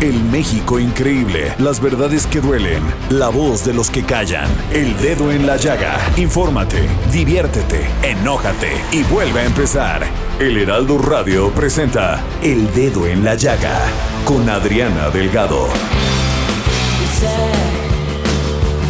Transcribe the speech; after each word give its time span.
El 0.00 0.22
México 0.22 0.78
increíble, 0.78 1.56
las 1.58 1.80
verdades 1.80 2.24
que 2.28 2.40
duelen, 2.40 2.80
la 3.10 3.30
voz 3.30 3.64
de 3.64 3.74
los 3.74 3.90
que 3.90 4.04
callan, 4.04 4.48
el 4.72 4.96
dedo 4.98 5.32
en 5.32 5.44
la 5.44 5.56
llaga. 5.56 5.98
Infórmate, 6.16 6.88
diviértete, 7.10 7.88
enójate 8.04 8.70
y 8.92 9.02
vuelve 9.02 9.40
a 9.40 9.46
empezar. 9.46 10.06
El 10.38 10.56
Heraldo 10.56 10.98
Radio 10.98 11.50
presenta 11.50 12.22
El 12.40 12.72
Dedo 12.74 13.08
en 13.08 13.24
la 13.24 13.34
Llaga 13.34 13.76
con 14.24 14.48
Adriana 14.48 15.10
Delgado. 15.10 15.66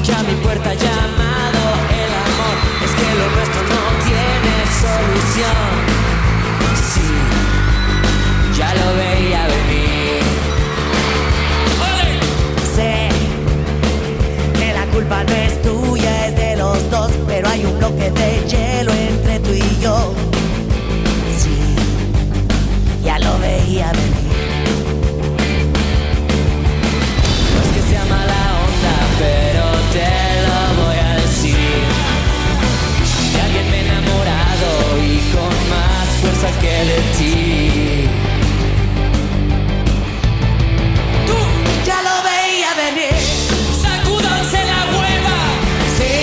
que 0.04 0.12
a 0.12 0.22
mi 0.24 0.34
puerta 0.42 0.68
ha 0.68 0.74
llamado 0.74 1.60
el 1.90 2.12
amor. 2.26 2.56
Es 2.84 2.90
que 2.90 3.14
lo 3.14 3.30
nuestro 3.34 3.62
no 3.62 3.80
tiene 4.04 4.54
solución. 4.82 5.67
Fuerza 36.78 36.84
que 36.84 36.84
de 36.84 37.00
ti. 37.16 38.08
Tú 41.26 41.34
Ya 41.84 42.02
lo 42.02 42.22
veía 42.22 42.74
venir. 42.74 43.14
sacúdanse 43.82 44.58
la 44.64 44.80
hueva. 44.96 45.38
Sí, 45.96 46.16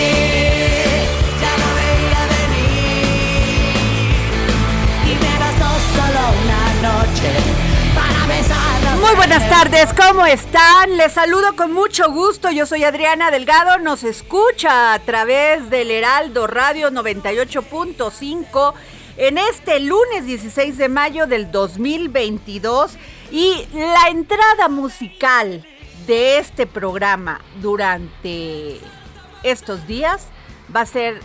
ya 1.41 1.53
lo 1.61 1.69
veía 1.79 2.21
venir. 2.35 3.75
Y 5.05 5.13
me 5.23 5.33
bastó 5.39 5.69
solo 5.95 6.21
una 6.43 6.63
noche 6.89 7.29
para 7.95 8.21
besarnos. 8.27 8.95
Muy 9.01 9.15
buenas 9.15 9.49
tardes, 9.49 9.87
¿cómo 9.93 10.25
están? 10.25 10.97
Les 10.97 11.11
saludo 11.13 11.55
con 11.55 11.71
mucho 11.73 12.11
gusto. 12.11 12.49
Yo 12.51 12.65
soy 12.65 12.83
Adriana 12.83 13.31
Delgado. 13.31 13.77
Nos 13.79 14.03
escucha 14.03 14.93
a 14.93 14.99
través 14.99 15.69
del 15.69 15.91
Heraldo 15.91 16.47
Radio 16.47 16.89
98.5 16.91 18.73
en 19.17 19.37
este 19.37 19.79
lunes 19.79 20.25
16 20.25 20.77
de 20.77 20.89
mayo 20.89 21.27
del 21.27 21.51
2022. 21.51 22.97
Y 23.31 23.67
la 23.73 24.09
entrada 24.09 24.69
musical 24.69 25.65
de 26.07 26.37
este 26.37 26.67
programa 26.67 27.41
durante 27.61 28.79
estos 29.43 29.87
días 29.87 30.27
va 30.75 30.81
a 30.81 30.85
ser 30.85 31.19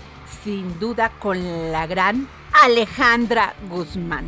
sin 0.44 0.78
duda 0.78 1.10
con 1.18 1.72
la 1.72 1.86
gran 1.86 2.28
Alejandra 2.62 3.54
Guzmán. 3.68 4.26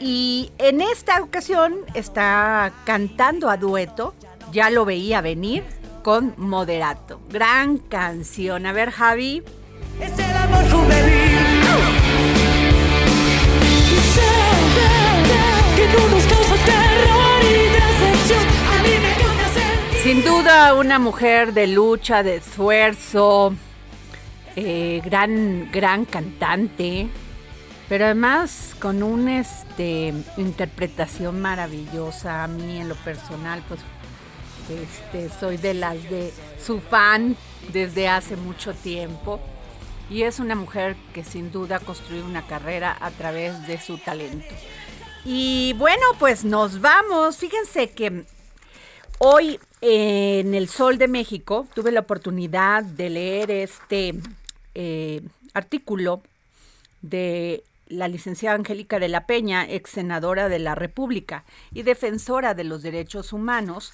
Y 0.00 0.52
en 0.58 0.80
esta 0.80 1.20
ocasión 1.22 1.78
está 1.94 2.72
cantando 2.84 3.50
a 3.50 3.56
dueto, 3.56 4.14
ya 4.52 4.70
lo 4.70 4.84
veía 4.84 5.20
venir, 5.20 5.64
con 6.02 6.34
Moderato. 6.36 7.20
Gran 7.28 7.78
canción. 7.78 8.64
A 8.66 8.72
ver, 8.72 8.90
Javi. 8.90 9.42
Es 10.00 10.16
el 10.18 10.36
amor 10.36 10.70
juvenil. 10.70 10.97
Sin 20.02 20.24
duda 20.24 20.74
una 20.74 20.98
mujer 21.00 21.52
de 21.52 21.66
lucha, 21.66 22.22
de 22.22 22.36
esfuerzo, 22.36 23.54
eh, 24.54 25.02
gran, 25.04 25.70
gran 25.72 26.04
cantante, 26.04 27.08
pero 27.88 28.04
además 28.04 28.76
con 28.80 29.02
una 29.02 29.40
este, 29.40 30.14
interpretación 30.36 31.40
maravillosa. 31.40 32.44
A 32.44 32.46
mí 32.46 32.78
en 32.78 32.88
lo 32.88 32.94
personal, 32.94 33.62
pues 33.66 33.80
este, 34.70 35.30
soy 35.40 35.56
de 35.56 35.74
las 35.74 36.02
de 36.08 36.32
su 36.64 36.80
fan 36.80 37.36
desde 37.72 38.08
hace 38.08 38.36
mucho 38.36 38.74
tiempo. 38.74 39.40
Y 40.08 40.22
es 40.22 40.38
una 40.38 40.54
mujer 40.54 40.96
que 41.12 41.24
sin 41.24 41.50
duda 41.50 41.76
ha 41.76 41.80
construido 41.80 42.24
una 42.24 42.46
carrera 42.46 42.96
a 43.00 43.10
través 43.10 43.66
de 43.66 43.80
su 43.80 43.98
talento. 43.98 44.54
Y 45.24 45.74
bueno, 45.76 46.04
pues 46.18 46.44
nos 46.44 46.80
vamos. 46.80 47.36
Fíjense 47.36 47.90
que 47.90 48.24
Hoy 49.20 49.58
eh, 49.80 50.40
en 50.40 50.54
El 50.54 50.68
Sol 50.68 50.96
de 50.96 51.08
México 51.08 51.66
tuve 51.74 51.90
la 51.90 52.00
oportunidad 52.00 52.84
de 52.84 53.10
leer 53.10 53.50
este 53.50 54.14
eh, 54.76 55.22
artículo 55.54 56.22
de 57.02 57.64
la 57.88 58.06
licenciada 58.06 58.54
Angélica 58.54 59.00
de 59.00 59.08
la 59.08 59.26
Peña, 59.26 59.68
ex 59.68 59.90
senadora 59.90 60.48
de 60.48 60.60
la 60.60 60.76
República 60.76 61.42
y 61.72 61.82
defensora 61.82 62.54
de 62.54 62.62
los 62.62 62.82
derechos 62.82 63.32
humanos, 63.32 63.92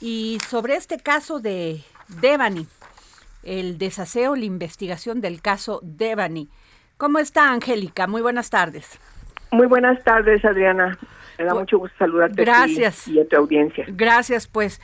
y 0.00 0.38
sobre 0.48 0.74
este 0.74 0.98
caso 0.98 1.38
de 1.38 1.82
Devani, 2.20 2.66
el 3.44 3.78
desaseo, 3.78 4.34
la 4.34 4.44
investigación 4.44 5.20
del 5.20 5.40
caso 5.40 5.78
Devani. 5.84 6.48
¿Cómo 6.96 7.20
está 7.20 7.52
Angélica? 7.52 8.08
Muy 8.08 8.22
buenas 8.22 8.50
tardes. 8.50 8.98
Muy 9.52 9.68
buenas 9.68 10.02
tardes, 10.02 10.44
Adriana. 10.44 10.98
Me 11.38 11.44
da 11.44 11.54
mucho 11.54 11.78
gusto 11.78 11.96
saludarte 11.98 12.42
Gracias. 12.44 13.08
y 13.08 13.18
a 13.20 13.26
tu 13.26 13.36
audiencia. 13.36 13.84
Gracias, 13.88 14.46
pues. 14.46 14.80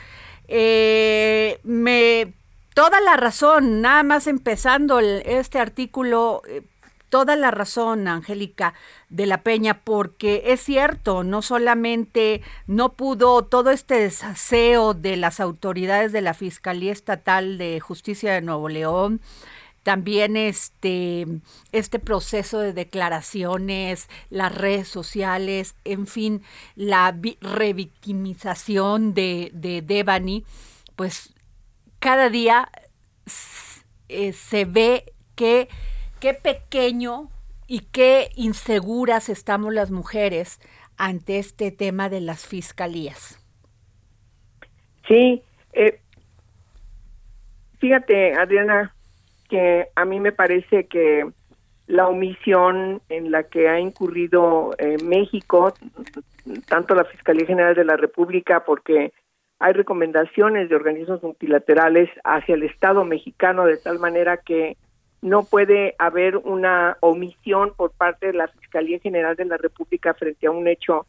Eh, 0.48 1.58
me 1.62 2.32
toda 2.74 3.00
la 3.00 3.16
razón, 3.16 3.80
nada 3.80 4.02
más 4.02 4.26
empezando 4.26 4.98
el- 4.98 5.22
este 5.26 5.58
artículo, 5.58 6.42
eh, 6.48 6.62
toda 7.08 7.36
la 7.36 7.50
razón, 7.50 8.08
Angélica 8.08 8.74
de 9.08 9.26
la 9.26 9.42
Peña, 9.42 9.74
porque 9.84 10.42
es 10.46 10.60
cierto, 10.60 11.22
no 11.24 11.42
solamente 11.42 12.42
no 12.66 12.92
pudo 12.92 13.42
todo 13.44 13.70
este 13.70 13.94
desaseo 13.94 14.94
de 14.94 15.16
las 15.16 15.40
autoridades 15.40 16.12
de 16.12 16.20
la 16.20 16.34
Fiscalía 16.34 16.92
Estatal 16.92 17.58
de 17.58 17.80
Justicia 17.80 18.32
de 18.32 18.40
Nuevo 18.42 18.68
León, 18.68 19.20
también 19.82 20.36
este, 20.36 21.26
este 21.72 21.98
proceso 21.98 22.60
de 22.60 22.72
declaraciones, 22.72 24.08
las 24.28 24.54
redes 24.54 24.88
sociales, 24.88 25.74
en 25.84 26.06
fin, 26.06 26.42
la 26.76 27.12
vi- 27.12 27.38
revictimización 27.40 29.14
de, 29.14 29.50
de 29.54 29.82
Devani, 29.82 30.44
pues 30.96 31.34
cada 31.98 32.28
día 32.28 32.70
eh, 34.08 34.32
se 34.32 34.64
ve 34.64 35.12
que 35.34 35.68
qué 36.20 36.34
pequeño 36.34 37.30
y 37.66 37.80
qué 37.92 38.30
inseguras 38.34 39.28
estamos 39.28 39.72
las 39.72 39.90
mujeres 39.90 40.60
ante 40.96 41.38
este 41.38 41.70
tema 41.70 42.08
de 42.10 42.20
las 42.20 42.46
fiscalías. 42.46 43.38
Sí, 45.08 45.42
eh, 45.72 46.00
fíjate, 47.78 48.34
Adriana, 48.34 48.94
que 49.50 49.88
a 49.94 50.04
mí 50.04 50.20
me 50.20 50.32
parece 50.32 50.86
que 50.86 51.28
la 51.86 52.08
omisión 52.08 53.02
en 53.08 53.32
la 53.32 53.42
que 53.42 53.68
ha 53.68 53.80
incurrido 53.80 54.70
eh, 54.78 54.96
México, 55.02 55.74
tanto 56.68 56.94
la 56.94 57.04
Fiscalía 57.04 57.46
General 57.46 57.74
de 57.74 57.84
la 57.84 57.96
República, 57.96 58.64
porque 58.64 59.12
hay 59.58 59.72
recomendaciones 59.72 60.68
de 60.68 60.76
organismos 60.76 61.22
multilaterales 61.22 62.08
hacia 62.24 62.54
el 62.54 62.62
Estado 62.62 63.04
mexicano 63.04 63.66
de 63.66 63.76
tal 63.76 63.98
manera 63.98 64.36
que 64.38 64.76
no 65.20 65.44
puede 65.44 65.96
haber 65.98 66.36
una 66.36 66.96
omisión 67.00 67.74
por 67.76 67.90
parte 67.90 68.28
de 68.28 68.34
la 68.34 68.48
Fiscalía 68.48 69.00
General 69.00 69.36
de 69.36 69.44
la 69.44 69.56
República 69.56 70.14
frente 70.14 70.46
a 70.46 70.50
un 70.52 70.66
hecho 70.68 71.06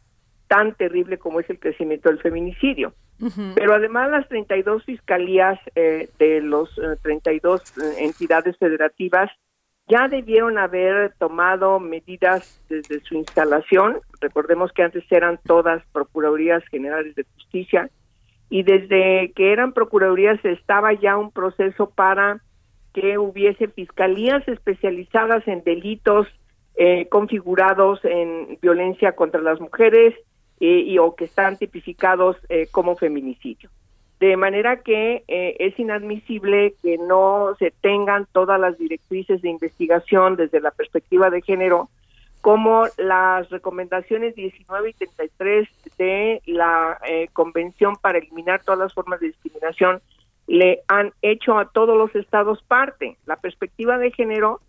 tan 0.52 0.74
terrible 0.74 1.16
como 1.16 1.40
es 1.40 1.48
el 1.48 1.58
crecimiento 1.58 2.10
del 2.10 2.20
feminicidio. 2.20 2.92
Pero 3.54 3.72
además 3.72 4.10
las 4.10 4.28
32 4.28 4.84
fiscalías 4.84 5.58
eh, 5.74 6.10
de 6.18 6.42
los 6.42 6.68
32 7.00 7.62
eh, 7.78 7.94
entidades 8.00 8.58
federativas 8.58 9.30
ya 9.88 10.08
debieron 10.08 10.58
haber 10.58 11.14
tomado 11.18 11.80
medidas 11.80 12.62
desde 12.68 13.00
su 13.00 13.14
instalación. 13.14 14.00
Recordemos 14.20 14.72
que 14.72 14.82
antes 14.82 15.04
eran 15.10 15.40
todas 15.46 15.82
Procuradurías 15.92 16.62
Generales 16.66 17.14
de 17.14 17.24
Justicia 17.34 17.88
y 18.50 18.62
desde 18.62 19.32
que 19.34 19.52
eran 19.54 19.72
Procuradurías 19.72 20.44
estaba 20.44 20.92
ya 20.92 21.16
un 21.16 21.30
proceso 21.30 21.88
para 21.88 22.42
que 22.92 23.16
hubiese 23.16 23.68
fiscalías 23.68 24.46
especializadas 24.46 25.48
en 25.48 25.64
delitos 25.64 26.26
eh, 26.74 27.08
configurados 27.08 28.04
en 28.04 28.58
violencia 28.60 29.12
contra 29.12 29.40
las 29.40 29.58
mujeres 29.58 30.14
eh, 30.62 30.84
y 30.86 30.98
o 30.98 31.14
que 31.14 31.26
están 31.26 31.58
tipificados 31.58 32.36
eh, 32.48 32.68
como 32.70 32.96
feminicidio 32.96 33.68
de 34.22 34.36
manera 34.36 34.82
que 34.82 35.24
eh, 35.26 35.56
es 35.58 35.76
inadmisible 35.80 36.76
que 36.80 36.96
no 36.96 37.56
se 37.58 37.72
tengan 37.80 38.28
todas 38.30 38.60
las 38.60 38.78
directrices 38.78 39.42
de 39.42 39.48
investigación 39.48 40.36
desde 40.36 40.60
la 40.60 40.70
perspectiva 40.70 41.28
de 41.28 41.42
género, 41.42 41.88
como 42.40 42.84
las 42.98 43.50
recomendaciones 43.50 44.36
19 44.36 44.90
y 44.90 44.92
33 44.92 45.68
de 45.98 46.42
la 46.46 47.00
eh, 47.04 47.30
Convención 47.32 47.96
para 47.96 48.18
eliminar 48.18 48.62
todas 48.62 48.78
las 48.78 48.94
formas 48.94 49.18
de 49.18 49.26
discriminación 49.26 50.00
le 50.46 50.82
han 50.86 51.12
hecho 51.22 51.58
a 51.58 51.70
todos 51.70 51.98
los 51.98 52.14
estados 52.14 52.62
parte. 52.62 53.16
La 53.26 53.34
perspectiva 53.34 53.98
de 53.98 54.12
género 54.12 54.60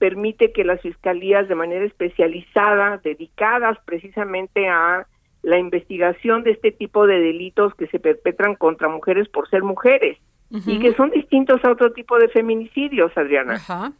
permite 0.00 0.50
que 0.50 0.64
las 0.64 0.80
fiscalías 0.80 1.46
de 1.46 1.54
manera 1.54 1.84
especializada, 1.84 2.98
dedicadas 2.98 3.78
precisamente 3.84 4.66
a 4.66 5.06
la 5.48 5.58
investigación 5.58 6.44
de 6.44 6.52
este 6.52 6.72
tipo 6.72 7.06
de 7.06 7.18
delitos 7.18 7.74
que 7.74 7.86
se 7.86 7.98
perpetran 7.98 8.54
contra 8.54 8.88
mujeres 8.88 9.28
por 9.28 9.48
ser 9.48 9.62
mujeres 9.62 10.18
y 10.50 10.78
que 10.78 10.94
son 10.94 11.10
distintos 11.10 11.62
a 11.64 11.72
otro 11.72 11.92
tipo 11.92 12.18
de 12.18 12.28
feminicidios, 12.28 13.12
Adriana. 13.16 13.54
Ajá. 13.54 13.92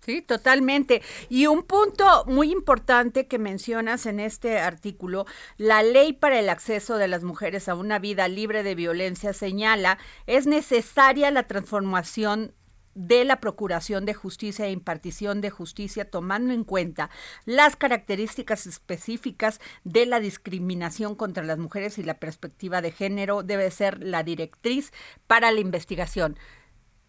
Sí, 0.00 0.22
totalmente. 0.22 1.02
Y 1.28 1.48
un 1.48 1.64
punto 1.64 2.04
muy 2.26 2.52
importante 2.52 3.26
que 3.26 3.38
mencionas 3.38 4.06
en 4.06 4.20
este 4.20 4.58
artículo, 4.60 5.26
la 5.58 5.82
ley 5.82 6.12
para 6.12 6.38
el 6.38 6.48
acceso 6.48 6.96
de 6.96 7.08
las 7.08 7.24
mujeres 7.24 7.68
a 7.68 7.74
una 7.74 7.98
vida 7.98 8.28
libre 8.28 8.62
de 8.62 8.76
violencia 8.76 9.32
señala, 9.32 9.98
es 10.26 10.46
necesaria 10.46 11.32
la 11.32 11.48
transformación 11.48 12.52
de 12.96 13.26
la 13.26 13.40
Procuración 13.40 14.06
de 14.06 14.14
Justicia 14.14 14.66
e 14.66 14.72
impartición 14.72 15.42
de 15.42 15.50
justicia, 15.50 16.10
tomando 16.10 16.54
en 16.54 16.64
cuenta 16.64 17.10
las 17.44 17.76
características 17.76 18.66
específicas 18.66 19.60
de 19.84 20.06
la 20.06 20.18
discriminación 20.18 21.14
contra 21.14 21.44
las 21.44 21.58
mujeres 21.58 21.98
y 21.98 22.02
la 22.02 22.14
perspectiva 22.14 22.80
de 22.80 22.90
género, 22.90 23.42
debe 23.42 23.70
ser 23.70 24.02
la 24.02 24.22
directriz 24.22 24.92
para 25.26 25.52
la 25.52 25.60
investigación. 25.60 26.38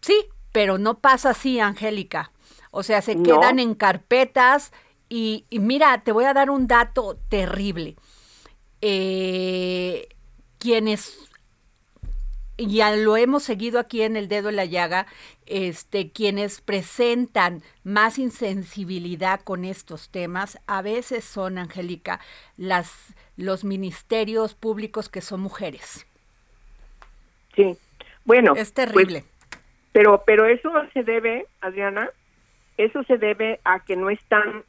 Sí, 0.02 0.26
pero 0.52 0.76
no 0.76 0.98
pasa 0.98 1.30
así, 1.30 1.58
Angélica. 1.58 2.32
O 2.70 2.82
sea, 2.82 3.00
se 3.00 3.22
quedan 3.22 3.58
en 3.58 3.74
carpetas 3.74 4.72
y, 5.08 5.46
mira, 5.50 6.02
te 6.04 6.12
voy 6.12 6.26
a 6.26 6.34
dar 6.34 6.50
un 6.50 6.66
dato 6.66 7.18
terrible. 7.30 7.96
Eh, 8.82 10.08
quienes 10.58 11.28
ya 12.58 12.94
lo 12.96 13.16
hemos 13.16 13.44
seguido 13.44 13.78
aquí 13.78 14.02
en 14.02 14.16
el 14.16 14.28
dedo 14.28 14.48
en 14.48 14.56
la 14.56 14.64
llaga, 14.64 15.06
este, 15.48 16.10
quienes 16.12 16.60
presentan 16.60 17.62
más 17.84 18.18
insensibilidad 18.18 19.40
con 19.40 19.64
estos 19.64 20.10
temas, 20.10 20.60
a 20.66 20.82
veces 20.82 21.24
son, 21.24 21.58
Angélica, 21.58 22.20
las, 22.56 23.14
los 23.36 23.64
ministerios 23.64 24.54
públicos 24.54 25.08
que 25.08 25.20
son 25.20 25.40
mujeres. 25.40 26.06
Sí, 27.56 27.76
bueno. 28.24 28.54
Es 28.54 28.72
terrible. 28.72 29.24
Pues, 29.24 29.62
pero, 29.92 30.22
pero 30.24 30.46
eso 30.46 30.70
se 30.92 31.02
debe, 31.02 31.46
Adriana, 31.60 32.10
eso 32.76 33.02
se 33.04 33.18
debe 33.18 33.60
a 33.64 33.80
que 33.80 33.96
no 33.96 34.10
están 34.10 34.64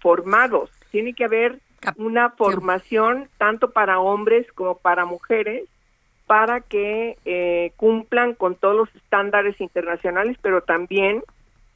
formados. 0.00 0.70
Tiene 0.90 1.14
que 1.14 1.24
haber 1.24 1.60
una 1.96 2.30
formación 2.30 3.28
tanto 3.38 3.70
para 3.70 4.00
hombres 4.00 4.46
como 4.52 4.78
para 4.78 5.04
mujeres 5.04 5.64
para 6.26 6.60
que 6.60 7.18
eh, 7.24 7.72
cumplan 7.76 8.34
con 8.34 8.54
todos 8.54 8.76
los 8.76 8.94
estándares 8.94 9.60
internacionales, 9.60 10.36
pero 10.40 10.62
también 10.62 11.22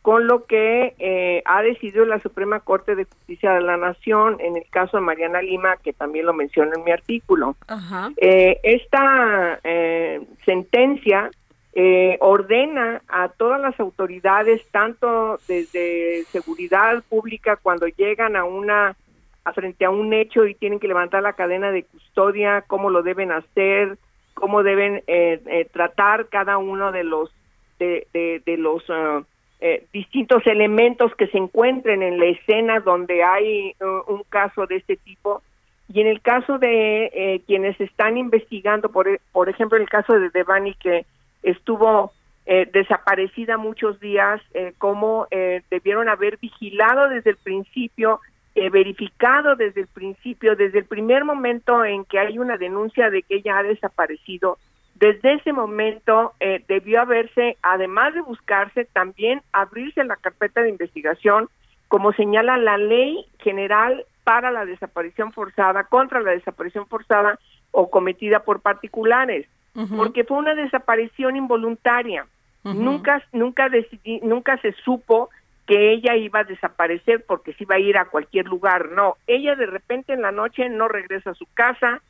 con 0.00 0.26
lo 0.26 0.46
que 0.46 0.94
eh, 0.98 1.42
ha 1.44 1.60
decidido 1.60 2.06
la 2.06 2.20
Suprema 2.20 2.60
Corte 2.60 2.94
de 2.94 3.04
Justicia 3.04 3.52
de 3.52 3.60
la 3.60 3.76
Nación 3.76 4.38
en 4.40 4.56
el 4.56 4.64
caso 4.70 4.96
de 4.96 5.02
Mariana 5.02 5.42
Lima, 5.42 5.76
que 5.76 5.92
también 5.92 6.24
lo 6.24 6.32
menciono 6.32 6.72
en 6.74 6.84
mi 6.84 6.92
artículo. 6.92 7.56
Eh, 8.16 8.58
esta 8.62 9.60
sentencia 10.46 11.30
ordena 12.20 13.02
a 13.06 13.28
todas 13.28 13.60
las 13.60 13.78
autoridades, 13.78 14.66
tanto 14.70 15.38
desde 15.46 16.24
seguridad 16.24 17.02
pública, 17.08 17.56
cuando 17.56 17.86
llegan 17.86 18.34
a 18.34 18.44
una 18.44 18.96
frente 19.52 19.84
a 19.84 19.90
un 19.90 20.12
hecho 20.12 20.46
y 20.46 20.54
tienen 20.54 20.78
que 20.78 20.88
levantar 20.88 21.22
la 21.22 21.34
cadena 21.34 21.70
de 21.70 21.84
custodia, 21.84 22.64
cómo 22.66 22.90
lo 22.90 23.02
deben 23.02 23.32
hacer, 23.32 23.98
cómo 24.38 24.62
deben 24.62 25.02
eh, 25.06 25.40
eh, 25.46 25.68
tratar 25.72 26.28
cada 26.28 26.58
uno 26.58 26.92
de 26.92 27.04
los 27.04 27.30
de, 27.78 28.08
de, 28.12 28.56
los 28.56 28.82
ah, 28.88 29.22
eh, 29.60 29.84
distintos 29.92 30.44
elementos 30.46 31.14
que 31.14 31.28
se 31.28 31.38
encuentren 31.38 32.02
en 32.02 32.18
la 32.18 32.26
escena 32.26 32.80
donde 32.80 33.22
hay 33.22 33.74
uh, 33.80 34.12
un 34.12 34.24
caso 34.28 34.66
de 34.66 34.76
este 34.76 34.96
tipo. 34.96 35.42
Y 35.92 36.00
en 36.00 36.08
el 36.08 36.20
caso 36.20 36.58
de 36.58 37.42
quienes 37.46 37.80
están 37.80 38.18
investigando 38.18 38.90
por 38.90 39.08
e, 39.08 39.20
por 39.32 39.48
ejemplo 39.48 39.78
el 39.78 39.88
caso 39.88 40.18
de 40.18 40.28
Devani 40.30 40.74
que 40.74 41.06
estuvo 41.42 42.12
desaparecida 42.46 43.56
muchos 43.58 44.00
días 44.00 44.40
cómo 44.78 45.28
debieron 45.70 46.08
haber 46.08 46.38
vigilado 46.38 47.08
desde 47.08 47.30
el 47.30 47.36
principio 47.36 48.20
eh, 48.60 48.70
verificado 48.70 49.56
desde 49.56 49.82
el 49.82 49.86
principio, 49.86 50.56
desde 50.56 50.80
el 50.80 50.84
primer 50.84 51.24
momento 51.24 51.84
en 51.84 52.04
que 52.04 52.18
hay 52.18 52.38
una 52.38 52.56
denuncia 52.56 53.10
de 53.10 53.22
que 53.22 53.36
ella 53.36 53.58
ha 53.58 53.62
desaparecido, 53.62 54.58
desde 54.96 55.34
ese 55.34 55.52
momento 55.52 56.32
eh, 56.40 56.64
debió 56.66 57.00
haberse, 57.00 57.56
además 57.62 58.14
de 58.14 58.20
buscarse, 58.20 58.84
también 58.86 59.42
abrirse 59.52 60.02
la 60.02 60.16
carpeta 60.16 60.62
de 60.62 60.70
investigación, 60.70 61.48
como 61.86 62.12
señala 62.12 62.56
la 62.56 62.78
ley 62.78 63.24
general 63.38 64.04
para 64.24 64.50
la 64.50 64.64
desaparición 64.64 65.32
forzada, 65.32 65.84
contra 65.84 66.20
la 66.20 66.32
desaparición 66.32 66.86
forzada 66.86 67.38
o 67.70 67.90
cometida 67.90 68.40
por 68.40 68.60
particulares, 68.60 69.46
porque 69.96 70.24
fue 70.24 70.38
una 70.38 70.56
desaparición 70.56 71.36
involuntaria. 71.36 72.26
Nunca, 72.64 73.22
nunca 73.32 73.68
decidí, 73.68 74.20
nunca 74.20 74.58
se 74.58 74.72
supo 74.72 75.30
que 75.68 75.92
ella 75.92 76.16
iba 76.16 76.40
a 76.40 76.44
desaparecer 76.44 77.24
porque 77.26 77.52
se 77.52 77.64
iba 77.64 77.74
a 77.74 77.78
ir 77.78 77.98
a 77.98 78.06
cualquier 78.06 78.46
lugar. 78.46 78.88
No, 78.90 79.16
ella 79.26 79.54
de 79.54 79.66
repente 79.66 80.14
en 80.14 80.22
la 80.22 80.32
noche 80.32 80.70
no 80.70 80.88
regresa 80.88 81.30
a 81.30 81.34
su 81.34 81.46
casa, 81.52 82.00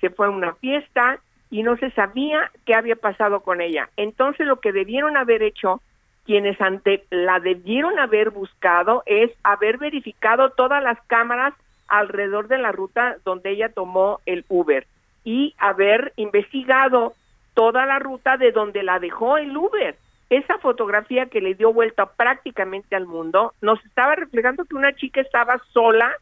se 0.00 0.08
fue 0.08 0.28
a 0.28 0.30
una 0.30 0.54
fiesta 0.54 1.18
y 1.50 1.64
no 1.64 1.76
se 1.78 1.90
sabía 1.90 2.52
qué 2.64 2.74
había 2.74 2.94
pasado 2.94 3.40
con 3.40 3.60
ella. 3.60 3.90
Entonces 3.96 4.46
lo 4.46 4.60
que 4.60 4.72
debieron 4.72 5.16
haber 5.16 5.42
hecho 5.42 5.82
quienes 6.24 6.60
ante 6.60 7.06
la 7.10 7.40
debieron 7.40 7.98
haber 7.98 8.30
buscado 8.30 9.02
es 9.04 9.32
haber 9.42 9.78
verificado 9.78 10.50
todas 10.50 10.80
las 10.80 11.00
cámaras 11.08 11.54
alrededor 11.88 12.46
de 12.46 12.58
la 12.58 12.70
ruta 12.70 13.16
donde 13.24 13.50
ella 13.50 13.70
tomó 13.70 14.20
el 14.26 14.44
Uber 14.48 14.86
y 15.24 15.56
haber 15.58 16.12
investigado 16.14 17.14
toda 17.54 17.84
la 17.84 17.98
ruta 17.98 18.36
de 18.36 18.52
donde 18.52 18.84
la 18.84 19.00
dejó 19.00 19.38
el 19.38 19.56
Uber 19.56 19.96
esa 20.30 20.58
fotografía 20.58 21.26
que 21.26 21.40
le 21.40 21.54
dio 21.54 21.72
vuelta 21.72 22.06
prácticamente 22.06 22.94
al 22.94 23.06
mundo 23.06 23.54
nos 23.62 23.82
estaba 23.84 24.14
reflejando 24.14 24.64
que 24.64 24.74
una 24.74 24.94
chica 24.94 25.20
estaba 25.20 25.60
sola 25.72 26.12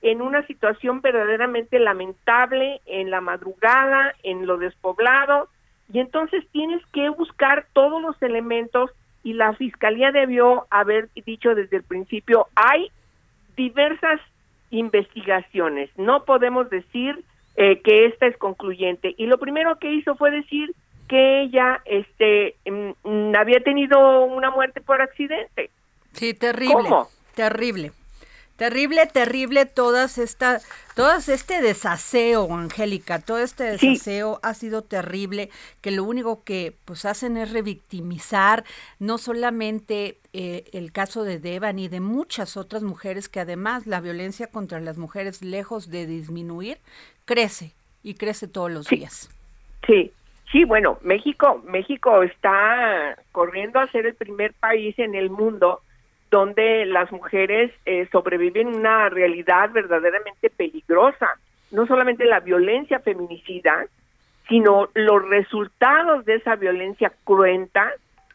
en 0.00 0.22
una 0.22 0.46
situación 0.46 1.00
verdaderamente 1.00 1.78
lamentable 1.80 2.80
en 2.86 3.10
la 3.10 3.20
madrugada, 3.20 4.14
en 4.22 4.46
lo 4.46 4.56
despoblado, 4.58 5.48
y 5.92 5.98
entonces 5.98 6.44
tienes 6.52 6.80
que 6.92 7.08
buscar 7.08 7.66
todos 7.72 8.00
los 8.00 8.20
elementos 8.22 8.90
y 9.24 9.32
la 9.32 9.54
fiscalía 9.54 10.12
debió 10.12 10.66
haber 10.70 11.08
dicho 11.26 11.56
desde 11.56 11.78
el 11.78 11.82
principio, 11.82 12.46
hay 12.54 12.90
diversas 13.56 14.20
investigaciones, 14.70 15.90
no 15.96 16.24
podemos 16.24 16.70
decir 16.70 17.24
eh, 17.56 17.80
que 17.80 18.06
esta 18.06 18.26
es 18.26 18.36
concluyente. 18.36 19.14
Y 19.18 19.26
lo 19.26 19.38
primero 19.38 19.80
que 19.80 19.90
hizo 19.90 20.14
fue 20.14 20.30
decir, 20.30 20.72
que 21.08 21.40
ella 21.40 21.80
este 21.86 22.54
había 23.36 23.60
tenido 23.60 24.24
una 24.24 24.50
muerte 24.50 24.80
por 24.80 25.00
accidente. 25.00 25.70
Sí, 26.12 26.34
terrible. 26.34 26.88
Terrible. 27.34 27.92
Terrible, 28.58 29.06
terrible 29.06 29.66
todas 29.66 30.18
esta, 30.18 30.60
todas 30.96 31.28
este 31.28 31.62
desaseo, 31.62 32.52
Angélica, 32.52 33.20
todo 33.20 33.38
este 33.38 33.62
desaseo 33.62 34.40
ha 34.42 34.52
sido 34.52 34.82
terrible, 34.82 35.48
que 35.80 35.92
lo 35.92 36.02
único 36.02 36.42
que 36.42 36.74
pues 36.84 37.04
hacen 37.04 37.36
es 37.36 37.52
revictimizar 37.52 38.64
no 38.98 39.16
solamente 39.16 40.18
eh, 40.32 40.64
el 40.72 40.90
caso 40.90 41.22
de 41.22 41.38
Deva 41.38 41.72
ni 41.72 41.86
de 41.86 42.00
muchas 42.00 42.56
otras 42.56 42.82
mujeres 42.82 43.28
que 43.28 43.38
además 43.38 43.86
la 43.86 44.00
violencia 44.00 44.48
contra 44.48 44.80
las 44.80 44.98
mujeres 44.98 45.40
lejos 45.40 45.88
de 45.88 46.06
disminuir 46.06 46.78
crece 47.26 47.74
y 48.02 48.14
crece 48.14 48.48
todos 48.48 48.72
los 48.72 48.88
días. 48.88 49.30
Sí, 49.86 50.10
sí, 50.52 50.64
bueno, 50.64 50.98
México, 51.02 51.62
México 51.66 52.22
está 52.22 53.16
corriendo 53.32 53.80
a 53.80 53.86
ser 53.88 54.06
el 54.06 54.14
primer 54.14 54.52
país 54.54 54.98
en 54.98 55.14
el 55.14 55.30
mundo 55.30 55.82
donde 56.30 56.84
las 56.86 57.10
mujeres 57.10 57.72
eh, 57.86 58.06
sobreviven 58.12 58.68
una 58.68 59.08
realidad 59.08 59.70
verdaderamente 59.70 60.50
peligrosa, 60.50 61.38
no 61.70 61.86
solamente 61.86 62.24
la 62.24 62.40
violencia 62.40 63.00
feminicida, 63.00 63.86
sino 64.48 64.88
los 64.94 65.26
resultados 65.28 66.24
de 66.24 66.36
esa 66.36 66.56
violencia 66.56 67.12
cruenta 67.24 67.92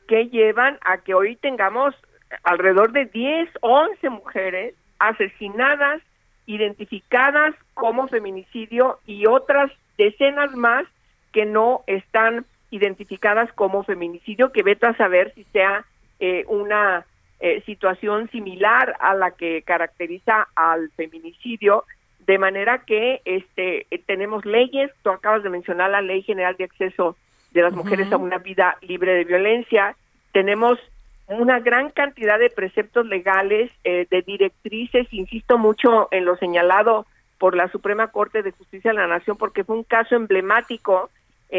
que 0.08 0.28
llevan 0.30 0.78
a 0.82 0.98
que 1.00 1.14
hoy 1.14 1.36
tengamos 1.36 1.96
alrededor 2.44 2.92
de 2.92 3.06
10, 3.06 3.50
11 3.62 4.10
mujeres 4.10 4.76
asesinadas, 5.00 6.02
identificadas 6.46 7.56
como 7.74 8.08
feminicidio 8.08 9.00
y 9.06 9.26
otras 9.28 9.72
decenas 9.98 10.56
más 10.56 10.86
que 11.34 11.46
no 11.46 11.84
están 11.88 12.46
identificadas 12.72 13.52
como 13.54 13.84
feminicidio, 13.84 14.52
que 14.52 14.64
vete 14.64 14.86
a 14.86 14.96
saber 14.96 15.34
si 15.36 15.44
sea 15.52 15.86
eh, 16.20 16.46
una 16.48 17.06
eh, 17.40 17.62
situación 17.66 18.30
similar 18.32 18.96
a 19.02 19.14
la 19.16 19.32
que 19.32 19.64
caracteriza 19.64 20.48
al 20.56 20.90
feminicidio, 20.92 21.84
de 22.26 22.38
manera 22.38 22.86
que 22.86 23.22
este 23.26 23.86
eh, 23.92 24.02
tenemos 24.06 24.46
leyes, 24.46 24.92
tú 25.02 25.10
acabas 25.10 25.44
de 25.44 25.50
mencionar 25.50 25.90
la 25.90 26.02
Ley 26.02 26.22
General 26.22 26.56
de 26.56 26.64
Acceso 26.64 27.18
de 27.52 27.62
las 27.62 27.74
Mujeres 27.74 28.12
a 28.12 28.18
una 28.18 28.38
vida 28.38 28.78
libre 28.82 29.14
de 29.14 29.26
violencia, 29.26 29.96
tenemos 30.32 30.80
una 31.28 31.60
gran 31.60 31.90
cantidad 31.90 32.40
de 32.40 32.50
preceptos 32.50 33.06
legales, 33.06 33.72
eh, 33.84 34.08
de 34.10 34.22
directrices, 34.22 35.08
insisto 35.12 35.58
mucho 35.58 36.08
en 36.12 36.26
lo 36.26 36.38
señalado 36.38 37.06
por 37.38 37.56
la 37.56 37.68
Suprema 37.70 38.08
Corte 38.08 38.42
de 38.42 38.52
Justicia 38.52 38.92
de 38.92 38.98
la 38.98 39.08
Nación, 39.08 39.38
porque 39.38 39.64
fue 39.64 39.76
un 39.76 39.84
caso 39.84 40.16
emblemático 40.16 41.10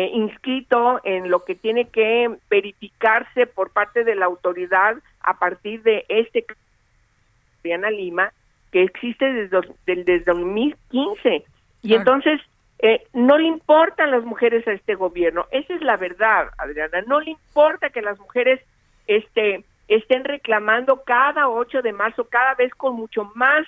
inscrito 0.02 1.00
en 1.04 1.30
lo 1.30 1.44
que 1.44 1.54
tiene 1.54 1.88
que 1.88 2.28
verificarse 2.50 3.46
por 3.46 3.70
parte 3.70 4.02
de 4.02 4.16
la 4.16 4.26
autoridad 4.26 4.96
a 5.20 5.38
partir 5.38 5.82
de 5.82 6.04
este 6.08 6.44
Diana 7.62 7.90
Lima 7.90 8.32
que 8.72 8.82
existe 8.82 9.24
desde, 9.32 9.60
desde 9.86 10.20
2015 10.20 11.44
y 11.82 11.94
entonces 11.94 12.40
eh, 12.80 13.06
no 13.12 13.38
le 13.38 13.46
importan 13.46 14.10
las 14.10 14.24
mujeres 14.24 14.66
a 14.66 14.72
este 14.72 14.96
gobierno 14.96 15.46
esa 15.52 15.74
es 15.74 15.80
la 15.82 15.96
verdad 15.96 16.48
Adriana 16.58 17.02
no 17.06 17.20
le 17.20 17.30
importa 17.30 17.90
que 17.90 18.02
las 18.02 18.18
mujeres 18.18 18.60
este 19.06 19.64
estén 19.86 20.24
reclamando 20.24 21.04
cada 21.04 21.48
8 21.48 21.82
de 21.82 21.92
marzo 21.92 22.24
cada 22.28 22.54
vez 22.54 22.74
con 22.74 22.96
mucho 22.96 23.30
más 23.36 23.64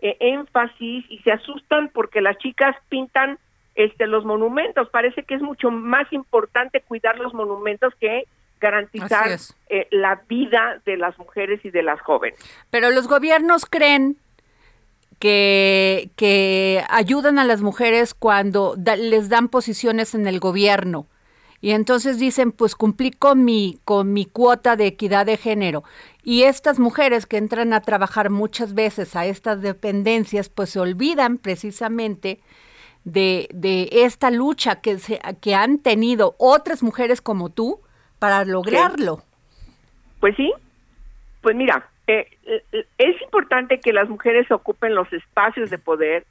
eh, 0.00 0.16
énfasis 0.20 1.04
y 1.08 1.18
se 1.20 1.30
asustan 1.30 1.88
porque 1.88 2.20
las 2.20 2.36
chicas 2.38 2.74
pintan 2.88 3.38
este 3.78 4.08
los 4.08 4.24
monumentos 4.24 4.88
parece 4.90 5.22
que 5.22 5.36
es 5.36 5.40
mucho 5.40 5.70
más 5.70 6.12
importante 6.12 6.80
cuidar 6.80 7.16
los 7.18 7.32
monumentos 7.32 7.94
que 8.00 8.24
garantizar 8.60 9.30
eh, 9.68 9.86
la 9.92 10.22
vida 10.28 10.82
de 10.84 10.96
las 10.96 11.16
mujeres 11.16 11.64
y 11.64 11.70
de 11.70 11.84
las 11.84 12.00
jóvenes. 12.00 12.38
Pero 12.70 12.90
los 12.90 13.06
gobiernos 13.06 13.66
creen 13.66 14.16
que, 15.20 16.10
que 16.16 16.82
ayudan 16.90 17.38
a 17.38 17.44
las 17.44 17.62
mujeres 17.62 18.14
cuando 18.14 18.74
les 18.76 19.28
dan 19.28 19.48
posiciones 19.48 20.12
en 20.16 20.26
el 20.26 20.40
gobierno. 20.40 21.06
Y 21.60 21.70
entonces 21.70 22.18
dicen, 22.18 22.50
pues 22.50 22.74
cumplí 22.74 23.12
con 23.12 23.44
mi, 23.44 23.78
con 23.84 24.12
mi 24.12 24.26
cuota 24.26 24.74
de 24.74 24.86
equidad 24.86 25.26
de 25.26 25.36
género. 25.36 25.84
Y 26.24 26.42
estas 26.42 26.80
mujeres 26.80 27.26
que 27.26 27.36
entran 27.36 27.72
a 27.72 27.80
trabajar 27.80 28.30
muchas 28.30 28.74
veces 28.74 29.14
a 29.14 29.26
estas 29.26 29.62
dependencias, 29.62 30.48
pues 30.48 30.70
se 30.70 30.80
olvidan 30.80 31.38
precisamente 31.38 32.40
de, 33.12 33.48
de 33.52 33.88
esta 33.90 34.30
lucha 34.30 34.80
que, 34.80 34.98
se, 34.98 35.20
que 35.40 35.54
han 35.54 35.78
tenido 35.78 36.34
otras 36.38 36.82
mujeres 36.82 37.20
como 37.20 37.50
tú, 37.50 37.80
para 38.18 38.44
lograrlo. 38.44 39.22
Pues 40.20 40.34
sí, 40.36 40.52
pues 41.40 41.56
mira, 41.56 41.88
eh, 42.06 42.26
eh, 42.44 42.84
es 42.98 43.22
importante 43.22 43.80
que 43.80 43.92
las 43.92 44.08
mujeres 44.08 44.50
ocupen 44.50 44.94
los 44.94 45.12
espacios 45.12 45.70
de 45.70 45.78
poder, 45.78 46.24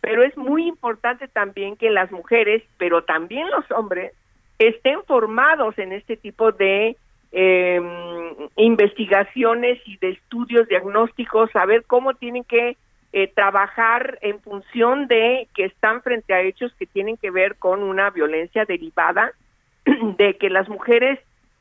pero 0.00 0.22
es 0.22 0.36
muy 0.36 0.66
importante 0.66 1.28
también 1.28 1.76
que 1.76 1.90
las 1.90 2.10
mujeres, 2.10 2.62
pero 2.78 3.02
también 3.02 3.50
los 3.50 3.70
hombres, 3.72 4.12
estén 4.58 5.02
formados 5.04 5.76
en 5.78 5.92
este 5.92 6.16
tipo 6.16 6.52
de 6.52 6.96
em, 7.32 8.48
investigaciones 8.56 9.80
y 9.86 9.96
de 9.96 10.10
estudios 10.10 10.68
diagnósticos, 10.68 11.50
saber 11.50 11.84
cómo 11.86 12.14
tienen 12.14 12.44
que 12.44 12.76
eh, 13.12 13.28
trabajar 13.28 14.18
en 14.22 14.40
función 14.40 15.06
de 15.06 15.48
que 15.54 15.64
están 15.64 16.02
frente 16.02 16.32
a 16.34 16.40
hechos 16.40 16.72
que 16.78 16.86
tienen 16.86 17.16
que 17.16 17.30
ver 17.30 17.56
con 17.56 17.82
una 17.82 18.10
violencia 18.10 18.64
derivada 18.64 19.32
de 19.84 20.36
que 20.36 20.50
las 20.50 20.68
mujeres 20.68 21.18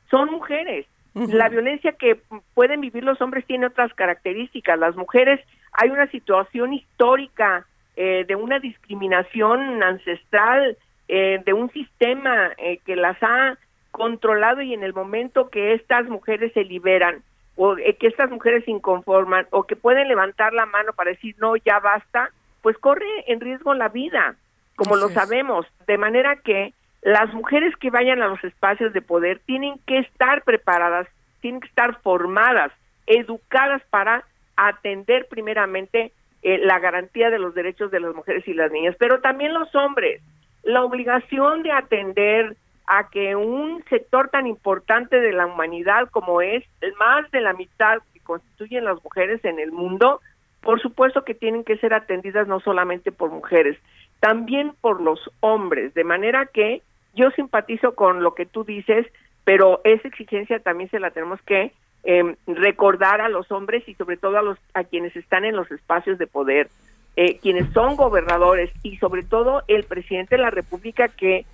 son 0.09 0.29
mujeres. 0.31 0.85
La 1.13 1.49
violencia 1.49 1.91
que 1.91 2.17
pueden 2.53 2.79
vivir 2.79 3.03
los 3.03 3.19
hombres 3.21 3.45
tiene 3.45 3.65
otras 3.65 3.93
características. 3.93 4.79
Las 4.79 4.95
mujeres, 4.95 5.41
hay 5.73 5.89
una 5.89 6.07
situación 6.07 6.71
histórica 6.71 7.65
eh, 7.97 8.23
de 8.25 8.35
una 8.35 8.59
discriminación 8.59 9.83
ancestral, 9.83 10.77
eh, 11.09 11.41
de 11.45 11.51
un 11.51 11.69
sistema 11.71 12.51
eh, 12.57 12.79
que 12.85 12.95
las 12.95 13.17
ha 13.21 13.57
controlado 13.91 14.61
y 14.61 14.73
en 14.73 14.83
el 14.83 14.93
momento 14.93 15.49
que 15.49 15.73
estas 15.73 16.07
mujeres 16.07 16.53
se 16.53 16.63
liberan 16.63 17.21
o 17.55 17.75
que 17.75 18.07
estas 18.07 18.29
mujeres 18.29 18.65
se 18.65 18.71
inconforman 18.71 19.47
o 19.51 19.63
que 19.63 19.75
pueden 19.75 20.07
levantar 20.07 20.53
la 20.53 20.65
mano 20.65 20.93
para 20.93 21.11
decir 21.11 21.35
no, 21.39 21.55
ya 21.57 21.79
basta, 21.79 22.31
pues 22.61 22.77
corre 22.77 23.05
en 23.27 23.39
riesgo 23.39 23.73
la 23.73 23.89
vida, 23.89 24.35
como 24.75 24.95
lo 24.95 25.09
sabemos. 25.09 25.65
De 25.87 25.97
manera 25.97 26.37
que 26.37 26.73
las 27.01 27.33
mujeres 27.33 27.75
que 27.77 27.89
vayan 27.89 28.21
a 28.21 28.27
los 28.27 28.43
espacios 28.43 28.93
de 28.93 29.01
poder 29.01 29.39
tienen 29.45 29.79
que 29.85 29.99
estar 29.99 30.43
preparadas, 30.43 31.07
tienen 31.41 31.61
que 31.61 31.67
estar 31.67 31.99
formadas, 32.01 32.71
educadas 33.07 33.81
para 33.89 34.23
atender 34.55 35.27
primeramente 35.27 36.11
eh, 36.43 36.59
la 36.59 36.79
garantía 36.79 37.29
de 37.29 37.39
los 37.39 37.53
derechos 37.53 37.91
de 37.91 37.99
las 37.99 38.15
mujeres 38.15 38.47
y 38.47 38.53
las 38.53 38.71
niñas, 38.71 38.95
pero 38.99 39.19
también 39.21 39.53
los 39.53 39.73
hombres. 39.75 40.21
La 40.63 40.83
obligación 40.83 41.63
de 41.63 41.71
atender 41.71 42.55
a 42.87 43.09
que 43.09 43.35
un 43.35 43.83
sector 43.89 44.29
tan 44.29 44.47
importante 44.47 45.19
de 45.19 45.33
la 45.33 45.45
humanidad 45.45 46.09
como 46.09 46.41
es 46.41 46.63
el 46.81 46.93
más 46.95 47.29
de 47.31 47.41
la 47.41 47.53
mitad 47.53 47.99
que 48.13 48.19
constituyen 48.19 48.85
las 48.85 49.01
mujeres 49.03 49.43
en 49.45 49.59
el 49.59 49.71
mundo, 49.71 50.21
por 50.61 50.81
supuesto 50.81 51.23
que 51.23 51.33
tienen 51.33 51.63
que 51.63 51.77
ser 51.77 51.93
atendidas 51.93 52.47
no 52.47 52.59
solamente 52.59 53.11
por 53.11 53.31
mujeres, 53.31 53.77
también 54.19 54.73
por 54.81 55.01
los 55.01 55.19
hombres, 55.39 55.93
de 55.93 56.03
manera 56.03 56.45
que 56.45 56.81
yo 57.13 57.31
simpatizo 57.31 57.95
con 57.95 58.23
lo 58.23 58.35
que 58.35 58.45
tú 58.45 58.63
dices, 58.63 59.07
pero 59.43 59.81
esa 59.83 60.07
exigencia 60.07 60.59
también 60.59 60.89
se 60.89 60.99
la 60.99 61.11
tenemos 61.11 61.41
que 61.41 61.71
eh, 62.03 62.35
recordar 62.47 63.21
a 63.21 63.29
los 63.29 63.51
hombres 63.51 63.87
y 63.87 63.95
sobre 63.95 64.17
todo 64.17 64.37
a 64.37 64.41
los 64.41 64.57
a 64.73 64.83
quienes 64.83 65.15
están 65.15 65.45
en 65.45 65.55
los 65.55 65.69
espacios 65.71 66.17
de 66.17 66.27
poder, 66.27 66.69
eh, 67.15 67.37
quienes 67.39 67.71
son 67.73 67.95
gobernadores 67.95 68.71
y 68.83 68.97
sobre 68.97 69.23
todo 69.23 69.63
el 69.67 69.83
presidente 69.83 70.35
de 70.35 70.41
la 70.41 70.49
República 70.49 71.09
que 71.09 71.45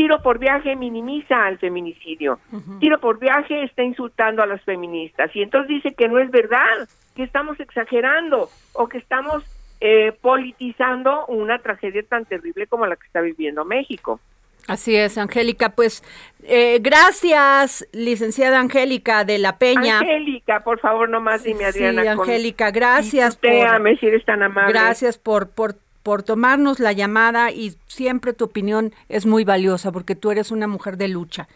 tiro 0.00 0.22
por 0.22 0.38
viaje 0.38 0.76
minimiza 0.76 1.44
al 1.44 1.58
feminicidio, 1.58 2.38
tiro 2.78 2.98
por 3.00 3.18
viaje 3.18 3.64
está 3.64 3.82
insultando 3.82 4.42
a 4.42 4.46
las 4.46 4.62
feministas 4.62 5.30
y 5.36 5.42
entonces 5.42 5.68
dice 5.68 5.94
que 5.94 6.08
no 6.08 6.18
es 6.18 6.30
verdad, 6.30 6.88
que 7.14 7.22
estamos 7.22 7.60
exagerando 7.60 8.48
o 8.72 8.88
que 8.88 8.96
estamos 8.96 9.44
eh, 9.82 10.12
politizando 10.22 11.26
una 11.26 11.58
tragedia 11.58 12.02
tan 12.02 12.24
terrible 12.24 12.66
como 12.66 12.86
la 12.86 12.96
que 12.96 13.06
está 13.08 13.20
viviendo 13.20 13.66
México. 13.66 14.20
Así 14.68 14.96
es, 14.96 15.18
Angélica. 15.18 15.74
Pues 15.74 16.02
eh, 16.44 16.78
gracias, 16.80 17.86
licenciada 17.92 18.58
Angélica 18.58 19.24
de 19.26 19.36
la 19.38 19.58
Peña. 19.58 19.98
Angélica, 19.98 20.60
por 20.64 20.80
favor, 20.80 21.10
no 21.10 21.20
más 21.20 21.44
dime, 21.44 21.66
Adriana. 21.66 22.00
Sí, 22.00 22.08
Angélica, 22.08 22.70
gracias. 22.70 23.36
por, 23.36 23.50
si 23.98 24.06
eres 24.06 24.24
tan 24.24 24.42
amable. 24.42 24.72
Gracias 24.72 25.18
por, 25.18 25.50
por, 25.50 25.74
por 26.02 26.22
tomarnos 26.22 26.80
la 26.80 26.92
llamada 26.92 27.50
y 27.50 27.76
siempre 27.86 28.32
tu 28.32 28.44
opinión 28.44 28.92
es 29.08 29.26
muy 29.26 29.44
valiosa 29.44 29.92
porque 29.92 30.14
tú 30.14 30.30
eres 30.30 30.50
una 30.50 30.66
mujer 30.66 30.96
de 30.96 31.08
lucha. 31.08 31.48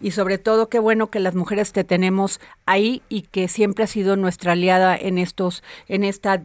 Y 0.00 0.12
sobre 0.12 0.38
todo, 0.38 0.68
qué 0.68 0.78
bueno 0.78 1.10
que 1.10 1.20
las 1.20 1.34
mujeres 1.34 1.72
te 1.72 1.84
tenemos 1.84 2.40
ahí 2.64 3.02
y 3.08 3.22
que 3.22 3.48
siempre 3.48 3.84
has 3.84 3.90
sido 3.90 4.16
nuestra 4.16 4.52
aliada 4.52 4.96
en 4.96 5.18
estos, 5.18 5.62
en 5.88 6.04
esta, 6.04 6.44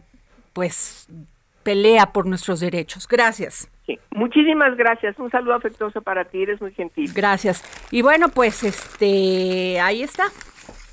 pues, 0.52 1.08
pelea 1.62 2.12
por 2.12 2.26
nuestros 2.26 2.60
derechos. 2.60 3.08
Gracias. 3.08 3.68
Sí. 3.86 3.98
Muchísimas 4.10 4.76
gracias. 4.76 5.18
Un 5.18 5.30
saludo 5.30 5.54
afectuoso 5.54 6.02
para 6.02 6.24
ti. 6.24 6.42
Eres 6.42 6.60
muy 6.60 6.72
gentil. 6.72 7.10
Gracias. 7.14 7.62
Y 7.90 8.02
bueno, 8.02 8.28
pues 8.28 8.62
este, 8.62 9.80
ahí 9.80 10.02
está. 10.02 10.24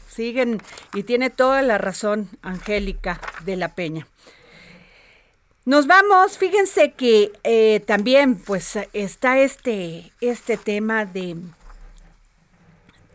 siguen 0.08 0.62
y 0.94 1.04
tiene 1.04 1.30
toda 1.30 1.62
la 1.64 1.78
razón 1.78 2.30
Angélica 2.42 3.20
de 3.46 3.58
la 3.58 3.76
Peña. 3.76 4.08
Nos 5.66 5.88
vamos, 5.88 6.38
fíjense 6.38 6.92
que 6.92 7.32
eh, 7.46 7.80
también 7.88 8.36
pues 8.36 8.78
está 8.92 9.40
este, 9.40 10.12
este 10.20 10.58
tema 10.58 11.06
de 11.06 11.38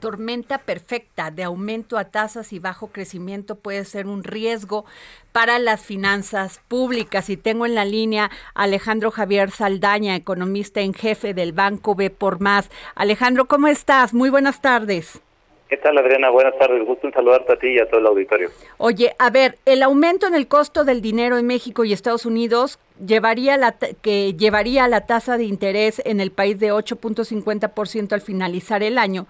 tormenta 0.01 0.57
perfecta 0.57 1.31
de 1.31 1.45
aumento 1.45 1.99
a 1.99 2.05
tasas 2.05 2.55
y 2.55 2.59
bajo 2.59 2.87
crecimiento 2.89 3.57
puede 3.57 3.85
ser 3.85 4.07
un 4.07 4.25
riesgo 4.25 4.87
para 5.33 5.59
las 5.59 5.83
finanzas 5.83 6.61
públicas. 6.69 7.29
Y 7.29 7.37
tengo 7.37 7.67
en 7.67 7.75
la 7.75 7.85
línea 7.85 8.31
a 8.55 8.63
Alejandro 8.63 9.11
Javier 9.11 9.51
Saldaña, 9.51 10.17
economista 10.17 10.81
en 10.81 10.95
jefe 10.95 11.35
del 11.35 11.53
Banco 11.53 11.95
B 11.97 12.09
por 12.09 12.41
Más. 12.41 12.71
Alejandro, 12.95 13.47
¿cómo 13.47 13.67
estás? 13.69 14.15
Muy 14.15 14.31
buenas 14.31 14.63
tardes. 14.63 15.21
¿Qué 15.69 15.77
tal, 15.77 15.99
Adriana? 15.99 16.31
Buenas 16.31 16.57
tardes. 16.59 16.85
Gusto 16.87 17.07
en 17.07 17.13
saludarte 17.13 17.53
a 17.53 17.57
ti 17.57 17.69
y 17.69 17.79
a 17.79 17.87
todo 17.87 18.01
el 18.01 18.07
auditorio. 18.07 18.49
Oye, 18.79 19.15
a 19.19 19.29
ver, 19.29 19.59
el 19.67 19.83
aumento 19.83 20.27
en 20.27 20.35
el 20.35 20.49
costo 20.49 20.85
del 20.85 21.03
dinero 21.03 21.37
en 21.37 21.47
México 21.47 21.85
y 21.85 21.93
Estados 21.93 22.25
Unidos 22.25 22.79
llevaría 23.05 23.59
la 23.59 23.77
que 24.01 24.35
llevaría 24.35 24.89
la 24.89 25.05
tasa 25.07 25.37
de 25.37 25.45
interés 25.45 26.01
en 26.07 26.21
el 26.21 26.31
país 26.31 26.59
de 26.59 26.73
8.50% 26.73 28.13
al 28.13 28.21
finalizar 28.23 28.83
el 28.83 28.97
año 28.97 29.27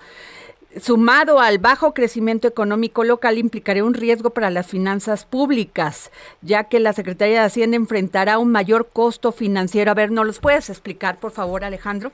sumado 0.80 1.40
al 1.40 1.58
bajo 1.58 1.94
crecimiento 1.94 2.46
económico 2.46 3.04
local, 3.04 3.38
implicaría 3.38 3.84
un 3.84 3.94
riesgo 3.94 4.30
para 4.30 4.50
las 4.50 4.66
finanzas 4.66 5.24
públicas, 5.24 6.12
ya 6.42 6.64
que 6.64 6.78
la 6.78 6.92
Secretaría 6.92 7.40
de 7.40 7.46
Hacienda 7.46 7.76
enfrentará 7.76 8.38
un 8.38 8.52
mayor 8.52 8.88
costo 8.92 9.32
financiero. 9.32 9.90
A 9.90 9.94
ver, 9.94 10.10
¿nos 10.10 10.26
los 10.26 10.38
puedes 10.38 10.70
explicar, 10.70 11.18
por 11.18 11.32
favor, 11.32 11.64
Alejandro? 11.64 12.12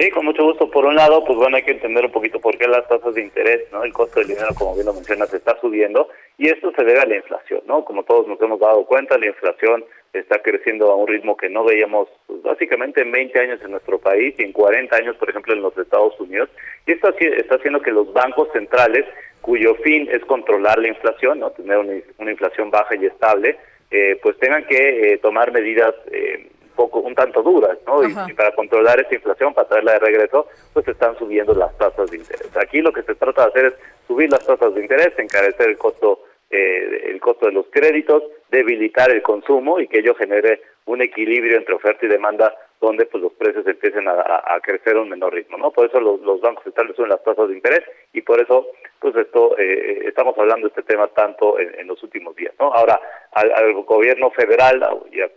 Sí, 0.00 0.10
con 0.10 0.24
mucho 0.24 0.44
gusto. 0.44 0.70
Por 0.70 0.86
un 0.86 0.94
lado, 0.94 1.22
pues 1.26 1.36
bueno, 1.36 1.58
hay 1.58 1.62
que 1.62 1.72
entender 1.72 2.06
un 2.06 2.10
poquito 2.10 2.40
por 2.40 2.56
qué 2.56 2.66
las 2.66 2.88
tasas 2.88 3.14
de 3.14 3.20
interés, 3.20 3.70
¿no? 3.70 3.84
El 3.84 3.92
costo 3.92 4.20
del 4.20 4.28
dinero, 4.28 4.48
como 4.56 4.72
bien 4.72 4.86
lo 4.86 4.94
mencionas, 4.94 5.34
está 5.34 5.60
subiendo 5.60 6.08
y 6.38 6.48
esto 6.48 6.72
se 6.74 6.84
debe 6.84 7.00
a 7.00 7.04
la 7.04 7.16
inflación, 7.16 7.60
¿no? 7.66 7.84
Como 7.84 8.02
todos 8.04 8.26
nos 8.26 8.40
hemos 8.40 8.58
dado 8.58 8.86
cuenta, 8.86 9.18
la 9.18 9.26
inflación 9.26 9.84
está 10.14 10.40
creciendo 10.40 10.90
a 10.90 10.96
un 10.96 11.06
ritmo 11.06 11.36
que 11.36 11.50
no 11.50 11.64
veíamos 11.64 12.08
pues, 12.26 12.40
básicamente 12.40 13.02
en 13.02 13.12
20 13.12 13.40
años 13.40 13.60
en 13.62 13.72
nuestro 13.72 13.98
país 13.98 14.34
y 14.38 14.44
en 14.44 14.52
40 14.52 14.96
años, 14.96 15.16
por 15.16 15.28
ejemplo, 15.28 15.52
en 15.52 15.60
los 15.60 15.76
Estados 15.76 16.18
Unidos. 16.18 16.48
Y 16.86 16.92
esto 16.92 17.14
está 17.18 17.56
haciendo 17.56 17.82
que 17.82 17.90
los 17.90 18.10
bancos 18.14 18.48
centrales, 18.54 19.04
cuyo 19.42 19.74
fin 19.84 20.08
es 20.10 20.24
controlar 20.24 20.78
la 20.78 20.88
inflación, 20.88 21.40
¿no? 21.40 21.50
Tener 21.50 21.76
una, 21.76 22.30
inflación 22.30 22.70
baja 22.70 22.96
y 22.96 23.04
estable, 23.04 23.58
eh, 23.90 24.18
pues 24.22 24.38
tengan 24.38 24.64
que 24.64 25.12
eh, 25.12 25.18
tomar 25.18 25.52
medidas 25.52 25.94
eh, 26.10 26.49
poco 26.80 27.00
un 27.00 27.14
tanto 27.14 27.42
duras, 27.42 27.76
¿no? 27.86 28.02
Y, 28.02 28.32
para 28.32 28.52
controlar 28.52 28.98
esa 28.98 29.14
inflación, 29.14 29.52
para 29.52 29.68
traerla 29.68 29.92
de 29.92 29.98
regreso, 29.98 30.46
pues 30.72 30.88
están 30.88 31.14
subiendo 31.18 31.52
las 31.52 31.76
tasas 31.76 32.10
de 32.10 32.16
interés. 32.16 32.56
Aquí 32.56 32.80
lo 32.80 32.90
que 32.90 33.02
se 33.02 33.14
trata 33.16 33.42
de 33.42 33.48
hacer 33.48 33.66
es 33.66 33.74
subir 34.06 34.30
las 34.30 34.46
tasas 34.46 34.74
de 34.74 34.80
interés, 34.80 35.12
encarecer 35.18 35.68
el 35.68 35.76
costo 35.76 36.20
eh, 36.48 37.10
el 37.10 37.20
costo 37.20 37.46
de 37.46 37.52
los 37.52 37.66
créditos, 37.70 38.22
debilitar 38.50 39.10
el 39.10 39.20
consumo 39.20 39.78
y 39.78 39.88
que 39.88 39.98
ello 39.98 40.14
genere 40.14 40.62
un 40.86 41.02
equilibrio 41.02 41.58
entre 41.58 41.74
oferta 41.74 42.06
y 42.06 42.08
demanda 42.08 42.52
donde 42.80 43.04
pues 43.04 43.22
los 43.22 43.32
precios 43.34 43.66
empiecen 43.66 44.08
a, 44.08 44.58
crecer 44.62 44.96
a 44.96 45.02
un 45.02 45.10
menor 45.10 45.34
ritmo, 45.34 45.58
¿no? 45.58 45.70
Por 45.70 45.86
eso 45.86 46.00
los, 46.00 46.40
bancos 46.40 46.64
centrales 46.64 46.96
suben 46.96 47.10
las 47.10 47.22
tasas 47.22 47.48
de 47.48 47.54
interés 47.54 47.82
y 48.14 48.22
por 48.22 48.40
eso 48.40 48.66
pues 49.00 49.16
esto 49.16 49.56
eh, 49.58 50.02
estamos 50.06 50.36
hablando 50.38 50.68
de 50.68 50.74
este 50.76 50.82
tema 50.82 51.08
tanto 51.08 51.58
en, 51.58 51.86
los 51.86 52.02
últimos 52.02 52.36
días, 52.36 52.52
¿no? 52.60 52.72
Ahora 52.72 53.00
al, 53.32 53.72
gobierno 53.84 54.30
federal 54.30 54.86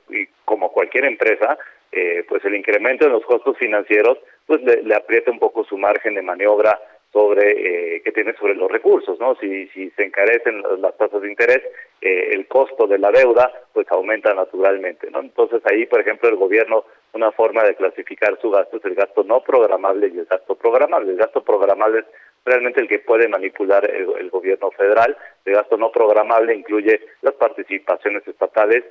y, 0.09 0.25
como 0.45 0.71
cualquier 0.71 1.05
empresa 1.05 1.57
eh, 1.91 2.25
pues 2.27 2.43
el 2.45 2.55
incremento 2.55 3.05
en 3.05 3.13
los 3.13 3.25
costos 3.25 3.57
financieros 3.57 4.17
pues 4.45 4.61
le 4.61 4.95
aprieta 4.95 5.31
un 5.31 5.39
poco 5.39 5.63
su 5.63 5.77
margen 5.77 6.15
de 6.15 6.21
maniobra 6.21 6.79
sobre 7.13 7.95
eh, 7.95 8.01
que 8.01 8.11
tiene 8.11 8.33
sobre 8.33 8.55
los 8.55 8.71
recursos, 8.71 9.19
¿no? 9.19 9.35
Si, 9.35 9.67
si 9.67 9.91
se 9.91 10.03
encarecen 10.03 10.63
las 10.79 10.97
tasas 10.97 11.21
de 11.21 11.29
interés, 11.29 11.61
eh, 12.01 12.29
el 12.31 12.47
costo 12.47 12.87
de 12.87 12.97
la 12.97 13.11
deuda 13.11 13.51
pues 13.71 13.85
aumenta 13.91 14.33
naturalmente, 14.33 15.11
¿no? 15.11 15.19
Entonces 15.19 15.61
ahí, 15.65 15.85
por 15.85 16.01
ejemplo, 16.01 16.27
el 16.27 16.35
gobierno 16.35 16.85
una 17.13 17.31
forma 17.31 17.63
de 17.63 17.75
clasificar 17.75 18.39
su 18.41 18.49
gasto 18.49 18.77
es 18.77 18.85
el 18.85 18.95
gasto 18.95 19.23
no 19.23 19.41
programable 19.41 20.07
y 20.07 20.17
el 20.17 20.25
gasto 20.25 20.55
programable. 20.55 21.11
El 21.11 21.17
gasto 21.17 21.43
programable 21.43 21.99
es 21.99 22.05
realmente 22.45 22.81
el 22.81 22.87
que 22.87 22.99
puede 22.99 23.27
manipular 23.27 23.89
el, 23.89 24.29
gobierno 24.29 24.71
federal. 24.71 25.17
El 25.45 25.53
gasto 25.53 25.77
no 25.77 25.91
programable 25.91 26.55
incluye 26.55 26.99
las 27.21 27.33
participaciones 27.35 28.27
estatales 28.27 28.83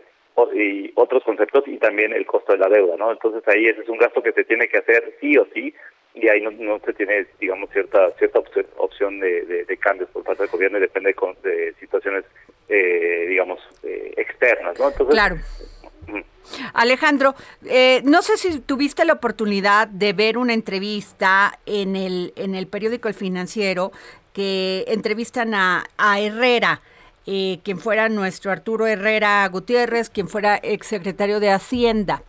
y 0.55 0.91
otros 0.95 1.23
conceptos 1.25 1.65
y 1.67 1.77
también 1.79 2.13
el 2.13 2.27
costo 2.27 2.53
de 2.53 2.59
la 2.59 2.69
deuda, 2.69 2.97
¿no? 2.97 3.13
Entonces 3.13 3.43
ahí 3.49 3.67
ese 3.67 3.83
es 3.83 3.89
un 3.89 3.99
gasto 3.99 4.23
que 4.23 4.33
se 4.33 4.45
tiene 4.45 4.69
que 4.69 4.79
hacer 4.79 5.17
sí 5.21 5.37
o 5.37 5.47
sí 5.53 5.75
y 6.15 6.29
ahí 6.29 6.41
no, 6.43 6.79
se 6.81 6.93
tiene, 6.93 7.27
digamos, 7.41 7.71
cierta 7.71 8.11
cierta 8.19 8.41
opción 8.77 9.21
de, 9.21 9.65
de, 9.65 9.77
cambios 9.79 10.11
por 10.11 10.25
parte 10.25 10.43
del 10.43 10.53
gobierno 10.53 10.79
y 10.79 10.83
depende 10.83 11.15
de 11.43 11.75
situaciones, 11.81 12.25
eh, 12.69 13.27
digamos, 13.29 13.61
eh, 13.83 14.13
externas, 14.17 14.79
¿no? 14.79 14.89
Entonces, 14.89 15.15
claro. 15.15 15.37
Alejandro, 16.75 17.35
eh, 17.65 18.03
no 18.05 18.23
sé 18.23 18.37
si 18.37 18.61
tuviste 18.61 19.05
la 19.05 19.15
oportunidad 19.15 19.89
de 19.89 20.13
ver 20.13 20.37
una 20.37 20.53
entrevista 20.53 21.59
en 21.67 21.97
el, 21.97 22.33
en 22.37 22.55
el 22.55 22.67
periódico 22.67 23.09
El 23.09 23.15
Financiero 23.15 23.93
que 24.33 24.85
entrevistan 24.89 25.55
a, 25.55 25.85
a 25.97 26.21
Herrera, 26.21 26.81
quien 27.25 27.79
fuera 27.79 28.09
nuestro 28.09 28.51
Arturo 28.51 28.87
Herrera 28.87 29.47
Gutiérrez, 29.49 30.11
quien 30.11 30.29
fuera 30.29 30.57
exsecretario 30.57 31.39
de 31.39 31.51
Hacienda. 31.51 32.23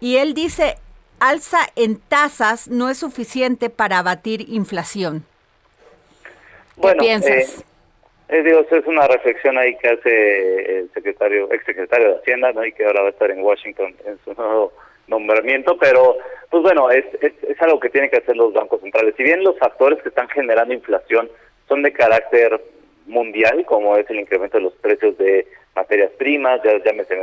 Y 0.00 0.16
él 0.16 0.32
dice, 0.32 0.76
alza 1.18 1.58
en 1.76 1.98
tasas 1.98 2.68
no 2.68 2.88
es 2.88 2.98
suficiente 2.98 3.68
para 3.68 3.98
abatir 3.98 4.48
inflación. 4.48 5.24
¿Qué 6.80 6.94
piensas? 6.94 7.30
Eh, 7.30 7.64
eh, 8.30 8.42
digo, 8.42 8.60
es 8.70 8.86
una 8.86 9.06
reflexión 9.06 9.58
ahí 9.58 9.76
que 9.76 9.88
hace 9.88 10.78
el 10.78 10.90
secretario, 10.92 11.52
exsecretario 11.52 12.08
de 12.08 12.16
Hacienda, 12.16 12.52
¿no? 12.52 12.64
y 12.64 12.72
que 12.72 12.84
ahora 12.84 13.02
va 13.02 13.08
a 13.08 13.10
estar 13.10 13.30
en 13.30 13.42
Washington 13.42 13.94
en 14.06 14.18
su 14.24 14.34
nuevo 14.34 14.72
nombramiento, 15.08 15.76
pero 15.78 16.16
pues 16.50 16.62
bueno, 16.62 16.90
es, 16.90 17.04
es, 17.20 17.32
es 17.42 17.60
algo 17.62 17.80
que 17.80 17.90
tienen 17.90 18.10
que 18.10 18.18
hacer 18.18 18.36
los 18.36 18.52
bancos 18.52 18.80
centrales. 18.80 19.14
Si 19.16 19.22
bien 19.22 19.42
los 19.42 19.58
factores 19.58 20.00
que 20.02 20.08
están 20.08 20.28
generando 20.28 20.72
inflación 20.72 21.28
son 21.68 21.82
de 21.82 21.92
carácter 21.92 22.60
mundial, 23.06 23.64
como 23.66 23.96
es 23.96 24.08
el 24.08 24.20
incremento 24.20 24.58
de 24.58 24.64
los 24.64 24.74
precios 24.74 25.18
de 25.18 25.46
materias 25.74 26.10
primas, 26.18 26.60
ya, 26.62 26.82
llámese 26.84 27.14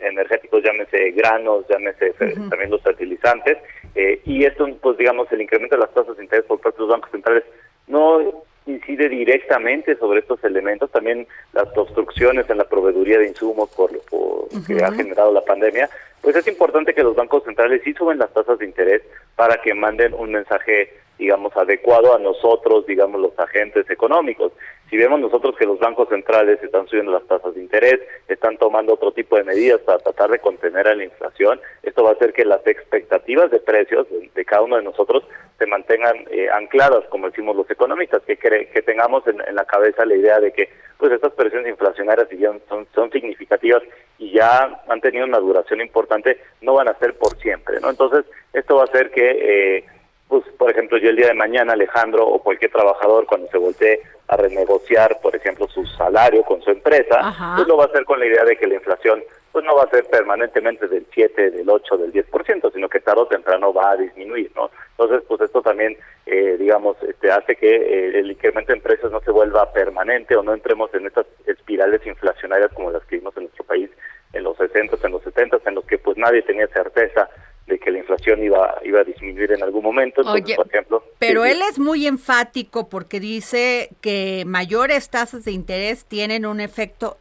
energéticos, 0.00 0.62
llámese 0.62 1.10
granos, 1.12 1.66
llámese 1.68 2.12
también 2.50 2.70
los 2.70 2.82
fertilizantes, 2.82 3.58
eh, 3.94 4.20
y 4.24 4.44
esto, 4.44 4.68
pues 4.80 4.98
digamos, 4.98 5.30
el 5.32 5.40
incremento 5.40 5.76
de 5.76 5.82
las 5.82 5.94
tasas 5.94 6.16
de 6.16 6.24
interés 6.24 6.44
por 6.44 6.60
parte 6.60 6.76
de 6.76 6.82
los 6.82 6.90
bancos 6.90 7.10
centrales 7.10 7.44
no 7.86 8.44
incide 8.66 9.08
directamente 9.08 9.96
sobre 9.96 10.20
estos 10.20 10.42
elementos, 10.44 10.90
también 10.90 11.26
las 11.52 11.68
obstrucciones 11.76 12.48
en 12.50 12.58
la 12.58 12.64
proveeduría 12.64 13.18
de 13.18 13.28
insumos 13.28 13.70
por, 13.70 13.90
por 14.10 14.48
que 14.66 14.82
ha 14.82 14.92
generado 14.92 15.32
la 15.32 15.44
pandemia, 15.44 15.88
pues 16.20 16.36
es 16.36 16.46
importante 16.48 16.94
que 16.94 17.02
los 17.02 17.14
bancos 17.14 17.44
centrales 17.44 17.82
sí 17.84 17.92
suben 17.94 18.18
las 18.18 18.32
tasas 18.32 18.58
de 18.58 18.64
interés 18.64 19.02
para 19.36 19.60
que 19.62 19.74
manden 19.74 20.14
un 20.14 20.32
mensaje 20.32 20.90
digamos, 21.18 21.56
adecuado 21.56 22.14
a 22.14 22.18
nosotros, 22.18 22.86
digamos, 22.86 23.20
los 23.20 23.38
agentes 23.38 23.88
económicos. 23.88 24.52
Si 24.90 24.96
vemos 24.96 25.18
nosotros 25.18 25.56
que 25.56 25.66
los 25.66 25.78
bancos 25.78 26.08
centrales 26.08 26.62
están 26.62 26.86
subiendo 26.86 27.10
las 27.10 27.26
tasas 27.26 27.54
de 27.54 27.62
interés, 27.62 28.00
están 28.28 28.56
tomando 28.58 28.94
otro 28.94 29.12
tipo 29.12 29.36
de 29.36 29.44
medidas 29.44 29.80
para 29.80 29.98
tratar 29.98 30.30
de 30.30 30.38
contener 30.38 30.86
a 30.86 30.94
la 30.94 31.04
inflación, 31.04 31.60
esto 31.82 32.04
va 32.04 32.10
a 32.10 32.12
hacer 32.12 32.32
que 32.32 32.44
las 32.44 32.64
expectativas 32.66 33.50
de 33.50 33.60
precios 33.60 34.06
de, 34.10 34.44
cada 34.44 34.62
uno 34.62 34.76
de 34.76 34.82
nosotros 34.82 35.24
se 35.58 35.66
mantengan 35.66 36.16
eh, 36.30 36.48
ancladas, 36.52 37.04
como 37.08 37.28
decimos 37.28 37.56
los 37.56 37.68
economistas, 37.70 38.22
que, 38.22 38.36
que 38.36 38.82
tengamos 38.82 39.26
en, 39.26 39.38
la 39.54 39.64
cabeza 39.64 40.04
la 40.04 40.14
idea 40.14 40.38
de 40.38 40.52
que 40.52 40.68
pues 40.98 41.12
estas 41.12 41.32
presiones 41.32 41.68
inflacionarias, 41.70 42.28
si 42.28 42.36
bien 42.36 42.60
son, 42.68 42.86
son 42.94 43.10
significativas 43.10 43.82
y 44.18 44.32
ya 44.32 44.82
han 44.88 45.00
tenido 45.00 45.26
una 45.26 45.38
duración 45.38 45.80
importante, 45.80 46.40
no 46.60 46.74
van 46.74 46.88
a 46.88 46.98
ser 46.98 47.14
por 47.18 47.36
siempre, 47.38 47.80
¿no? 47.80 47.90
Entonces, 47.90 48.24
esto 48.52 48.76
va 48.76 48.82
a 48.82 48.84
hacer 48.84 49.10
que... 49.10 49.25
Eh, 49.30 49.84
pues 50.28 50.44
por 50.58 50.70
ejemplo 50.70 50.98
yo 50.98 51.10
el 51.10 51.16
día 51.16 51.28
de 51.28 51.34
mañana 51.34 51.74
Alejandro 51.74 52.26
o 52.26 52.42
cualquier 52.42 52.72
trabajador 52.72 53.26
cuando 53.26 53.48
se 53.48 53.58
voltee 53.58 54.00
a 54.28 54.36
renegociar 54.36 55.20
por 55.20 55.36
ejemplo 55.36 55.68
su 55.68 55.84
salario 55.86 56.42
con 56.42 56.60
su 56.62 56.70
empresa 56.70 57.54
pues 57.54 57.68
lo 57.68 57.76
va 57.76 57.84
a 57.84 57.86
hacer 57.86 58.04
con 58.04 58.18
la 58.18 58.26
idea 58.26 58.44
de 58.44 58.56
que 58.56 58.66
la 58.66 58.74
inflación 58.74 59.22
pues 59.52 59.64
no 59.64 59.76
va 59.76 59.84
a 59.84 59.90
ser 59.90 60.04
permanentemente 60.06 60.88
del 60.88 61.06
7 61.12 61.50
del 61.52 61.70
8 61.70 61.96
del 61.98 62.12
10% 62.12 62.72
sino 62.72 62.88
que 62.88 63.00
tarde 63.00 63.20
o 63.20 63.26
temprano 63.26 63.72
va 63.72 63.92
a 63.92 63.96
disminuir 63.96 64.50
no 64.56 64.70
entonces 64.90 65.22
pues 65.28 65.42
esto 65.42 65.62
también 65.62 65.96
eh, 66.26 66.56
digamos 66.58 66.96
este 67.04 67.30
hace 67.30 67.54
que 67.54 67.76
eh, 67.76 68.18
el 68.18 68.30
incremento 68.30 68.72
de 68.72 68.80
precios 68.80 69.12
no 69.12 69.20
se 69.20 69.30
vuelva 69.30 69.72
permanente 69.72 70.34
o 70.34 70.42
no 70.42 70.54
entremos 70.54 70.92
en 70.94 71.06
estas 71.06 71.26
espirales 71.46 72.04
inflacionarias 72.04 72.72
como 72.72 72.90
las 72.90 73.04
que 73.04 73.16
vimos 73.16 73.36
en 73.36 73.44
nuestro 73.44 73.64
país 73.64 73.90
en 74.32 74.42
los 74.42 74.56
60 74.56 74.96
en 75.04 75.12
los 75.12 75.22
70 75.22 75.58
en 75.66 75.74
los 75.76 75.84
que 75.84 75.98
pues 75.98 76.16
nadie 76.16 76.42
tenía 76.42 76.66
certeza 76.66 77.30
de 77.66 77.78
que 77.78 77.90
la 77.90 77.98
inflación 77.98 78.42
iba, 78.42 78.76
iba 78.84 79.00
a 79.00 79.04
disminuir 79.04 79.52
en 79.52 79.62
algún 79.62 79.82
momento. 79.82 80.22
Oye, 80.22 80.54
por 80.54 80.66
ejemplo, 80.66 81.02
pero 81.18 81.44
él 81.44 81.58
es 81.68 81.78
muy 81.78 82.06
enfático 82.06 82.88
porque 82.88 83.20
dice 83.20 83.90
que 84.00 84.44
mayores 84.46 85.10
tasas 85.10 85.44
de 85.44 85.52
interés 85.52 86.04
tienen 86.04 86.46
un 86.46 86.60
efecto 86.60 87.16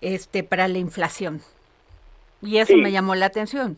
este 0.00 0.44
para 0.44 0.68
la 0.68 0.78
inflación. 0.78 1.40
Y 2.42 2.58
eso 2.58 2.76
me 2.76 2.92
llamó 2.92 3.14
la 3.14 3.26
atención. 3.26 3.76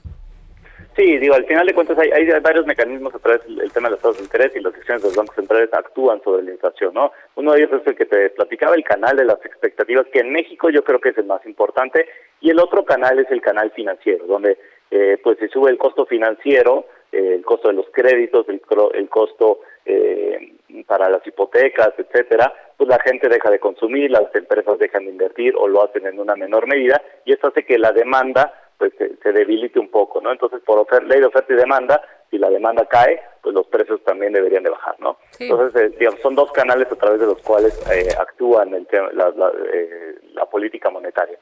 Sí, 0.94 1.16
digo, 1.18 1.34
al 1.34 1.46
final 1.46 1.66
de 1.66 1.72
cuentas 1.72 1.98
hay, 1.98 2.10
hay 2.10 2.40
varios 2.40 2.66
mecanismos 2.66 3.14
a 3.14 3.18
través 3.18 3.42
del 3.46 3.72
tema 3.72 3.88
de 3.88 3.92
las 3.92 4.02
tasas 4.02 4.18
de 4.18 4.24
interés 4.24 4.52
y 4.54 4.60
las 4.60 4.74
decisiones 4.74 5.02
de 5.02 5.08
los 5.08 5.16
bancos 5.16 5.34
centrales 5.36 5.72
actúan 5.72 6.22
sobre 6.22 6.42
la 6.42 6.50
inflación, 6.50 6.92
¿no? 6.92 7.12
Uno 7.36 7.52
de 7.52 7.60
ellos 7.60 7.80
es 7.80 7.86
el 7.86 7.96
que 7.96 8.04
te 8.04 8.28
platicaba, 8.30 8.74
el 8.74 8.84
canal 8.84 9.16
de 9.16 9.24
las 9.24 9.42
expectativas, 9.42 10.06
que 10.12 10.20
en 10.20 10.32
México 10.32 10.68
yo 10.68 10.84
creo 10.84 11.00
que 11.00 11.08
es 11.08 11.18
el 11.18 11.24
más 11.24 11.44
importante, 11.46 12.06
y 12.42 12.50
el 12.50 12.58
otro 12.58 12.84
canal 12.84 13.18
es 13.18 13.30
el 13.30 13.40
canal 13.40 13.70
financiero, 13.70 14.26
donde 14.26 14.58
eh, 14.92 15.18
pues 15.22 15.38
se 15.38 15.48
sube 15.48 15.70
el 15.70 15.78
costo 15.78 16.04
financiero, 16.04 16.84
eh, 17.10 17.32
el 17.36 17.44
costo 17.46 17.68
de 17.68 17.74
los 17.74 17.86
créditos, 17.90 18.46
el, 18.50 18.60
el 18.92 19.08
costo 19.08 19.60
eh, 19.86 20.52
para 20.86 21.08
las 21.08 21.26
hipotecas, 21.26 21.94
etcétera, 21.96 22.52
pues 22.76 22.90
la 22.90 22.98
gente 22.98 23.30
deja 23.30 23.50
de 23.50 23.58
consumir, 23.58 24.10
las 24.10 24.34
empresas 24.34 24.78
dejan 24.78 25.06
de 25.06 25.12
invertir 25.12 25.54
o 25.56 25.66
lo 25.66 25.82
hacen 25.82 26.06
en 26.06 26.20
una 26.20 26.36
menor 26.36 26.66
medida, 26.66 27.00
y 27.24 27.32
esto 27.32 27.48
hace 27.48 27.64
que 27.64 27.78
la 27.78 27.92
demanda 27.92 28.52
pues 28.76 28.92
se, 28.98 29.32
debilite 29.32 29.78
un 29.78 29.88
poco, 29.88 30.20
¿no? 30.20 30.30
Entonces, 30.30 30.60
por 30.66 30.86
ley 31.04 31.20
de 31.20 31.26
oferta 31.26 31.54
y 31.54 31.56
demanda, 31.56 32.02
si 32.30 32.36
la 32.36 32.50
demanda 32.50 32.84
cae, 32.86 33.22
pues 33.40 33.54
los 33.54 33.66
precios 33.68 34.02
también 34.04 34.32
deberían 34.32 34.64
de 34.64 34.70
bajar, 34.70 34.96
¿no? 34.98 35.16
Entonces, 35.38 35.82
eh, 35.82 35.96
digamos, 35.98 36.20
son 36.20 36.34
dos 36.34 36.52
canales 36.52 36.90
a 36.90 36.96
través 36.96 37.20
de 37.20 37.26
los 37.26 37.40
cuales 37.42 37.80
eh, 37.90 38.08
actúan 38.18 38.74
el 38.74 38.86
la, 39.12 39.32
eh, 39.72 40.16
la 40.34 40.44
política 40.46 40.90
monetaria. 40.90 41.38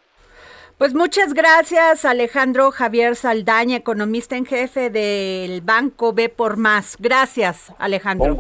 Pues 0.81 0.95
muchas 0.95 1.35
gracias, 1.35 2.07
Alejandro 2.07 2.71
Javier 2.71 3.15
Saldaña, 3.15 3.77
economista 3.77 4.35
en 4.39 4.47
jefe 4.47 4.89
del 4.89 5.61
Banco 5.61 6.15
B 6.15 6.31
por 6.31 6.57
Más. 6.57 6.97
Gracias, 6.99 7.71
Alejandro. 7.79 8.37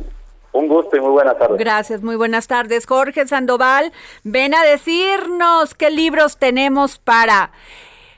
Un, 0.54 0.62
un, 0.62 0.68
gusto 0.68 0.96
y 0.96 1.00
muy 1.00 1.10
buenas 1.10 1.38
tardes. 1.38 1.58
Gracias, 1.58 2.02
muy 2.02 2.16
buenas 2.16 2.46
tardes. 2.46 2.86
Jorge 2.86 3.28
Sandoval, 3.28 3.92
ven 4.24 4.54
a 4.54 4.64
decirnos 4.64 5.74
qué 5.74 5.90
libros 5.90 6.38
tenemos 6.38 6.96
para 6.96 7.50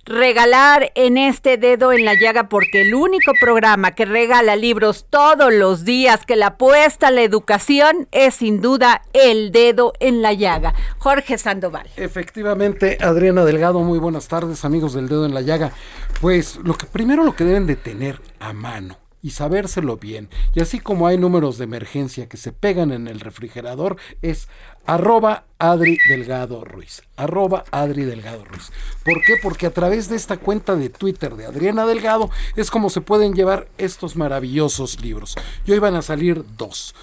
regalar 0.05 0.91
en 0.95 1.17
este 1.17 1.57
dedo 1.57 1.93
en 1.93 2.05
la 2.05 2.15
llaga 2.15 2.49
porque 2.49 2.83
el 2.83 2.95
único 2.95 3.33
programa 3.41 3.93
que 3.93 4.05
regala 4.05 4.57
libros 4.57 5.07
todos 5.09 5.53
los 5.53 5.85
días 5.85 6.27
que 6.27 6.37
la 6.37 6.49
apuesta 6.49 7.09
a 7.09 7.11
la 7.11 7.23
educación 7.23 8.09
es 8.11 8.35
sin 8.35 8.61
duda 8.61 9.03
el 9.13 9.53
dedo 9.53 9.93
en 10.01 10.23
la 10.23 10.33
llaga. 10.33 10.75
Jorge 10.99 11.39
Sandoval. 11.39 11.89
Efectivamente, 11.97 12.99
Adriana 13.01 13.45
Delgado, 13.45 13.81
muy 13.81 13.99
buenas 13.99 14.29
tardes 14.29 14.65
amigos 14.65 14.95
del 14.95 15.09
dedo 15.09 15.25
en 15.25 15.35
la 15.35 15.43
llaga. 15.43 15.73
Pues 16.21 16.57
lo 16.57 16.75
que 16.75 16.87
primero 16.87 17.25
lo 17.25 17.37
que 17.37 17.45
deben 17.45 17.67
de 17.67 17.77
tener 17.77 18.21
a 18.41 18.53
mano 18.53 18.99
y 19.23 19.31
sabérselo 19.31 19.97
bien. 19.97 20.29
Y 20.53 20.61
así 20.61 20.81
como 20.81 21.07
hay 21.07 21.17
números 21.17 21.57
de 21.57 21.65
emergencia 21.65 22.29
que 22.29 22.37
se 22.37 22.53
pegan 22.53 22.91
en 22.91 23.07
el 23.07 23.21
refrigerador, 23.21 23.97
es 24.21 24.49
arroba 24.87 25.45
Adri 25.59 25.99
Delgado 26.09 26.65
Ruiz. 26.65 27.03
Arroba 27.17 27.65
Adri 27.71 28.05
Delgado 28.05 28.45
Ruiz. 28.45 28.73
¿Por 29.05 29.23
qué? 29.23 29.37
Porque 29.41 29.67
a 29.67 29.71
través 29.73 30.09
de 30.09 30.17
esta 30.17 30.37
cuenta 30.37 30.75
de 30.75 30.89
Twitter 30.89 31.37
de 31.37 31.47
Adriana 31.47 31.87
Delgado 31.87 32.31
es 32.57 32.71
como 32.71 32.91
se 32.91 33.01
pueden 33.01 33.35
llevar 33.35 33.69
estos 33.79 34.17
maravillosos 34.17 35.01
libros. 35.01 35.37
Y 35.65 35.73
hoy 35.73 35.79
van 35.79 35.95
a 35.95 36.03
salir 36.03 36.45
dos. 36.57 36.95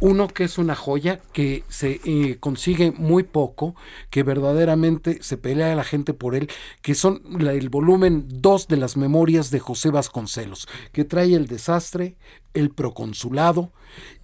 Uno 0.00 0.28
que 0.28 0.44
es 0.44 0.58
una 0.58 0.74
joya 0.74 1.20
que 1.32 1.62
se 1.68 2.00
eh, 2.04 2.38
consigue 2.40 2.90
muy 2.90 3.22
poco, 3.22 3.76
que 4.10 4.22
verdaderamente 4.22 5.22
se 5.22 5.36
pelea 5.36 5.76
la 5.76 5.84
gente 5.84 6.12
por 6.14 6.34
él, 6.34 6.50
que 6.82 6.94
son 6.94 7.22
el 7.38 7.68
volumen 7.68 8.26
2 8.28 8.66
de 8.66 8.78
las 8.78 8.96
memorias 8.96 9.50
de 9.50 9.60
José 9.60 9.90
Vasconcelos, 9.90 10.66
que 10.92 11.04
trae 11.04 11.34
el 11.34 11.46
desastre, 11.46 12.16
el 12.54 12.70
proconsulado 12.70 13.70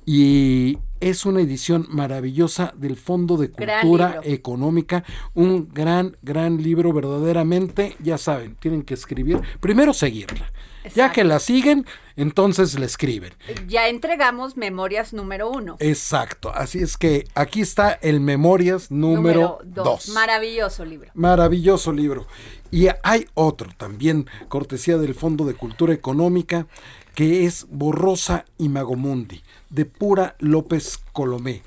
y 0.04 0.78
es 1.02 1.26
una 1.26 1.40
edición 1.40 1.86
maravillosa 1.90 2.72
del 2.76 2.96
Fondo 2.96 3.36
de 3.36 3.50
Cultura 3.50 4.20
Económica, 4.22 5.04
un 5.34 5.68
gran, 5.72 6.16
gran 6.22 6.62
libro 6.62 6.92
verdaderamente, 6.92 7.96
ya 7.98 8.16
saben, 8.18 8.54
tienen 8.54 8.82
que 8.82 8.94
escribir, 8.94 9.40
primero 9.60 9.92
seguirla 9.92 10.52
ya 10.94 11.12
que 11.12 11.24
la 11.24 11.38
siguen, 11.38 11.86
entonces 12.16 12.78
le 12.78 12.86
escriben. 12.86 13.32
Ya 13.66 13.88
entregamos 13.88 14.56
Memorias 14.56 15.12
número 15.12 15.50
uno. 15.50 15.76
Exacto, 15.80 16.52
así 16.54 16.80
es 16.80 16.96
que 16.96 17.26
aquí 17.34 17.60
está 17.60 17.92
el 17.92 18.20
Memorias 18.20 18.90
número, 18.90 19.58
dos. 19.64 20.08
Maravilloso 20.08 20.84
libro. 20.84 21.10
Maravilloso 21.14 21.92
libro. 21.92 22.26
Y 22.70 22.88
hay 23.02 23.26
otro 23.34 23.70
también, 23.76 24.26
cortesía 24.48 24.96
del 24.98 25.14
Fondo 25.14 25.44
de 25.44 25.54
Cultura 25.54 25.92
Económica, 25.92 26.66
que 27.14 27.44
es 27.44 27.66
Borrosa 27.68 28.46
y 28.56 28.70
Magomundi, 28.70 29.42
de 29.72 29.86
Pura 29.86 30.36
López 30.38 30.98
Colomé. 31.12 31.62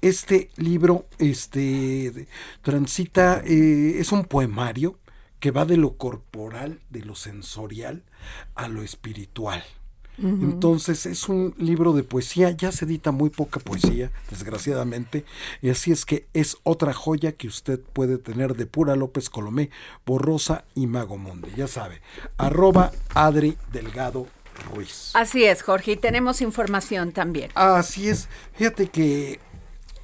Este 0.00 0.50
libro 0.56 1.06
este 1.18 2.28
transita 2.62 3.42
eh, 3.44 3.96
es 3.98 4.12
un 4.12 4.24
poemario 4.24 4.96
que 5.40 5.50
va 5.50 5.64
de 5.64 5.76
lo 5.76 5.96
corporal 5.96 6.80
de 6.88 7.02
lo 7.02 7.14
sensorial 7.14 8.04
a 8.54 8.68
lo 8.68 8.82
espiritual. 8.82 9.62
Entonces 10.20 11.06
es 11.06 11.28
un 11.28 11.54
libro 11.58 11.92
de 11.92 12.02
poesía, 12.02 12.50
ya 12.50 12.72
se 12.72 12.86
edita 12.86 13.12
muy 13.12 13.30
poca 13.30 13.60
poesía, 13.60 14.10
desgraciadamente, 14.28 15.24
y 15.62 15.68
así 15.68 15.92
es 15.92 16.04
que 16.04 16.26
es 16.34 16.56
otra 16.64 16.92
joya 16.92 17.32
que 17.32 17.46
usted 17.46 17.78
puede 17.78 18.18
tener 18.18 18.56
de 18.56 18.66
pura 18.66 18.96
López 18.96 19.30
Colomé, 19.30 19.70
Borrosa 20.04 20.64
y 20.74 20.88
Mago 20.88 21.20
ya 21.56 21.68
sabe, 21.68 22.00
arroba 22.36 22.90
Adri 23.14 23.56
Delgado 23.72 24.26
Ruiz. 24.64 25.10
Así 25.14 25.44
es, 25.44 25.62
Jorge, 25.62 25.92
y 25.92 25.96
tenemos 25.96 26.40
información 26.40 27.12
también. 27.12 27.50
Así 27.54 28.08
es, 28.08 28.28
fíjate 28.54 28.88
que 28.88 29.40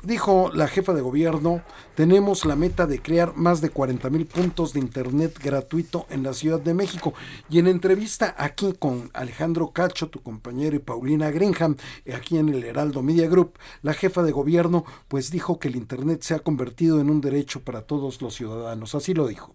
Dijo 0.05 0.51
la 0.53 0.69
jefa 0.69 0.93
de 0.93 1.01
gobierno, 1.01 1.63
tenemos 1.95 2.45
la 2.45 2.57
meta 2.57 2.87
de 2.87 3.01
crear 3.01 3.35
más 3.37 3.63
de 3.63 3.71
40 3.71 4.11
mil 4.11 4.27
puntos 4.27 4.75
de 4.75 4.81
Internet 4.81 5.39
gratuito 5.43 6.05
en 6.11 6.23
la 6.23 6.35
Ciudad 6.35 6.61
de 6.61 6.75
México. 6.75 7.15
Y 7.49 7.59
en 7.59 7.69
entrevista 7.69 8.35
aquí 8.37 8.75
con 8.79 9.11
Alejandro 9.15 9.71
Cacho, 9.71 10.11
tu 10.11 10.23
compañero, 10.23 10.77
y 10.77 10.81
Paulina 10.81 11.31
Greenham, 11.31 11.77
aquí 12.15 12.37
en 12.37 12.51
el 12.51 12.65
Heraldo 12.65 13.03
Media 13.03 13.29
Group, 13.29 13.59
la 13.81 13.95
jefa 13.95 14.23
de 14.23 14.33
gobierno 14.33 14.85
pues 15.09 15.31
dijo 15.31 15.59
que 15.59 15.69
el 15.69 15.77
Internet 15.77 16.21
se 16.21 16.35
ha 16.35 16.41
convertido 16.41 17.01
en 17.01 17.09
un 17.09 17.23
derecho 17.23 17.61
para 17.61 17.81
todos 17.81 18.21
los 18.21 18.35
ciudadanos. 18.35 18.95
Así 18.95 19.15
lo 19.15 19.27
dijo. 19.27 19.55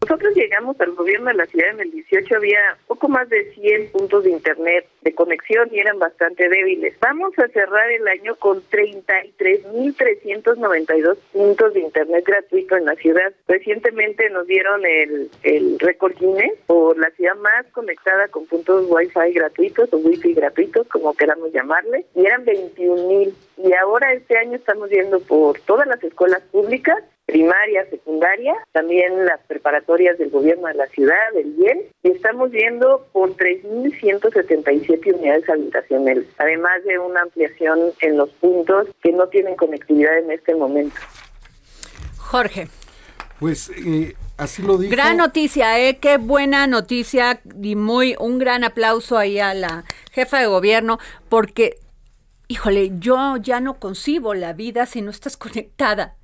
Nosotros 0.00 0.32
llegamos 0.36 0.80
al 0.80 0.92
gobierno 0.92 1.26
de 1.26 1.34
la 1.34 1.46
ciudad 1.46 1.70
en 1.70 1.80
el 1.80 1.90
18, 1.90 2.36
había 2.36 2.78
poco 2.86 3.08
más 3.08 3.28
de 3.28 3.52
100 3.52 3.90
puntos 3.90 4.22
de 4.24 4.30
internet 4.30 4.86
de 5.02 5.12
conexión 5.14 5.68
y 5.72 5.80
eran 5.80 5.98
bastante 5.98 6.48
débiles. 6.48 6.94
Vamos 7.00 7.36
a 7.38 7.48
cerrar 7.48 7.90
el 7.90 8.06
año 8.06 8.36
con 8.36 8.62
33.392 8.70 11.18
puntos 11.32 11.74
de 11.74 11.80
internet 11.80 12.24
gratuito 12.24 12.76
en 12.76 12.84
la 12.84 12.94
ciudad. 12.94 13.32
Recientemente 13.48 14.30
nos 14.30 14.46
dieron 14.46 14.86
el, 14.86 15.32
el 15.42 15.80
récord 15.80 16.14
Guinness 16.18 16.56
por 16.66 16.96
la 16.96 17.10
ciudad 17.10 17.34
más 17.36 17.66
conectada 17.72 18.28
con 18.28 18.46
puntos 18.46 18.86
Wi-Fi 18.88 19.32
gratuitos 19.32 19.92
o 19.92 19.96
Wi-Fi 19.98 20.32
gratuitos, 20.32 20.86
como 20.88 21.12
queramos 21.14 21.52
llamarle, 21.52 22.06
y 22.14 22.24
eran 22.24 22.46
21.000. 22.46 23.34
Y 23.58 23.72
ahora 23.74 24.12
este 24.12 24.38
año 24.38 24.54
estamos 24.56 24.88
viendo 24.88 25.18
por 25.20 25.58
todas 25.60 25.86
las 25.88 26.02
escuelas 26.02 26.42
públicas 26.52 27.02
primaria, 27.28 27.84
secundaria, 27.90 28.54
también 28.72 29.26
las 29.26 29.38
preparatorias 29.46 30.16
del 30.16 30.30
gobierno 30.30 30.66
de 30.66 30.72
la 30.72 30.86
ciudad, 30.86 31.14
del 31.34 31.52
bien, 31.52 31.82
y 32.02 32.12
estamos 32.12 32.50
viendo 32.50 33.06
por 33.12 33.36
3.177 33.36 35.14
unidades 35.14 35.46
habitacionales, 35.46 36.24
además 36.38 36.82
de 36.86 36.98
una 36.98 37.20
ampliación 37.20 37.92
en 38.00 38.16
los 38.16 38.30
puntos 38.30 38.88
que 39.02 39.12
no 39.12 39.28
tienen 39.28 39.56
conectividad 39.56 40.18
en 40.18 40.30
este 40.30 40.54
momento. 40.54 40.96
Jorge. 42.16 42.68
Pues 43.38 43.70
eh, 43.76 44.16
así 44.38 44.62
lo 44.62 44.78
dijo. 44.78 44.90
Gran 44.90 45.18
noticia, 45.18 45.78
¿eh? 45.78 45.98
Qué 45.98 46.16
buena 46.16 46.66
noticia 46.66 47.42
y 47.62 47.76
muy 47.76 48.16
un 48.18 48.38
gran 48.38 48.64
aplauso 48.64 49.18
ahí 49.18 49.38
a 49.38 49.52
la 49.52 49.84
jefa 50.12 50.40
de 50.40 50.46
gobierno 50.46 50.98
porque, 51.28 51.78
híjole, 52.48 52.92
yo 52.98 53.36
ya 53.36 53.60
no 53.60 53.78
concibo 53.78 54.32
la 54.32 54.54
vida 54.54 54.86
si 54.86 55.02
no 55.02 55.10
estás 55.10 55.36
conectada. 55.36 56.17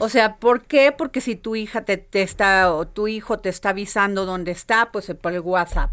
O 0.00 0.08
sea, 0.08 0.36
¿por 0.36 0.62
qué? 0.62 0.92
Porque 0.96 1.20
si 1.20 1.36
tu 1.36 1.56
hija 1.56 1.84
te, 1.84 1.96
te, 1.96 2.22
está 2.22 2.72
o 2.72 2.86
tu 2.86 3.08
hijo 3.08 3.38
te 3.38 3.48
está 3.48 3.70
avisando 3.70 4.26
dónde 4.26 4.52
está, 4.52 4.90
pues 4.92 5.12
por 5.20 5.32
el 5.32 5.40
WhatsApp. 5.40 5.90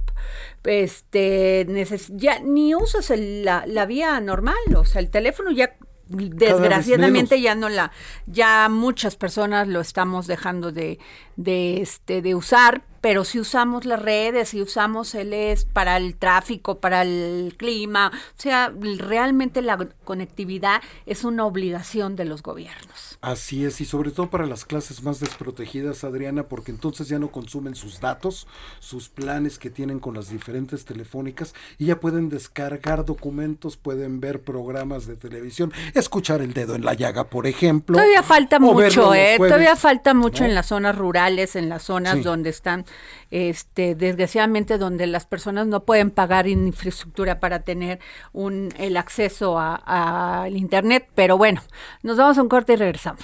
Este, 0.63 1.67
ya 2.09 2.39
ni 2.39 2.75
usas 2.75 3.11
la, 3.15 3.65
la 3.67 3.85
vía 3.85 4.19
normal, 4.19 4.55
o 4.75 4.85
sea, 4.85 5.01
el 5.01 5.09
teléfono 5.09 5.51
ya 5.51 5.75
desgraciadamente 6.07 7.41
ya 7.41 7.55
no 7.55 7.69
la 7.69 7.91
ya 8.27 8.69
muchas 8.69 9.15
personas 9.15 9.67
lo 9.67 9.81
estamos 9.81 10.27
dejando 10.27 10.71
de 10.71 10.99
de 11.35 11.81
este 11.81 12.21
de 12.21 12.35
usar 12.35 12.83
pero 13.01 13.23
si 13.23 13.39
usamos 13.39 13.85
las 13.85 14.01
redes 14.01 14.49
si 14.49 14.61
usamos 14.61 15.13
el 15.15 15.33
es 15.33 15.65
para 15.65 15.97
el 15.97 16.15
tráfico 16.15 16.79
para 16.79 17.03
el 17.03 17.55
clima 17.57 18.11
o 18.13 18.41
sea 18.41 18.73
realmente 18.97 19.61
la 19.61 19.77
conectividad 20.03 20.81
es 21.05 21.23
una 21.23 21.45
obligación 21.45 22.15
de 22.15 22.25
los 22.25 22.41
gobiernos 22.41 23.15
Así 23.25 23.65
es, 23.65 23.81
y 23.81 23.85
sobre 23.85 24.11
todo 24.11 24.29
para 24.29 24.45
las 24.45 24.65
clases 24.65 25.01
más 25.01 25.19
desprotegidas, 25.19 26.03
Adriana, 26.03 26.43
porque 26.43 26.69
entonces 26.69 27.07
ya 27.07 27.17
no 27.17 27.31
consumen 27.31 27.73
sus 27.73 27.99
datos, 27.99 28.45
sus 28.77 29.09
planes 29.09 29.57
que 29.57 29.71
tienen 29.71 29.99
con 29.99 30.13
las 30.13 30.29
diferentes 30.29 30.85
telefónicas, 30.85 31.55
y 31.79 31.87
ya 31.87 31.99
pueden 31.99 32.29
descargar 32.29 33.03
documentos, 33.03 33.77
pueden 33.77 34.19
ver 34.19 34.41
programas 34.41 35.07
de 35.07 35.15
televisión, 35.15 35.73
escuchar 35.95 36.41
el 36.41 36.53
dedo 36.53 36.75
en 36.75 36.85
la 36.85 36.93
llaga, 36.93 37.23
por 37.23 37.47
ejemplo. 37.47 37.95
Todavía 37.95 38.21
falta 38.21 38.59
mucho, 38.59 39.15
¿eh? 39.15 39.37
Todavía 39.39 39.75
falta 39.75 40.13
mucho 40.13 40.45
en 40.45 40.53
las 40.53 40.67
zonas 40.67 40.95
rurales, 40.95 41.24
en 41.27 41.69
las 41.69 41.83
zonas 41.83 42.23
donde 42.23 42.49
están 42.49 42.85
este, 43.31 43.95
desgraciadamente 43.95 44.77
donde 44.77 45.07
las 45.07 45.25
personas 45.25 45.67
no 45.67 45.83
pueden 45.83 46.11
pagar 46.11 46.47
infraestructura 46.47 47.39
para 47.39 47.59
tener 47.59 47.99
un, 48.31 48.69
el 48.77 48.97
acceso 48.97 49.57
al 49.59 50.55
internet. 50.55 51.07
Pero 51.15 51.37
bueno, 51.37 51.61
nos 52.03 52.17
vamos 52.17 52.37
a 52.37 52.41
un 52.41 52.49
corte 52.49 52.73
y 52.73 52.75
regresamos. 52.75 53.23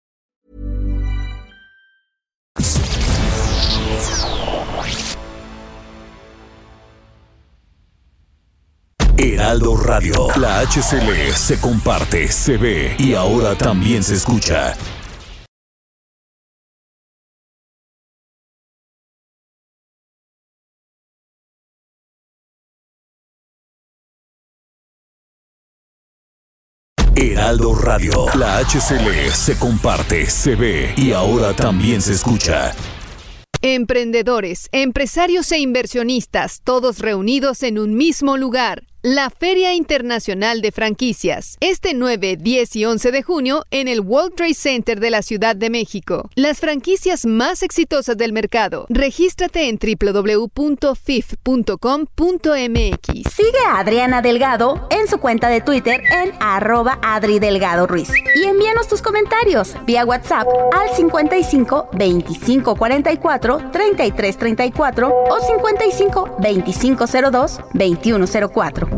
Heraldo 9.23 9.77
Radio. 9.77 10.29
La 10.37 10.61
HCL 10.61 11.35
se 11.35 11.59
comparte, 11.59 12.27
se 12.31 12.57
ve 12.57 12.95
y 12.97 13.13
ahora 13.13 13.55
también 13.55 14.03
se 14.03 14.15
escucha. 14.15 14.73
Heraldo 27.15 27.75
Radio. 27.75 28.25
La 28.33 28.57
HCL 28.57 29.31
se 29.33 29.55
comparte, 29.59 30.25
se 30.25 30.55
ve 30.55 30.95
y 30.97 31.11
ahora 31.11 31.53
también 31.53 32.01
se 32.01 32.13
escucha. 32.13 32.73
Emprendedores, 33.61 34.67
empresarios 34.71 35.51
e 35.51 35.59
inversionistas, 35.59 36.61
todos 36.63 36.97
reunidos 36.97 37.61
en 37.61 37.77
un 37.77 37.93
mismo 37.93 38.35
lugar. 38.37 38.90
La 39.03 39.31
Feria 39.31 39.73
Internacional 39.73 40.61
de 40.61 40.71
Franquicias, 40.71 41.57
este 41.59 41.95
9, 41.95 42.37
10 42.39 42.75
y 42.75 42.85
11 42.85 43.11
de 43.11 43.23
junio 43.23 43.65
en 43.71 43.87
el 43.87 43.99
World 43.99 44.35
Trade 44.35 44.53
Center 44.53 44.99
de 44.99 45.09
la 45.09 45.23
Ciudad 45.23 45.55
de 45.55 45.71
México. 45.71 46.29
Las 46.35 46.59
franquicias 46.59 47.25
más 47.25 47.63
exitosas 47.63 48.15
del 48.15 48.31
mercado. 48.31 48.85
Regístrate 48.89 49.69
en 49.69 49.79
www.fif.com.mx. 49.79 50.53
Sigue 53.33 53.59
a 53.67 53.79
Adriana 53.79 54.21
Delgado 54.21 54.87
en 54.91 55.07
su 55.07 55.17
cuenta 55.17 55.49
de 55.49 55.61
Twitter 55.61 55.99
en 56.11 56.33
arroba 56.39 56.99
Adri 57.01 57.39
Delgado 57.39 57.87
Ruiz. 57.87 58.11
Y 58.35 58.43
envíanos 58.43 58.87
tus 58.87 59.01
comentarios 59.01 59.73
vía 59.87 60.05
WhatsApp 60.05 60.47
al 60.73 60.95
55 60.95 61.89
25 61.93 62.75
44 62.75 63.71
33 63.71 64.37
34 64.37 65.09
o 65.27 65.39
55 65.39 66.35
25 66.39 67.05
02 67.31 67.59
21 67.73 68.25
04. 68.53 68.90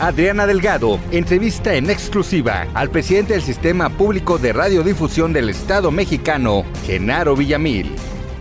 Adriana 0.00 0.46
Delgado 0.46 0.98
entrevista 1.12 1.74
en 1.74 1.90
exclusiva 1.90 2.66
al 2.72 2.88
presidente 2.88 3.34
del 3.34 3.42
Sistema 3.42 3.90
Público 3.90 4.38
de 4.38 4.54
Radiodifusión 4.54 5.34
del 5.34 5.50
Estado 5.50 5.90
mexicano, 5.90 6.64
Genaro 6.86 7.36
Villamil. 7.36 7.94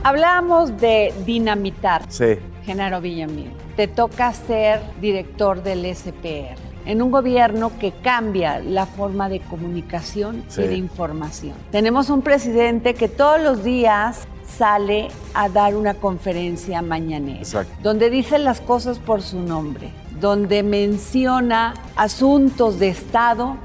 Hablamos 0.04 0.78
de 0.78 1.14
dinamitar. 1.26 2.04
Sí. 2.08 2.38
Genaro 2.66 3.02
Villamil, 3.02 3.52
te 3.76 3.90
toca 3.90 4.32
ser 4.32 4.80
director 5.02 5.62
del 5.62 5.86
SPR 5.94 6.56
en 6.86 7.02
un 7.02 7.12
gobierno 7.12 7.72
que 7.78 7.92
cambia 7.92 8.60
la 8.60 8.86
forma 8.86 9.28
de 9.28 9.42
comunicación 9.42 10.46
y 10.58 10.62
de 10.62 10.76
información. 10.76 11.56
Tenemos 11.72 12.10
un 12.10 12.22
presidente 12.22 12.94
que 12.94 13.10
todos 13.10 13.42
los 13.42 13.64
días 13.64 14.28
sale 14.60 15.08
a 15.34 15.48
dar 15.48 15.74
una 15.74 15.93
conferencia 15.93 16.82
mañanera, 16.82 17.65
donde 17.82 18.10
dice 18.10 18.38
las 18.38 18.60
cosas 18.60 19.00
por 19.00 19.22
su 19.22 19.39
nombre, 19.39 19.89
donde 20.19 20.63
menciona 20.63 21.74
asuntos 21.95 22.78
de 22.78 22.89
Estado 22.89 23.56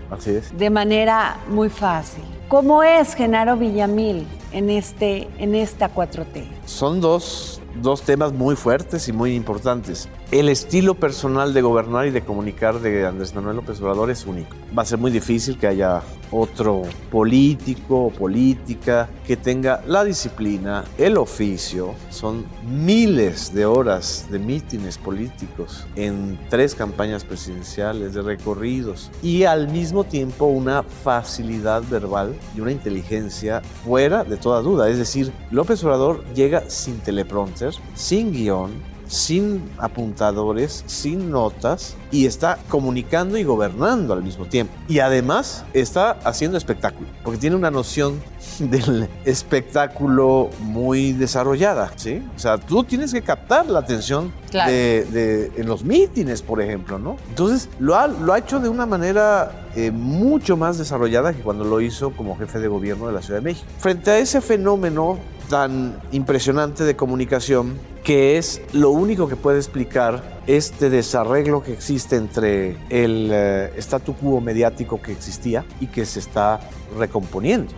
de 0.56 0.70
manera 0.70 1.38
muy 1.48 1.68
fácil. 1.68 2.22
¿Cómo 2.46 2.84
es 2.84 3.14
Genaro 3.14 3.56
Villamil 3.56 4.24
en, 4.52 4.70
este, 4.70 5.26
en 5.38 5.56
esta 5.56 5.92
4T? 5.92 6.46
Son 6.64 7.00
dos, 7.00 7.60
dos 7.82 8.02
temas 8.02 8.32
muy 8.32 8.54
fuertes 8.54 9.08
y 9.08 9.12
muy 9.12 9.34
importantes. 9.34 10.08
El 10.30 10.48
estilo 10.48 10.94
personal 10.94 11.52
de 11.54 11.62
gobernar 11.62 12.06
y 12.06 12.10
de 12.10 12.22
comunicar 12.22 12.80
de 12.80 13.06
Andrés 13.06 13.34
Manuel 13.34 13.56
López 13.56 13.80
Obrador 13.80 14.10
es 14.10 14.26
único. 14.26 14.56
Va 14.76 14.82
a 14.82 14.86
ser 14.86 14.98
muy 14.98 15.10
difícil 15.10 15.58
que 15.58 15.66
haya 15.66 16.02
otro 16.30 16.82
político 17.12 18.06
o 18.06 18.10
política 18.10 19.08
que 19.26 19.36
tenga 19.36 19.82
la 19.86 20.02
disciplina, 20.02 20.84
el 20.98 21.18
oficio. 21.18 21.94
Son 22.10 22.44
miles 22.66 23.54
de 23.54 23.66
horas 23.66 24.26
de 24.30 24.38
mítines 24.38 24.98
políticos 24.98 25.86
en 25.94 26.38
tres 26.48 26.74
campañas 26.74 27.22
presidenciales, 27.22 28.14
de 28.14 28.22
recorridos 28.22 29.10
y 29.22 29.44
al 29.44 29.68
mismo 29.68 30.04
tiempo 30.04 30.46
una 30.46 30.82
facilidad 30.82 31.82
verbal 31.88 32.34
y 32.56 32.60
una 32.60 32.72
inteligencia 32.72 33.60
fuera 33.84 34.24
de 34.24 34.36
toda 34.36 34.62
duda. 34.62 34.88
Es 34.88 34.98
decir, 34.98 35.32
López 35.50 35.84
Obrador 35.84 36.24
llega 36.34 36.68
sin 36.68 36.98
teleprompter, 36.98 37.74
sin 37.94 38.32
guion, 38.32 38.72
sin 39.06 39.62
apuntadores, 39.78 40.84
sin 40.86 41.30
notas 41.30 41.96
y 42.10 42.26
está 42.26 42.58
comunicando 42.68 43.36
y 43.36 43.44
gobernando 43.44 44.14
al 44.14 44.22
mismo 44.22 44.46
tiempo. 44.46 44.72
Y 44.88 45.00
además 45.00 45.64
está 45.72 46.12
haciendo 46.24 46.56
espectáculo, 46.56 47.08
porque 47.22 47.38
tiene 47.38 47.56
una 47.56 47.70
noción 47.70 48.22
del 48.58 49.08
espectáculo 49.24 50.50
muy 50.60 51.12
desarrollada, 51.12 51.92
¿sí? 51.96 52.22
O 52.36 52.38
sea, 52.38 52.58
tú 52.58 52.84
tienes 52.84 53.12
que 53.12 53.22
captar 53.22 53.66
la 53.66 53.80
atención 53.80 54.32
de, 54.52 55.50
en 55.56 55.66
los 55.66 55.82
mítines, 55.84 56.42
por 56.42 56.62
ejemplo, 56.62 56.98
¿no? 56.98 57.16
Entonces, 57.28 57.68
lo 57.80 57.96
ha, 57.96 58.06
lo 58.06 58.32
ha 58.32 58.38
hecho 58.38 58.60
de 58.60 58.68
una 58.68 58.86
manera 58.86 59.64
eh, 59.74 59.90
mucho 59.90 60.56
más 60.56 60.78
desarrollada 60.78 61.32
que 61.32 61.40
cuando 61.40 61.64
lo 61.64 61.80
hizo 61.80 62.12
como 62.12 62.38
jefe 62.38 62.60
de 62.60 62.68
gobierno 62.68 63.08
de 63.08 63.12
la 63.12 63.22
Ciudad 63.22 63.40
de 63.40 63.44
México. 63.44 63.66
Frente 63.78 64.12
a 64.12 64.18
ese 64.18 64.40
fenómeno 64.40 65.18
tan 65.48 66.00
impresionante 66.12 66.84
de 66.84 66.96
comunicación, 66.96 67.78
que 68.02 68.36
es 68.38 68.60
lo 68.72 68.90
único 68.90 69.28
que 69.28 69.36
puede 69.36 69.58
explicar 69.58 70.22
este 70.46 70.90
desarreglo 70.90 71.62
que 71.62 71.72
existe 71.72 72.16
entre 72.16 72.76
el 72.90 73.30
eh, 73.32 73.72
statu 73.78 74.14
quo 74.14 74.40
mediático 74.40 75.00
que 75.00 75.12
existía 75.12 75.64
y 75.80 75.86
que 75.86 76.04
se 76.04 76.20
está 76.20 76.60
recomponiendo. 76.98 77.72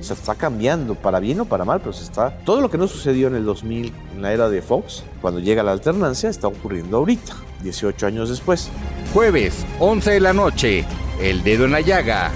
Se 0.00 0.14
está 0.14 0.34
cambiando 0.34 0.94
para 0.94 1.20
bien 1.20 1.40
o 1.40 1.44
para 1.44 1.64
mal, 1.64 1.80
pero 1.80 1.92
se 1.92 2.04
está. 2.04 2.38
Todo 2.38 2.62
lo 2.62 2.70
que 2.70 2.78
no 2.78 2.88
sucedió 2.88 3.28
en 3.28 3.34
el 3.34 3.44
2000, 3.44 3.92
en 4.14 4.22
la 4.22 4.32
era 4.32 4.48
de 4.48 4.62
Fox, 4.62 5.04
cuando 5.20 5.40
llega 5.40 5.62
la 5.62 5.72
alternancia, 5.72 6.30
está 6.30 6.48
ocurriendo 6.48 6.96
ahorita. 6.96 7.36
18 7.62 8.06
años 8.06 8.30
después. 8.30 8.70
Jueves, 9.12 9.66
11 9.78 10.10
de 10.12 10.20
la 10.20 10.32
noche, 10.32 10.86
El 11.20 11.42
Dedo 11.42 11.66
en 11.66 11.72
la 11.72 11.80
Llaga, 11.80 12.30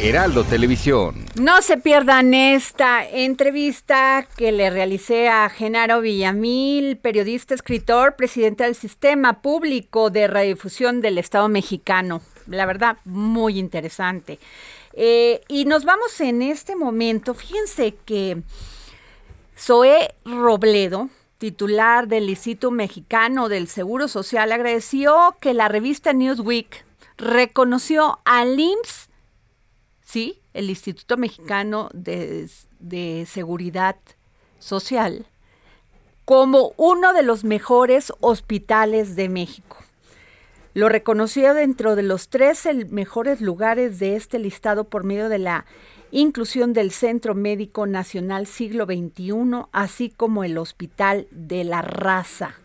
Heraldo 0.00 0.42
Televisión. 0.44 1.21
No 1.36 1.62
se 1.62 1.78
pierdan 1.78 2.34
esta 2.34 3.08
entrevista 3.08 4.28
que 4.36 4.52
le 4.52 4.68
realicé 4.68 5.30
a 5.30 5.48
Genaro 5.48 6.02
Villamil, 6.02 6.98
periodista, 6.98 7.54
escritor, 7.54 8.16
presidente 8.16 8.64
del 8.64 8.74
Sistema 8.74 9.40
Público 9.40 10.10
de 10.10 10.26
Radiodifusión 10.26 11.00
del 11.00 11.16
Estado 11.16 11.48
mexicano. 11.48 12.20
La 12.46 12.66
verdad, 12.66 12.98
muy 13.06 13.58
interesante. 13.58 14.38
Eh, 14.92 15.40
y 15.48 15.64
nos 15.64 15.86
vamos 15.86 16.20
en 16.20 16.42
este 16.42 16.76
momento, 16.76 17.32
fíjense 17.32 17.94
que 18.04 18.42
Zoé 19.58 20.14
Robledo, 20.26 21.08
titular 21.38 22.08
del 22.08 22.28
Instituto 22.28 22.70
Mexicano 22.70 23.48
del 23.48 23.68
Seguro 23.68 24.06
Social, 24.06 24.52
agradeció 24.52 25.34
que 25.40 25.54
la 25.54 25.68
revista 25.68 26.12
Newsweek 26.12 26.84
reconoció 27.16 28.20
al 28.26 28.60
IMSS 28.60 29.08
¿sí? 30.12 30.38
El 30.52 30.68
Instituto 30.68 31.16
Mexicano 31.16 31.88
de, 31.94 32.46
Seguridad 33.26 33.96
Social 34.58 35.26
como 36.26 36.72
uno 36.76 37.14
de 37.14 37.22
los 37.22 37.42
mejores 37.44 38.12
hospitales 38.20 39.16
de 39.16 39.28
México. 39.28 39.78
Lo 40.74 40.88
reconoció 40.88 41.52
dentro 41.52 41.96
de 41.96 42.02
los 42.02 42.28
tres 42.28 42.68
mejores 42.90 43.40
lugares 43.40 43.98
de 43.98 44.14
este 44.14 44.38
listado 44.38 44.84
por 44.84 45.02
medio 45.02 45.28
de 45.28 45.38
la 45.38 45.66
inclusión 46.10 46.74
del 46.74 46.92
Centro 46.92 47.34
Médico 47.34 47.86
Nacional 47.86 48.46
Siglo 48.46 48.84
XXI, 48.84 49.66
así 49.72 50.10
como 50.10 50.44
el 50.44 50.58
Hospital 50.58 51.26
de 51.30 51.64
la 51.64 51.82
Raza. 51.82 52.61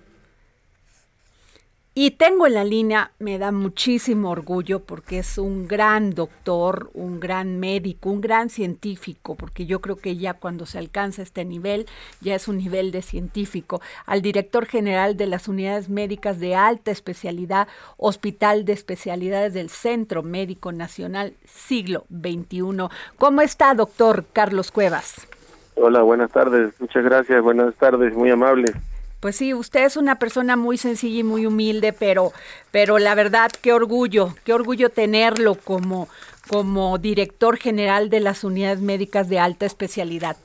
Y 1.99 2.11
tengo 2.11 2.45
en 2.45 2.53
la 2.53 2.63
línea, 2.63 3.09
me 3.17 3.39
da 3.39 3.51
muchísimo 3.51 4.29
orgullo 4.29 4.81
porque 4.81 5.17
es 5.17 5.39
un 5.39 5.67
gran 5.67 6.11
doctor, 6.11 6.91
un 6.93 7.19
gran 7.19 7.59
médico, 7.59 8.11
un 8.11 8.21
gran 8.21 8.51
científico, 8.51 9.33
porque 9.33 9.65
yo 9.65 9.81
creo 9.81 9.95
que 9.95 10.15
ya 10.15 10.35
cuando 10.35 10.67
se 10.67 10.77
alcanza 10.77 11.23
este 11.23 11.43
nivel, 11.43 11.87
ya 12.21 12.35
es 12.35 12.47
un 12.47 12.57
nivel 12.57 12.91
de 12.91 13.01
científico, 13.01 13.81
al 14.05 14.21
director 14.21 14.67
general 14.67 15.17
de 15.17 15.25
las 15.25 15.47
unidades 15.47 15.89
médicas 15.89 16.39
de 16.39 16.53
alta 16.53 16.91
especialidad, 16.91 17.67
Hospital 17.97 18.63
de 18.63 18.73
Especialidades 18.73 19.55
del 19.55 19.71
Centro 19.71 20.21
Médico 20.21 20.71
Nacional 20.71 21.33
Siglo 21.45 22.05
XXI. 22.11 22.89
¿Cómo 23.17 23.41
está, 23.41 23.73
doctor 23.73 24.23
Carlos 24.33 24.69
Cuevas? 24.71 25.27
Hola, 25.73 26.03
buenas 26.03 26.31
tardes, 26.31 26.79
muchas 26.79 27.03
gracias, 27.03 27.41
buenas 27.41 27.73
tardes, 27.73 28.13
muy 28.13 28.29
amable. 28.29 28.71
Pues 29.19 29.35
sí, 29.35 29.53
usted 29.53 29.85
es 29.85 29.97
una 29.97 30.19
persona 30.19 30.55
muy 30.55 30.77
sencilla 30.77 31.19
y 31.19 31.23
muy 31.23 31.45
humilde, 31.45 31.91
pero, 31.91 32.31
pero 32.71 32.99
la 32.99 33.15
verdad, 33.15 33.49
qué 33.61 33.73
orgullo, 33.73 34.35
qué 34.45 34.53
orgullo 34.53 34.89
tenerlo 34.89 35.55
como, 35.55 36.07
como 36.47 36.97
director 36.99 37.57
general 37.57 38.09
de 38.09 38.19
las 38.19 38.43
unidades 38.43 38.79
médicas 38.79 39.27
de 39.27 39.39
alta 39.39 39.65
especialidad. 39.65 40.37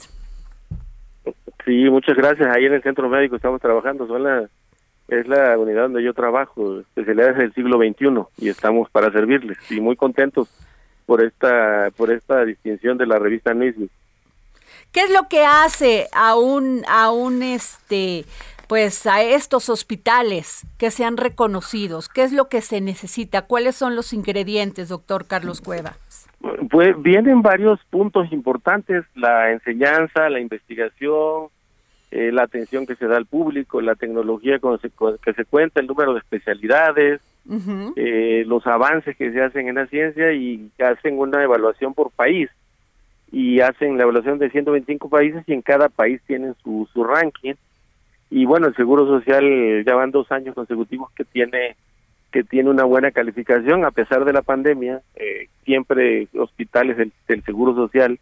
Sí, 1.65 1.89
muchas 1.91 2.17
gracias. 2.17 2.49
Ahí 2.55 2.65
en 2.65 2.75
el 2.75 2.83
centro 2.83 3.09
médico 3.09 3.37
estamos 3.37 3.61
trabajando. 3.61 4.07
Son 4.07 4.23
la, 4.25 4.49
es 5.09 5.29
la 5.29 5.57
unidad 5.59 5.83
donde 5.83 6.03
yo 6.03 6.15
trabajo, 6.15 6.81
especialidades 6.81 7.37
del 7.37 7.53
siglo 7.55 7.79
XXI, 7.79 8.45
y 8.45 8.49
estamos 8.49 8.91
para 8.91 9.13
servirles. 9.13 9.59
Y 9.71 9.81
muy 9.81 9.97
contentos 9.97 10.49
por 11.05 11.23
esta, 11.23 11.91
por 11.97 12.11
esta 12.11 12.45
distinción 12.45 12.97
de 12.97 13.07
la 13.07 13.19
revista 13.19 13.53
Newsweek. 13.53 13.91
¿Qué 14.93 15.01
es 15.05 15.11
lo 15.11 15.29
que 15.29 15.45
hace 15.45 16.09
a 16.13 16.37
un, 16.37 16.83
a 16.87 17.11
un 17.11 17.43
este 17.43 18.25
pues 18.69 19.07
a 19.07 19.23
estos 19.23 19.69
hospitales 19.69 20.67
que 20.79 20.91
sean 20.91 21.17
reconocidos? 21.17 22.09
¿Qué 22.09 22.23
es 22.23 22.33
lo 22.33 22.49
que 22.49 22.61
se 22.61 22.81
necesita? 22.81 23.43
¿Cuáles 23.43 23.77
son 23.77 23.97
los 23.97 24.13
ingredientes, 24.13 24.89
doctor 24.89 25.27
Carlos 25.27 25.61
Cueva? 25.61 25.95
Pues 26.71 27.01
vienen 27.01 27.43
varios 27.43 27.81
puntos 27.91 28.33
importantes, 28.33 29.05
la 29.15 29.53
enseñanza, 29.53 30.29
la 30.29 30.41
investigación, 30.41 31.49
eh, 32.11 32.31
la 32.33 32.43
atención 32.43 32.87
que 32.87 32.97
se 32.97 33.07
da 33.07 33.17
al 33.17 33.27
público, 33.27 33.81
la 33.81 33.95
tecnología 33.95 34.59
con 34.59 34.79
que 34.79 35.33
se 35.33 35.45
cuenta, 35.45 35.81
el 35.81 35.87
número 35.87 36.13
de 36.13 36.19
especialidades, 36.19 37.21
eh, 37.97 38.45
los 38.47 38.67
avances 38.67 39.17
que 39.17 39.33
se 39.33 39.43
hacen 39.43 39.69
en 39.69 39.75
la 39.77 39.87
ciencia 39.87 40.33
y 40.33 40.71
hacen 40.79 41.19
una 41.19 41.43
evaluación 41.43 41.95
por 41.95 42.11
país 42.11 42.49
y 43.33 43.61
hacen 43.61 43.97
la 43.97 44.05
evaluación 44.05 44.39
de 44.39 44.51
125 44.51 45.09
países 45.09 45.43
y 45.47 45.55
en 45.55 45.63
cada 45.63 45.89
país 45.89 46.21
tienen 46.27 46.55
su, 46.63 46.89
su 46.93 47.03
ranking 47.03 47.55
y 48.33 48.47
bueno 48.47 48.67
el 48.67 48.75
seguro 48.75 49.07
social 49.07 49.85
ya 49.85 49.95
van 49.95 50.11
dos 50.11 50.33
años 50.33 50.55
consecutivos 50.55 51.11
que 51.15 51.25
tiene 51.25 51.77
que 52.31 52.43
tiene 52.43 52.71
una 52.71 52.85
buena 52.85 53.11
calificación 53.11 53.85
a 53.85 53.91
pesar 53.91 54.25
de 54.25 54.33
la 54.33 54.41
pandemia 54.41 55.03
eh, 55.17 55.49
siempre 55.67 56.29
hospitales 56.39 56.97
del, 56.97 57.45
seguro 57.45 57.75
social 57.75 58.19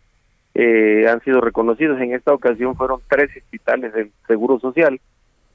eh, 0.53 1.07
han 1.09 1.21
sido 1.21 1.41
reconocidos. 1.41 2.01
En 2.01 2.13
esta 2.13 2.35
ocasión 2.35 2.75
fueron 2.77 3.01
tres 3.09 3.31
hospitales 3.37 3.93
del 3.95 4.11
seguro 4.27 4.59
social 4.59 5.01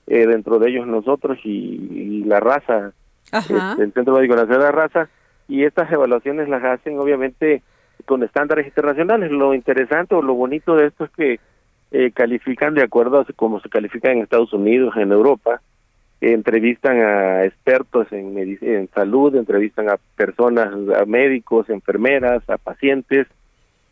eh, 0.08 0.26
dentro 0.26 0.58
de 0.58 0.70
ellos 0.70 0.88
nosotros 0.88 1.38
y, 1.44 2.24
la 2.26 2.40
raza 2.40 2.94
el 3.34 3.94
centro 3.94 4.16
médico 4.16 4.36
nacional 4.36 4.60
de 4.60 4.66
la 4.66 4.72
raza 4.72 5.10
y 5.48 5.64
estas 5.64 5.92
evaluaciones 5.92 6.48
las 6.48 6.64
hacen 6.64 6.98
obviamente 6.98 7.62
con 8.06 8.24
estándares 8.24 8.66
internacionales. 8.66 9.32
Lo 9.32 9.54
interesante 9.54 10.16
o 10.16 10.22
lo 10.22 10.34
bonito 10.34 10.76
de 10.76 10.88
esto 10.88 11.04
es 11.04 11.12
que 11.12 11.40
eh, 11.92 12.12
califican 12.12 12.74
de 12.74 12.84
acuerdo 12.84 13.20
a 13.20 13.26
cómo 13.36 13.60
se 13.60 13.70
califica 13.70 14.12
en 14.12 14.20
Estados 14.20 14.54
Unidos, 14.54 14.96
en 14.98 15.12
Europa, 15.12 15.62
entrevistan 16.22 16.98
a 16.98 17.46
expertos 17.46 18.08
en, 18.12 18.90
salud, 18.94 19.36
entrevistan 19.36 19.90
a 19.90 19.98
personas, 20.16 20.74
a 20.98 21.06
médicos, 21.06 21.70
enfermeras, 21.70 22.48
a 22.50 22.58
pacientes, 22.58 23.28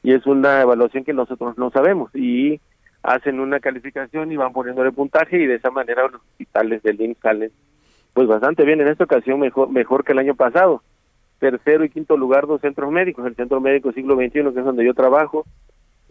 y 0.01 0.13
es 0.13 0.25
una 0.25 0.61
evaluación 0.61 1.03
que 1.03 1.13
nosotros 1.13 1.57
no 1.57 1.69
sabemos, 1.71 2.13
y 2.15 2.59
hacen 3.03 3.39
una 3.39 3.59
calificación 3.59 4.31
y 4.31 4.37
van 4.37 4.53
poniéndole 4.53 4.91
puntaje, 4.91 5.37
y 5.37 5.45
de 5.45 5.55
esa 5.55 5.69
manera 5.69 6.07
los 6.07 6.21
hospitales 6.21 6.81
del 6.83 7.01
IMSS 7.01 7.17
salen 7.21 7.51
pues 8.13 8.27
bastante 8.27 8.63
bien, 8.63 8.79
en 8.79 8.87
esta 8.87 9.03
ocasión 9.03 9.39
mejor, 9.39 9.69
mejor 9.69 10.03
que 10.03 10.11
el 10.11 10.19
año 10.19 10.35
pasado. 10.35 10.83
Tercero 11.39 11.83
y 11.83 11.89
quinto 11.89 12.15
lugar 12.15 12.47
dos 12.47 12.61
centros 12.61 12.91
médicos, 12.91 13.25
el 13.25 13.35
Centro 13.35 13.59
Médico 13.59 13.91
Siglo 13.91 14.15
XXI, 14.15 14.29
que 14.29 14.59
es 14.59 14.65
donde 14.65 14.85
yo 14.85 14.93
trabajo, 14.93 15.45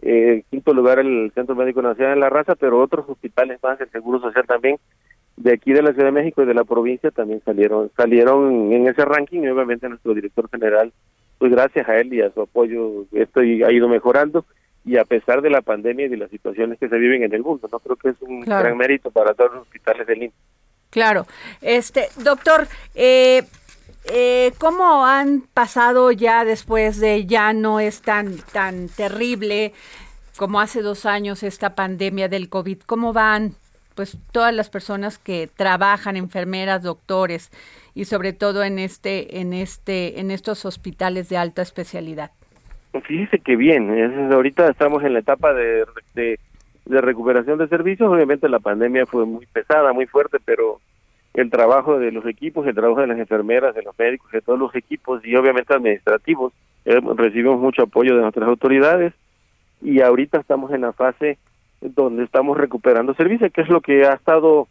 eh, 0.05 0.43
quinto 0.49 0.73
lugar 0.73 0.99
el 0.99 1.31
Centro 1.33 1.55
Médico 1.55 1.81
Nacional 1.81 2.15
de 2.15 2.19
la 2.19 2.29
Raza, 2.29 2.55
pero 2.55 2.79
otros 2.79 3.07
hospitales 3.07 3.59
más, 3.63 3.79
el 3.79 3.89
Seguro 3.89 4.19
Social 4.19 4.45
también, 4.45 4.77
de 5.37 5.53
aquí 5.53 5.73
de 5.73 5.81
la 5.81 5.91
Ciudad 5.91 6.05
de 6.05 6.11
México 6.11 6.43
y 6.43 6.45
de 6.45 6.53
la 6.53 6.63
provincia 6.63 7.09
también 7.09 7.41
salieron 7.43 7.89
salieron 7.95 8.71
en 8.71 8.87
ese 8.87 9.05
ranking. 9.05 9.41
Y 9.41 9.49
obviamente 9.49 9.89
nuestro 9.89 10.13
director 10.13 10.49
general, 10.49 10.91
pues 11.37 11.51
gracias 11.51 11.87
a 11.87 11.97
él 11.97 12.13
y 12.13 12.21
a 12.21 12.31
su 12.31 12.41
apoyo 12.41 13.05
esto 13.13 13.39
ha 13.39 13.71
ido 13.71 13.87
mejorando. 13.87 14.45
Y 14.85 14.97
a 14.97 15.05
pesar 15.05 15.41
de 15.41 15.49
la 15.49 15.61
pandemia 15.61 16.07
y 16.07 16.09
de 16.09 16.17
las 16.17 16.29
situaciones 16.29 16.77
que 16.77 16.89
se 16.89 16.97
viven 16.97 17.23
en 17.23 17.33
el 17.33 17.41
mundo, 17.41 17.69
no 17.71 17.79
creo 17.79 17.95
que 17.95 18.09
es 18.09 18.21
un 18.21 18.41
gran 18.41 18.75
mérito 18.75 19.11
para 19.11 19.33
todos 19.33 19.53
los 19.53 19.61
hospitales 19.61 20.05
del 20.05 20.23
INSS. 20.23 20.35
Claro, 20.89 21.25
este 21.61 22.09
doctor, 22.23 22.67
eh, 22.93 23.43
eh, 24.11 24.51
¿Cómo 24.59 25.05
han 25.05 25.41
pasado 25.53 26.11
ya 26.11 26.43
después 26.43 26.99
de 26.99 27.25
ya 27.25 27.53
no 27.53 27.79
es 27.79 28.01
tan, 28.01 28.37
tan 28.51 28.89
terrible 28.89 29.73
como 30.37 30.59
hace 30.59 30.81
dos 30.81 31.05
años 31.05 31.43
esta 31.43 31.75
pandemia 31.75 32.27
del 32.27 32.49
COVID? 32.49 32.79
¿Cómo 32.85 33.13
van 33.13 33.53
pues 33.95 34.17
todas 34.31 34.53
las 34.53 34.69
personas 34.69 35.17
que 35.19 35.47
trabajan, 35.55 36.17
enfermeras, 36.17 36.83
doctores 36.83 37.51
y 37.93 38.05
sobre 38.05 38.33
todo 38.33 38.63
en 38.63 38.79
este, 38.79 39.39
en 39.39 39.53
este, 39.53 40.19
en 40.19 40.31
estos 40.31 40.65
hospitales 40.65 41.29
de 41.29 41.37
alta 41.37 41.61
especialidad? 41.61 42.31
Fíjese 43.05 43.39
que 43.39 43.55
bien, 43.55 44.31
ahorita 44.31 44.69
estamos 44.69 45.03
en 45.03 45.13
la 45.13 45.19
etapa 45.19 45.53
de, 45.53 45.85
de 46.13 47.01
recuperación 47.01 47.57
de 47.57 47.67
servicios. 47.67 48.11
Obviamente 48.11 48.49
la 48.49 48.59
pandemia 48.59 49.05
fue 49.05 49.25
muy 49.25 49.45
pesada, 49.45 49.93
muy 49.93 50.05
fuerte, 50.07 50.37
pero 50.43 50.79
el 51.33 51.49
trabajo 51.49 51.97
de 51.97 52.11
los 52.11 52.25
equipos, 52.25 52.67
el 52.67 52.75
trabajo 52.75 53.01
de 53.01 53.07
las 53.07 53.17
enfermeras, 53.17 53.73
de 53.73 53.81
los 53.81 53.97
médicos, 53.97 54.31
de 54.31 54.41
todos 54.41 54.59
los 54.59 54.75
equipos 54.75 55.25
y 55.25 55.35
obviamente 55.35 55.73
administrativos. 55.73 56.53
Eh, 56.85 56.99
recibimos 57.15 57.59
mucho 57.59 57.83
apoyo 57.83 58.15
de 58.15 58.21
nuestras 58.21 58.47
autoridades 58.47 59.13
y 59.81 60.01
ahorita 60.01 60.39
estamos 60.39 60.71
en 60.71 60.81
la 60.81 60.93
fase 60.93 61.37
donde 61.81 62.23
estamos 62.23 62.57
recuperando 62.57 63.13
servicios, 63.15 63.51
que 63.51 63.61
es 63.61 63.69
lo 63.69 63.81
que 63.81 64.05
ha 64.05 64.13
estado 64.13 64.67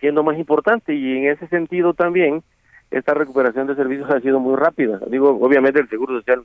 siendo 0.00 0.22
más 0.22 0.38
importante 0.38 0.94
y 0.94 1.18
en 1.18 1.26
ese 1.26 1.46
sentido 1.48 1.94
también 1.94 2.42
esta 2.90 3.14
recuperación 3.14 3.66
de 3.66 3.74
servicios 3.74 4.10
ha 4.10 4.20
sido 4.20 4.38
muy 4.38 4.56
rápida. 4.56 5.00
Digo, 5.08 5.30
obviamente 5.40 5.80
el 5.80 5.88
Seguro 5.88 6.16
Social 6.18 6.44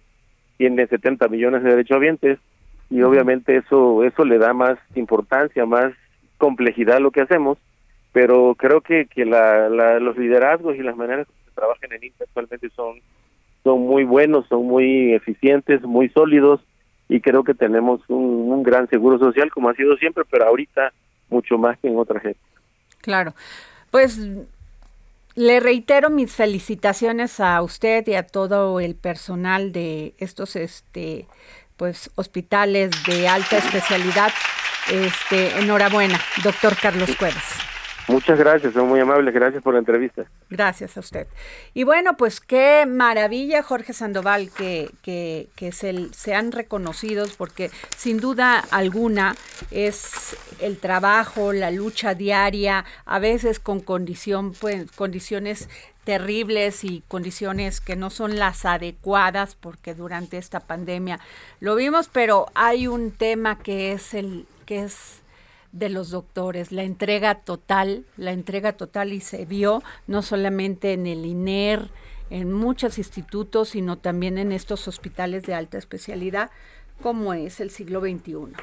tiene 0.57 0.87
70 0.87 1.27
millones 1.27 1.63
de 1.63 1.69
derechohabientes 1.69 2.39
y 2.89 3.01
obviamente 3.03 3.55
eso 3.55 4.03
eso 4.03 4.25
le 4.25 4.39
da 4.39 4.53
más 4.53 4.77
importancia, 4.95 5.65
más 5.65 5.93
complejidad 6.37 6.97
a 6.97 6.99
lo 6.99 7.11
que 7.11 7.21
hacemos 7.21 7.59
pero 8.11 8.55
creo 8.55 8.81
que, 8.81 9.05
que 9.05 9.25
la, 9.25 9.69
los 9.99 10.17
liderazgos 10.17 10.75
y 10.75 10.83
las 10.83 10.95
maneras 10.95 11.27
que 11.27 11.49
se 11.49 11.55
trabajan 11.55 11.91
en 11.93 12.03
INTA 12.03 12.25
actualmente 12.25 12.69
son, 12.75 12.99
son 13.63 13.81
muy 13.81 14.03
buenos, 14.03 14.45
son 14.47 14.65
muy 14.65 15.13
eficientes, 15.13 15.81
muy 15.83 16.09
sólidos 16.09 16.61
y 17.07 17.21
creo 17.21 17.43
que 17.43 17.53
tenemos 17.53 18.01
un, 18.09 18.63
gran 18.63 18.87
seguro 18.89 19.17
social 19.17 19.51
como 19.51 19.69
ha 19.69 19.73
sido 19.73 19.95
siempre, 19.97 20.23
pero 20.29 20.45
ahorita 20.45 20.93
mucho 21.29 21.57
más 21.57 21.77
que 21.79 21.87
en 21.87 21.97
otras 21.97 22.23
épocas. 22.23 22.61
Claro, 23.01 23.33
pues 23.89 24.19
le 25.35 25.59
reitero 25.59 26.09
mis 26.09 26.33
felicitaciones 26.33 27.39
a 27.39 27.61
usted 27.61 28.07
y 28.07 28.15
a 28.15 28.27
todo 28.27 28.79
el 28.79 28.95
personal 28.95 29.71
de 29.71 30.13
estos 30.19 30.55
este 30.55 31.25
pues 31.77 32.11
hospitales 32.15 32.91
de 33.07 33.27
alta 33.27 33.57
especialidad. 33.57 34.31
Este, 34.91 35.57
enhorabuena, 35.59 36.19
doctor 36.43 36.75
Carlos 36.79 37.15
Cuevas. 37.15 37.60
Muchas 38.07 38.37
gracias, 38.37 38.73
son 38.73 38.87
muy 38.87 38.99
amables, 38.99 39.33
gracias 39.33 39.61
por 39.63 39.73
la 39.73 39.79
entrevista. 39.79 40.25
Gracias 40.49 40.97
a 40.97 40.99
usted. 40.99 41.27
Y 41.73 41.83
bueno, 41.83 42.17
pues 42.17 42.41
qué 42.41 42.85
maravilla, 42.85 43.63
Jorge 43.63 43.93
Sandoval, 43.93 44.51
que, 44.51 44.89
que, 45.01 45.47
que 45.55 45.71
se, 45.71 46.09
sean 46.13 46.51
reconocidos, 46.51 47.35
porque 47.35 47.71
sin 47.95 48.17
duda 48.17 48.59
alguna 48.71 49.35
es 49.69 50.35
el 50.59 50.77
trabajo, 50.77 51.53
la 51.53 51.71
lucha 51.71 52.13
diaria, 52.13 52.85
a 53.05 53.19
veces 53.19 53.59
con 53.59 53.79
condición, 53.79 54.53
pues, 54.53 54.91
condiciones 54.91 55.69
terribles 56.03 56.83
y 56.83 57.03
condiciones 57.07 57.79
que 57.79 57.95
no 57.95 58.09
son 58.09 58.39
las 58.39 58.65
adecuadas 58.65 59.55
porque 59.55 59.93
durante 59.93 60.37
esta 60.37 60.59
pandemia 60.59 61.19
lo 61.59 61.75
vimos, 61.75 62.09
pero 62.11 62.47
hay 62.55 62.87
un 62.87 63.11
tema 63.11 63.59
que 63.59 63.91
es 63.91 64.13
el 64.13 64.47
que 64.65 64.83
es 64.83 65.20
de 65.71 65.89
los 65.89 66.09
doctores, 66.09 66.71
la 66.71 66.83
entrega 66.83 67.35
total, 67.35 68.05
la 68.17 68.31
entrega 68.31 68.73
total 68.73 69.13
y 69.13 69.21
se 69.21 69.45
vio 69.45 69.83
no 70.07 70.21
solamente 70.21 70.93
en 70.93 71.07
el 71.07 71.25
INER, 71.25 71.89
en 72.29 72.51
muchos 72.51 72.97
institutos, 72.97 73.69
sino 73.69 73.97
también 73.97 74.37
en 74.37 74.51
estos 74.51 74.87
hospitales 74.87 75.43
de 75.43 75.53
alta 75.53 75.77
especialidad, 75.77 76.49
como 77.01 77.33
es 77.33 77.59
el 77.59 77.71
siglo 77.71 77.99
XXI. 78.01 78.53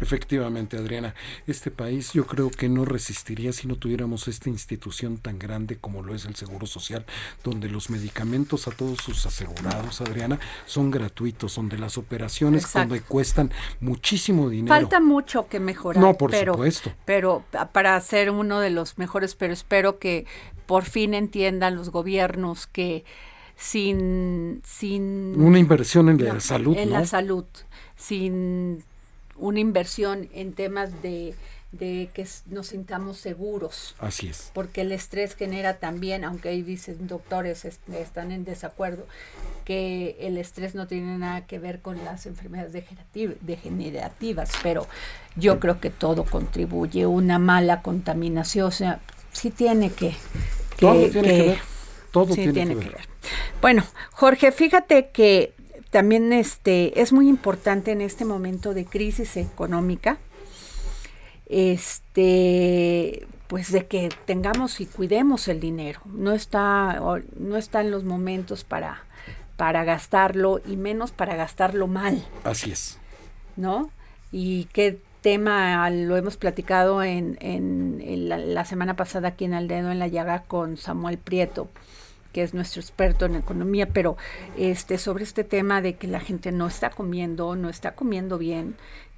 Efectivamente, 0.00 0.76
Adriana, 0.76 1.14
este 1.46 1.70
país 1.70 2.12
yo 2.12 2.26
creo 2.26 2.50
que 2.50 2.68
no 2.68 2.84
resistiría 2.84 3.52
si 3.52 3.66
no 3.66 3.76
tuviéramos 3.76 4.28
esta 4.28 4.48
institución 4.48 5.18
tan 5.18 5.38
grande 5.38 5.76
como 5.76 6.02
lo 6.02 6.14
es 6.14 6.24
el 6.26 6.34
Seguro 6.36 6.66
Social, 6.66 7.04
donde 7.42 7.68
los 7.68 7.90
medicamentos 7.90 8.68
a 8.68 8.70
todos 8.70 8.98
sus 8.98 9.26
asegurados, 9.26 10.00
Adriana, 10.00 10.38
son 10.66 10.90
gratuitos, 10.90 11.56
donde 11.56 11.78
las 11.78 11.98
operaciones 11.98 12.66
cuando 12.66 12.96
cuestan 13.06 13.50
muchísimo 13.80 14.48
dinero. 14.48 14.74
Falta 14.74 15.00
mucho 15.00 15.48
que 15.48 15.60
mejorar. 15.60 16.02
No, 16.02 16.14
por 16.14 16.34
supuesto. 16.34 16.92
Pero 17.04 17.44
para 17.72 18.00
ser 18.00 18.30
uno 18.30 18.60
de 18.60 18.70
los 18.70 18.98
mejores, 18.98 19.34
pero 19.34 19.52
espero 19.52 19.98
que 19.98 20.26
por 20.66 20.84
fin 20.84 21.14
entiendan 21.14 21.76
los 21.76 21.90
gobiernos 21.90 22.66
que 22.66 23.04
sin 23.56 24.60
sin 24.64 25.40
una 25.40 25.58
inversión 25.58 26.08
en 26.10 26.22
la 26.22 26.40
salud, 26.40 26.76
en 26.76 26.90
la 26.90 27.06
salud, 27.06 27.46
sin 27.96 28.84
una 29.38 29.60
inversión 29.60 30.28
en 30.32 30.52
temas 30.52 30.90
de, 31.02 31.34
que 31.78 32.26
nos 32.46 32.68
sintamos 32.68 33.18
seguros. 33.18 33.94
Así 33.98 34.28
es. 34.28 34.50
Porque 34.54 34.82
el 34.82 34.92
estrés 34.92 35.34
genera 35.34 35.78
también, 35.78 36.24
aunque 36.24 36.50
ahí 36.50 36.62
dicen 36.62 37.06
doctores 37.06 37.64
están 37.64 38.32
en 38.32 38.44
desacuerdo, 38.44 39.06
que 39.64 40.16
el 40.20 40.38
estrés 40.38 40.74
no 40.74 40.86
tiene 40.86 41.18
nada 41.18 41.46
que 41.46 41.58
ver 41.58 41.80
con 41.80 42.02
las 42.04 42.26
enfermedades 42.26 42.84
degenerativas, 43.40 44.50
pero 44.62 44.86
yo 45.34 45.60
creo 45.60 45.80
que 45.80 45.90
todo 45.90 46.24
contribuye. 46.24 47.06
Una 47.06 47.38
mala 47.38 47.82
contaminación, 47.82 48.68
o 48.68 48.70
sea, 48.70 49.00
sí 49.32 49.50
tiene 49.50 49.90
que... 49.90 50.14
todo 50.78 51.08
tiene 51.10 51.28
que, 51.28 51.42
ver. 51.42 51.58
Todo 52.10 52.34
tiene, 52.34 52.52
que 52.52 52.88
ver. 52.88 53.08
Bueno, 53.60 53.84
Jorge, 54.12 54.52
fíjate 54.52 55.10
que 55.10 55.55
también 55.90 56.32
este, 56.32 57.00
es 57.00 57.12
muy 57.12 57.28
importante 57.28 57.92
en 57.92 58.00
este 58.00 58.24
momento 58.24 58.74
de 58.74 58.84
crisis 58.84 59.36
económica, 59.36 60.18
este, 61.48 63.26
pues 63.46 63.70
de 63.70 63.86
que 63.86 64.08
tengamos 64.24 64.80
y 64.80 64.86
cuidemos 64.86 65.48
el 65.48 65.60
dinero. 65.60 66.00
No 66.04 66.32
está, 66.32 67.00
no 67.38 67.56
en 67.56 67.90
los 67.90 68.04
momentos 68.04 68.64
para, 68.64 69.04
para 69.56 69.84
gastarlo 69.84 70.60
y 70.66 70.76
menos 70.76 71.12
para 71.12 71.36
gastarlo 71.36 71.86
mal. 71.86 72.26
Así 72.44 72.72
es. 72.72 72.98
¿No? 73.56 73.90
Y 74.32 74.64
qué 74.72 74.98
tema 75.22 75.88
lo 75.90 76.16
hemos 76.16 76.36
platicado 76.36 77.02
en, 77.02 77.38
en, 77.40 78.28
la, 78.28 78.38
la, 78.38 78.64
semana 78.64 78.96
pasada 78.96 79.28
aquí 79.28 79.44
en 79.44 79.54
El 79.54 79.66
Dedo 79.66 79.90
en 79.90 79.98
la 79.98 80.08
Llaga 80.08 80.42
con 80.42 80.76
Samuel 80.76 81.18
Prieto 81.18 81.68
que 82.36 82.42
es 82.42 82.52
nuestro 82.52 82.82
experto 82.82 83.24
en 83.24 83.34
economía, 83.34 83.88
pero 83.88 84.18
este 84.58 84.98
sobre 84.98 85.24
este 85.24 85.42
tema 85.42 85.80
de 85.80 85.94
que 85.94 86.06
la 86.06 86.20
gente 86.20 86.52
no 86.52 86.66
está 86.66 86.90
comiendo, 86.90 87.56
no 87.56 87.70
está 87.70 87.94
comiendo 87.94 88.36
bien, 88.36 88.76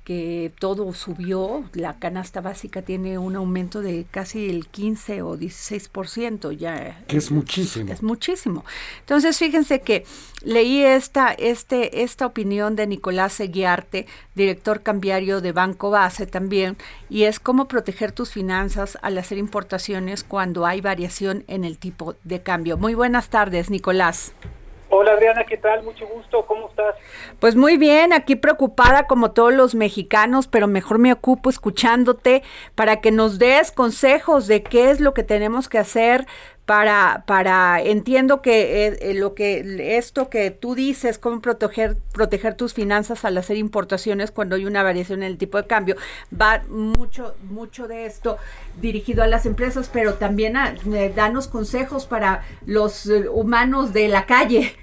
que 0.08 0.54
todo 0.58 0.94
subió, 0.94 1.64
la 1.74 1.98
canasta 1.98 2.40
básica 2.40 2.80
tiene 2.80 3.18
un 3.18 3.36
aumento 3.36 3.82
de 3.82 4.06
casi 4.10 4.48
el 4.48 4.66
15 4.66 5.20
o 5.20 5.36
16%, 5.36 6.52
ya 6.52 7.04
que 7.06 7.18
es 7.18 7.30
muchísimo. 7.30 7.92
Es 7.92 8.02
muchísimo. 8.02 8.64
Entonces, 9.00 9.36
fíjense 9.36 9.82
que 9.82 10.06
leí 10.42 10.82
esta 10.82 11.32
este 11.32 12.04
esta 12.04 12.24
opinión 12.24 12.74
de 12.74 12.86
Nicolás 12.86 13.34
Seguiarte, 13.34 14.06
director 14.34 14.82
cambiario 14.82 15.42
de 15.42 15.52
Banco 15.52 15.90
Base 15.90 16.26
también, 16.26 16.78
y 17.10 17.24
es 17.24 17.38
cómo 17.38 17.68
proteger 17.68 18.10
tus 18.12 18.30
finanzas 18.30 18.96
al 19.02 19.18
hacer 19.18 19.36
importaciones 19.36 20.24
cuando 20.24 20.64
hay 20.64 20.80
variación 20.80 21.44
en 21.48 21.64
el 21.64 21.76
tipo 21.76 22.16
de 22.24 22.40
cambio. 22.40 22.78
Muy 22.78 22.94
buenas 22.94 23.28
tardes, 23.28 23.68
Nicolás. 23.68 24.32
Hola 25.00 25.12
Adriana, 25.12 25.44
¿qué 25.44 25.56
tal? 25.56 25.84
Mucho 25.84 26.08
gusto, 26.08 26.44
¿cómo 26.44 26.68
estás? 26.70 26.96
Pues 27.38 27.54
muy 27.54 27.76
bien, 27.76 28.12
aquí 28.12 28.34
preocupada 28.34 29.06
como 29.06 29.30
todos 29.30 29.54
los 29.54 29.76
mexicanos, 29.76 30.48
pero 30.48 30.66
mejor 30.66 30.98
me 30.98 31.12
ocupo 31.12 31.50
escuchándote 31.50 32.42
para 32.74 33.00
que 33.00 33.12
nos 33.12 33.38
des 33.38 33.70
consejos 33.70 34.48
de 34.48 34.64
qué 34.64 34.90
es 34.90 34.98
lo 34.98 35.14
que 35.14 35.22
tenemos 35.22 35.68
que 35.68 35.78
hacer 35.78 36.26
para, 36.68 37.24
para, 37.26 37.80
entiendo 37.80 38.42
que 38.42 38.84
eh, 38.84 38.98
eh, 39.00 39.14
lo 39.14 39.34
que 39.34 39.96
esto 39.96 40.28
que 40.28 40.50
tú 40.50 40.74
dices, 40.74 41.18
cómo 41.18 41.40
proteger, 41.40 41.96
proteger 42.12 42.56
tus 42.56 42.74
finanzas 42.74 43.24
al 43.24 43.38
hacer 43.38 43.56
importaciones 43.56 44.30
cuando 44.30 44.54
hay 44.54 44.66
una 44.66 44.82
variación 44.82 45.22
en 45.22 45.30
el 45.30 45.38
tipo 45.38 45.56
de 45.56 45.66
cambio, 45.66 45.96
va 46.30 46.62
mucho, 46.68 47.34
mucho 47.44 47.88
de 47.88 48.04
esto 48.04 48.36
dirigido 48.82 49.22
a 49.22 49.26
las 49.26 49.46
empresas, 49.46 49.88
pero 49.90 50.16
también 50.16 50.58
a 50.58 50.74
eh, 50.92 51.10
danos 51.16 51.48
consejos 51.48 52.04
para 52.04 52.42
los 52.66 53.06
humanos 53.06 53.94
de 53.94 54.08
la 54.08 54.26
calle. 54.26 54.74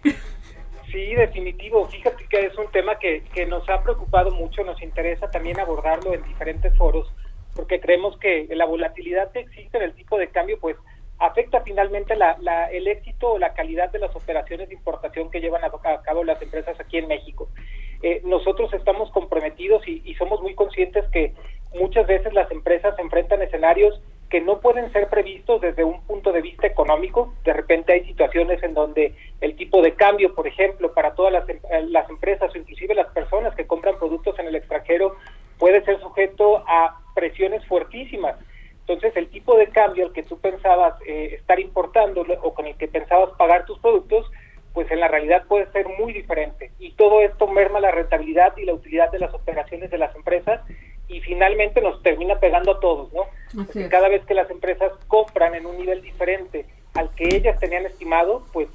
Sí, 0.91 1.13
definitivo. 1.13 1.86
Fíjate 1.88 2.25
que 2.27 2.47
es 2.47 2.57
un 2.57 2.71
tema 2.71 2.97
que, 2.97 3.21
que 3.31 3.45
nos 3.45 3.69
ha 3.69 3.83
preocupado 3.83 4.31
mucho, 4.31 4.63
nos 4.63 4.81
interesa 4.81 5.29
también 5.29 5.59
abordarlo 5.59 6.15
en 6.15 6.23
diferentes 6.23 6.75
foros, 6.77 7.13
porque 7.55 7.79
creemos 7.79 8.17
que 8.17 8.47
la 8.55 8.65
volatilidad 8.65 9.31
que 9.31 9.41
existe 9.41 9.77
en 9.77 9.83
el 9.83 9.93
tipo 9.93 10.17
de 10.17 10.29
cambio, 10.29 10.57
pues 10.59 10.77
afecta 11.20 11.61
finalmente 11.61 12.16
la, 12.16 12.36
el 12.72 12.88
éxito 12.88 13.34
o 13.34 13.39
la 13.39 13.53
calidad 13.53 13.91
de 13.91 13.99
las 13.99 14.16
operaciones 14.16 14.68
de 14.70 14.76
importación 14.76 15.30
que 15.30 15.39
llevan 15.39 15.63
a, 15.63 15.72
cabo 16.01 16.24
las 16.24 16.41
empresas 16.41 16.80
aquí 16.80 16.97
en 16.97 17.07
México. 17.07 17.49
Eh, 18.01 18.22
nosotros 18.26 18.74
estamos 18.74 19.09
comprometidos 19.11 19.88
y, 19.88 20.13
somos 20.16 20.41
muy 20.41 20.53
conscientes 20.53 21.05
que 21.11 21.34
muchas 21.74 22.05
veces 22.07 22.34
las 22.34 22.51
empresas 22.51 22.97
enfrentan 22.99 23.41
escenarios 23.41 23.99
que 24.30 24.41
no 24.41 24.59
pueden 24.59 24.91
ser 24.91 25.07
previstos 25.07 25.61
desde 25.61 25.84
un 25.84 26.01
punto 26.01 26.32
de 26.32 26.41
vista 26.41 26.68
económico. 26.68 27.34
De 27.43 27.53
repente 27.53 27.93
hay 27.93 28.05
situaciones 28.05 28.61
en 28.63 28.74
donde 28.74 29.16
el 29.39 29.55
tipo 29.55 29.82
de 29.82 29.93
cambio, 29.93 30.34
por 30.36 30.47
ejemplo, 30.47 30.93
para 30.93 31.13
todas 31.13 31.32
las, 31.32 31.47
em, 31.47 31.59
las 31.89 32.09
empresas 32.09 32.53
o 32.53 32.57
inclusive 32.57 32.95
las 32.95 33.07
personas 33.07 33.55
que 33.55 33.68
compran 33.68 33.97
productos 33.97 34.38
en 34.39 34.47
el 34.47 34.55
extranjero 34.55 35.16
puede 35.57 35.84
ser 35.86 35.99
sujeto 36.01 36.63
a 36.68 36.99
presiones 37.13 37.66
fuertísimas 37.66 38.36
entonces, 38.88 39.17
el 39.17 39.29
tipo 39.29 39.57
de 39.57 39.69
cambio 39.69 40.05
al 40.05 40.13
que 40.13 40.21
tú 40.21 40.38
pensabas 40.38 40.93
eh, 41.07 41.36
estar 41.39 41.59
importando 41.59 42.23
o 42.43 42.53
con 42.53 42.67
el 42.67 42.75
que 42.75 42.88
pensabas 42.88 43.31
pagar 43.36 43.65
tus 43.65 43.79
productos, 43.79 44.29
pues 44.73 44.91
en 44.91 44.99
la 44.99 45.07
realidad 45.07 45.45
puede 45.47 45.65
ser 45.71 45.88
muy 45.97 46.13
diferente. 46.13 46.71
Y 46.77 46.91
todo 46.91 47.21
esto 47.21 47.47
merma 47.47 47.79
la 47.79 47.89
rentabilidad 47.89 48.55
y 48.57 48.65
la 48.65 48.73
utilidad 48.73 49.11
de 49.11 49.17
las 49.17 49.33
operaciones 49.33 49.89
de 49.89 49.97
las 49.97 50.15
empresas 50.15 50.61
y 51.07 51.19
finalmente 51.21 51.81
nos 51.81 52.03
termina 52.03 52.39
pegando 52.39 52.73
a 52.73 52.79
todos, 52.79 53.11
¿no? 53.11 53.23
Porque 53.65 53.89
cada 53.89 54.07
vez 54.07 54.23
que 54.25 54.36
las 54.36 54.49
empresas 54.51 54.91
compran 55.07 55.55
en 55.55 55.65
un 55.65 55.77
nivel 55.77 56.03
diferente 56.03 56.65
al 56.93 57.09
que 57.15 57.36
ellas 57.36 57.59
tenían 57.59 57.88
estimado, 57.88 58.43
pues 58.53 58.67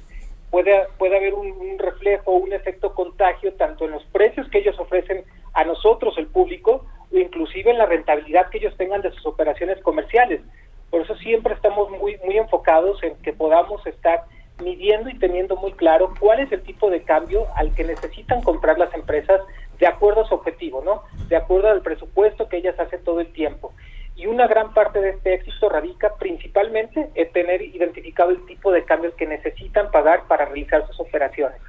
puede, 0.49 0.87
puede 0.97 1.15
haber 1.15 1.35
un, 1.35 1.51
un 1.51 1.79
reflejo, 1.79 2.31
un 2.31 2.51
efecto 2.51 2.93
contagio 2.93 3.53
tanto 3.53 3.85
en 3.85 3.91
los 3.91 4.03
precios 4.05 4.49
que 4.49 4.59
ellos 4.59 4.77
ofrecen 4.77 5.23
a 5.53 5.63
nosotros, 5.63 6.17
el 6.17 6.27
público, 6.27 6.85
inclusive 7.11 7.71
en 7.71 7.77
la 7.77 7.85
rentabilidad 7.85 8.49
que 8.49 8.57
ellos 8.57 8.75
tengan 8.77 9.01
de 9.01 9.11
sus 9.11 9.25
operaciones 9.25 9.81
comerciales. 9.81 10.41
Por 10.89 11.01
eso 11.01 11.15
siempre 11.15 11.53
estamos 11.53 11.89
muy, 11.89 12.17
muy 12.25 12.37
enfocados 12.37 13.01
en 13.03 13.15
que 13.17 13.33
podamos 13.33 13.85
estar 13.85 14.25
midiendo 14.61 15.09
y 15.09 15.17
teniendo 15.17 15.55
muy 15.55 15.73
claro 15.73 16.13
cuál 16.19 16.39
es 16.39 16.51
el 16.51 16.61
tipo 16.61 16.89
de 16.89 17.03
cambio 17.03 17.47
al 17.55 17.73
que 17.73 17.83
necesitan 17.83 18.41
comprar 18.41 18.77
las 18.77 18.93
empresas 18.93 19.41
de 19.79 19.87
acuerdo 19.87 20.21
a 20.21 20.27
su 20.27 20.35
objetivo, 20.35 20.83
¿no? 20.83 21.03
De 21.27 21.35
acuerdo 21.35 21.69
al 21.69 21.81
presupuesto 21.81 22.47
que 22.47 22.57
ellas 22.57 22.79
hacen 22.79 23.03
todo 23.03 23.19
el 23.19 23.33
tiempo. 23.33 23.73
Y 24.21 24.27
una 24.27 24.45
gran 24.45 24.71
parte 24.75 25.01
de 25.01 25.09
este 25.09 25.33
éxito 25.33 25.67
radica 25.67 26.13
principalmente 26.19 27.09
en 27.15 27.31
tener 27.31 27.59
identificado 27.63 28.29
el 28.29 28.45
tipo 28.45 28.71
de 28.71 28.85
cambio 28.85 29.15
que 29.15 29.25
necesitan 29.25 29.89
pagar 29.89 30.27
para 30.27 30.45
realizar 30.45 30.85
sus 30.85 30.99
operaciones. 30.99 31.59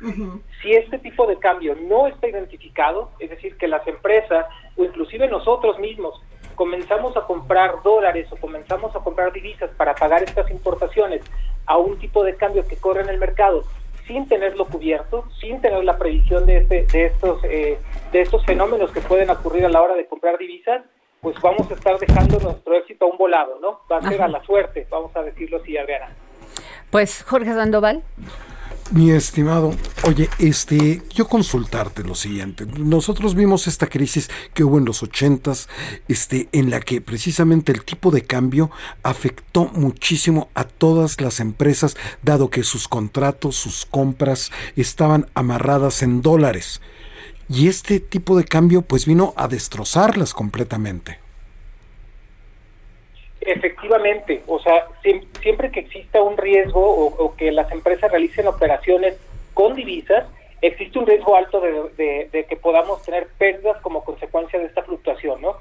Si 0.61 0.74
este 0.74 0.98
tipo 0.98 1.26
de 1.26 1.38
cambio 1.38 1.74
no 1.74 2.09
está 2.09 2.28
identificado, 2.28 3.11
es 3.20 3.30
decir, 3.30 3.57
que 3.57 3.68
las 3.68 3.86
empresas 3.88 4.44
o 4.76 4.84
inclusive 4.84 5.28
nosotros 5.28 5.78
mismos 5.78 6.22
comenzamos 6.55 7.16
a 7.16 7.22
comprar 7.22 7.82
dólares 7.82 8.30
o 8.30 8.36
comenzamos 8.36 8.94
a 8.94 9.00
comprar 9.00 9.32
divisas 9.32 9.70
para 9.78 9.94
pagar 9.94 10.22
estas 10.22 10.50
importaciones 10.50 11.22
a 11.64 11.78
un 11.78 11.98
tipo 12.00 12.22
de 12.22 12.36
cambio 12.36 12.66
que 12.68 12.76
corre 12.76 13.00
en 13.00 13.09
el 13.09 13.18
mercado 13.18 13.64
sin 14.07 14.28
tenerlo 14.28 14.66
cubierto, 14.66 15.24
sin 15.40 15.62
tener 15.62 15.84
la 15.84 15.96
previsión 15.96 16.44
de, 16.44 16.59
este, 16.59 16.84
de, 16.92 17.07
estos, 17.07 17.42
eh, 17.44 17.78
de 18.12 18.20
estos 18.20 18.44
fenómenos 18.44 18.92
que 18.92 19.00
pueden 19.00 19.30
ocurrir 19.30 19.64
a 19.64 19.70
la 19.70 19.80
hora 19.80 19.94
de 19.94 20.05
comprar 20.05 20.36
divisas, 20.36 20.82
pues 21.23 21.37
vamos 21.41 21.70
a 21.70 21.75
estar 21.75 21.97
dejando 22.01 22.41
nuestro 22.41 22.75
éxito 22.75 23.05
a 23.05 23.09
un 23.09 23.16
volado, 23.16 23.61
¿no? 23.61 23.81
Va 23.91 23.99
a 23.99 24.11
ser 24.11 24.20
a 24.20 24.27
la 24.27 24.45
suerte, 24.45 24.89
vamos 24.91 25.14
a 25.14 25.23
decirlo 25.23 25.59
así, 25.62 25.79
Adriana. 25.79 26.09
Pues 26.91 27.23
Jorge 27.23 27.55
Sandoval. 27.55 28.03
Mi 28.91 29.12
estimado, 29.12 29.73
oye, 30.05 30.29
este, 30.41 31.01
yo 31.11 31.29
consultarte 31.29 32.03
lo 32.03 32.16
siguiente. 32.16 32.66
Nosotros 32.66 33.37
vimos 33.37 33.68
esta 33.68 33.87
crisis 33.87 34.29
que 34.53 34.64
hubo 34.64 34.79
en 34.79 34.85
los 34.85 35.05
ochentas, 35.05 35.68
este, 36.09 36.49
en 36.51 36.70
la 36.70 36.81
que 36.81 37.01
precisamente 37.01 37.70
el 37.70 37.85
tipo 37.85 38.11
de 38.11 38.23
cambio 38.23 38.73
afectó 39.05 39.66
muchísimo 39.66 40.49
a 40.55 40.64
todas 40.64 41.20
las 41.20 41.39
empresas, 41.39 41.97
dado 42.23 42.51
que 42.51 42.64
sus 42.64 42.89
contratos, 42.89 43.55
sus 43.55 43.87
compras 43.87 44.51
estaban 44.75 45.27
amarradas 45.35 46.03
en 46.03 46.20
dólares. 46.20 46.83
Y 47.55 47.68
este 47.68 48.00
tipo 48.00 48.34
de 48.38 48.44
cambio, 48.44 48.80
pues 48.80 49.05
vino 49.05 49.34
a 49.36 49.46
destrozarlas 49.46 50.32
completamente. 50.32 51.18
Efectivamente, 53.42 54.42
o 54.46 54.59
sea, 54.59 54.86
siempre 55.42 55.70
que 55.70 55.80
exista 55.80 56.22
un 56.22 56.38
riesgo 56.38 56.80
o, 56.80 57.36
que 57.36 57.53
las 57.53 57.70
empresas 57.70 58.11
realicen 58.11 58.46
operaciones 58.46 59.18
con 59.53 59.74
divisas, 59.74 60.24
existe 60.62 60.98
un 60.98 61.07
riesgo 61.07 61.36
alto 61.36 61.61
de, 61.61 62.46
que 62.48 62.57
podamos 62.57 63.03
tener 63.03 63.28
pérdidas 63.36 63.82
como 63.82 64.03
consecuencia 64.03 64.59
de 64.59 64.64
esta 64.64 64.82
fluctuación, 64.84 65.42
¿no? 65.42 65.57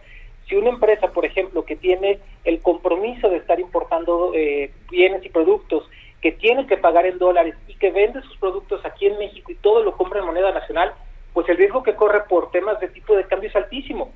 Si 0.47 0.55
una 0.55 0.69
empresa, 0.69 1.11
por 1.11 1.25
ejemplo, 1.25 1.65
que 1.65 1.75
tiene 1.75 2.19
el 2.45 2.61
compromiso 2.61 3.27
de 3.29 3.37
estar 3.37 3.59
importando 3.59 4.31
eh, 4.33 4.71
bienes 4.89 5.25
y 5.25 5.29
productos 5.29 5.89
que 6.21 6.31
tiene 6.31 6.67
que 6.67 6.77
pagar 6.77 7.05
en 7.05 7.17
dólares 7.17 7.55
y 7.67 7.75
que 7.75 7.91
vende 7.91 8.21
sus 8.21 8.37
productos 8.37 8.79
aquí 8.85 9.07
en 9.07 9.17
México 9.17 9.51
y 9.51 9.55
todo 9.55 9.83
lo 9.83 9.97
compra 9.97 10.19
en 10.19 10.27
moneda 10.27 10.53
nacional, 10.53 10.93
pues 11.33 11.47
el 11.49 11.57
riesgo 11.57 11.83
que 11.83 11.95
corre 11.95 12.23
por 12.29 12.51
temas 12.51 12.79
de 12.79 12.87
tipo 12.89 13.15
de 13.15 13.25
cambio 13.25 13.49
es 13.49 13.55
altísimo 13.55 14.11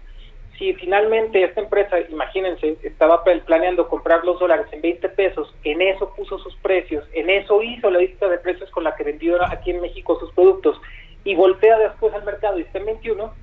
si 0.57 0.73
finalmente 0.73 1.43
esta 1.43 1.61
empresa, 1.61 1.99
imagínense, 2.09 2.77
estaba 2.83 3.23
planeando 3.23 3.87
comprar 3.87 4.23
los 4.23 4.39
dólares 4.39 4.67
en 4.71 4.81
20 4.81 5.09
pesos, 5.09 5.53
en 5.63 5.81
eso 5.81 6.13
puso 6.15 6.39
sus 6.39 6.55
precios, 6.57 7.05
en 7.13 7.29
eso 7.29 7.61
hizo 7.61 7.89
la 7.89 7.99
lista 7.99 8.27
de 8.27 8.37
precios 8.37 8.69
con 8.71 8.83
la 8.83 8.95
que 8.95 9.03
vendió 9.03 9.37
aquí 9.51 9.71
en 9.71 9.81
México 9.81 10.17
sus 10.19 10.31
productos 10.31 10.79
y 11.23 11.35
voltea 11.35 11.77
después 11.77 12.13
al 12.13 12.23
mercado 12.23 12.57
y 12.57 12.61
está 12.61 12.79
en 12.79 12.85
21, 12.85 13.33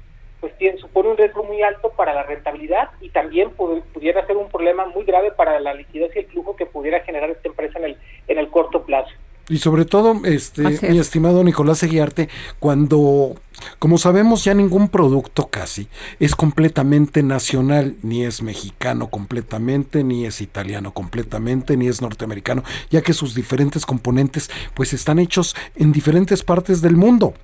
pues 0.40 0.56
tiene, 0.56 0.78
supone 0.78 1.10
un 1.10 1.16
riesgo 1.16 1.44
muy 1.44 1.62
alto 1.62 1.90
para 1.90 2.14
la 2.14 2.22
rentabilidad 2.22 2.90
y 3.00 3.10
también 3.10 3.50
pudiera 3.50 4.26
ser 4.26 4.36
un 4.36 4.48
problema 4.48 4.86
muy 4.86 5.04
grave 5.04 5.32
para 5.32 5.60
la 5.60 5.74
liquidez 5.74 6.14
y 6.16 6.20
el 6.20 6.26
flujo 6.26 6.56
que 6.56 6.66
pudiera 6.66 7.00
generar 7.00 7.30
esta 7.30 7.48
empresa 7.48 7.78
en 7.78 7.84
el, 7.84 7.96
en 8.28 8.38
el 8.38 8.48
corto 8.48 8.84
plazo. 8.84 9.12
Y 9.52 9.58
sobre 9.58 9.84
todo, 9.84 10.22
este, 10.24 10.62
mi 10.88 10.98
estimado 10.98 11.44
Nicolás 11.44 11.82
Eguiarte, 11.82 12.30
cuando, 12.58 13.34
como 13.78 13.98
sabemos, 13.98 14.44
ya 14.44 14.54
ningún 14.54 14.88
producto 14.88 15.48
casi 15.48 15.88
es 16.18 16.34
completamente 16.34 17.22
nacional, 17.22 17.96
ni 18.02 18.24
es 18.24 18.40
mexicano 18.40 19.10
completamente, 19.10 20.04
ni 20.04 20.24
es 20.24 20.40
italiano 20.40 20.94
completamente, 20.94 21.76
ni 21.76 21.86
es 21.86 22.00
norteamericano, 22.00 22.64
ya 22.88 23.02
que 23.02 23.12
sus 23.12 23.34
diferentes 23.34 23.84
componentes 23.84 24.50
pues 24.72 24.94
están 24.94 25.18
hechos 25.18 25.54
en 25.76 25.92
diferentes 25.92 26.42
partes 26.42 26.80
del 26.80 26.96
mundo. 26.96 27.34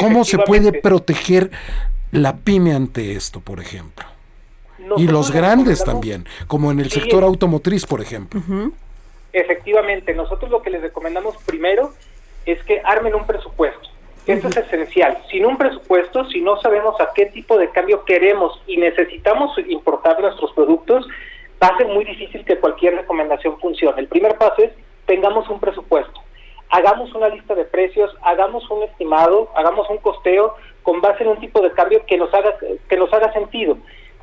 ¿Cómo 0.00 0.22
se 0.22 0.36
puede 0.36 0.82
proteger 0.82 1.50
la 2.10 2.36
pyme 2.36 2.74
ante 2.74 3.16
esto, 3.16 3.40
por 3.40 3.58
ejemplo? 3.58 4.04
y 4.98 5.06
los 5.06 5.30
grandes 5.30 5.82
también, 5.82 6.26
como 6.46 6.70
en 6.72 6.80
el 6.80 6.90
sector 6.90 7.24
automotriz, 7.24 7.86
por 7.86 8.02
ejemplo. 8.02 8.42
Efectivamente, 9.32 10.14
nosotros 10.14 10.50
lo 10.50 10.62
que 10.62 10.70
les 10.70 10.82
recomendamos 10.82 11.36
primero 11.44 11.92
es 12.44 12.62
que 12.64 12.80
armen 12.84 13.14
un 13.14 13.26
presupuesto. 13.26 13.88
Esto 14.26 14.48
es 14.48 14.56
esencial. 14.56 15.18
Sin 15.30 15.44
un 15.44 15.56
presupuesto, 15.56 16.24
si 16.28 16.40
no 16.40 16.60
sabemos 16.60 17.00
a 17.00 17.12
qué 17.12 17.26
tipo 17.26 17.58
de 17.58 17.70
cambio 17.70 18.04
queremos 18.04 18.60
y 18.66 18.76
necesitamos 18.76 19.56
importar 19.66 20.20
nuestros 20.20 20.52
productos, 20.52 21.08
va 21.60 21.68
a 21.68 21.76
ser 21.76 21.88
muy 21.88 22.04
difícil 22.04 22.44
que 22.44 22.58
cualquier 22.58 22.94
recomendación 22.94 23.58
funcione. 23.58 24.00
El 24.00 24.08
primer 24.08 24.36
paso 24.38 24.62
es 24.62 24.70
tengamos 25.06 25.48
un 25.48 25.58
presupuesto. 25.58 26.20
Hagamos 26.70 27.12
una 27.14 27.28
lista 27.28 27.54
de 27.54 27.64
precios, 27.64 28.14
hagamos 28.22 28.68
un 28.70 28.84
estimado, 28.84 29.50
hagamos 29.56 29.90
un 29.90 29.98
costeo 29.98 30.54
con 30.82 31.00
base 31.00 31.24
en 31.24 31.30
un 31.30 31.40
tipo 31.40 31.60
de 31.60 31.72
cambio 31.72 32.04
que 32.06 32.16
nos 32.16 32.32
haga 32.32 32.56
que 32.88 32.96
nos 32.96 33.12
haga 33.12 33.32
sentido. 33.32 33.76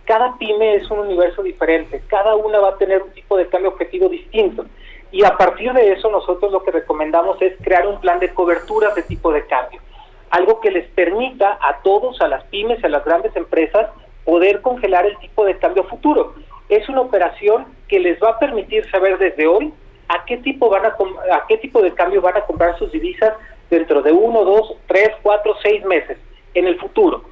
Cada 0.05 0.37
pyme 0.37 0.75
es 0.75 0.89
un 0.89 0.99
universo 0.99 1.43
diferente, 1.43 2.01
cada 2.07 2.35
una 2.35 2.59
va 2.59 2.69
a 2.69 2.77
tener 2.77 3.03
un 3.03 3.11
tipo 3.11 3.37
de 3.37 3.47
cambio 3.47 3.69
objetivo 3.69 4.09
distinto. 4.09 4.65
Y 5.11 5.23
a 5.23 5.35
partir 5.37 5.73
de 5.73 5.91
eso 5.91 6.09
nosotros 6.11 6.51
lo 6.51 6.63
que 6.63 6.71
recomendamos 6.71 7.41
es 7.41 7.53
crear 7.61 7.87
un 7.87 7.99
plan 7.99 8.19
de 8.19 8.33
cobertura 8.33 8.93
de 8.93 9.03
tipo 9.03 9.31
de 9.31 9.45
cambio, 9.47 9.81
algo 10.29 10.59
que 10.59 10.71
les 10.71 10.87
permita 10.89 11.57
a 11.61 11.81
todos, 11.81 12.21
a 12.21 12.27
las 12.27 12.43
pymes, 12.45 12.83
a 12.83 12.89
las 12.89 13.03
grandes 13.03 13.35
empresas, 13.35 13.89
poder 14.23 14.61
congelar 14.61 15.05
el 15.05 15.17
tipo 15.17 15.45
de 15.45 15.57
cambio 15.57 15.83
futuro. 15.85 16.35
Es 16.69 16.87
una 16.87 17.01
operación 17.01 17.65
que 17.87 17.99
les 17.99 18.21
va 18.21 18.31
a 18.31 18.39
permitir 18.39 18.87
saber 18.91 19.17
desde 19.17 19.47
hoy 19.47 19.73
a 20.07 20.25
qué 20.25 20.37
tipo 20.37 20.69
van 20.69 20.85
a, 20.85 20.95
a 21.31 21.45
qué 21.47 21.57
tipo 21.57 21.81
de 21.81 21.93
cambio 21.93 22.21
van 22.21 22.37
a 22.37 22.41
comprar 22.41 22.77
sus 22.77 22.91
divisas 22.91 23.33
dentro 23.71 24.01
de 24.03 24.11
uno, 24.11 24.43
dos, 24.43 24.75
tres, 24.87 25.09
cuatro, 25.23 25.55
seis 25.63 25.83
meses 25.85 26.17
en 26.53 26.67
el 26.67 26.79
futuro. 26.79 27.23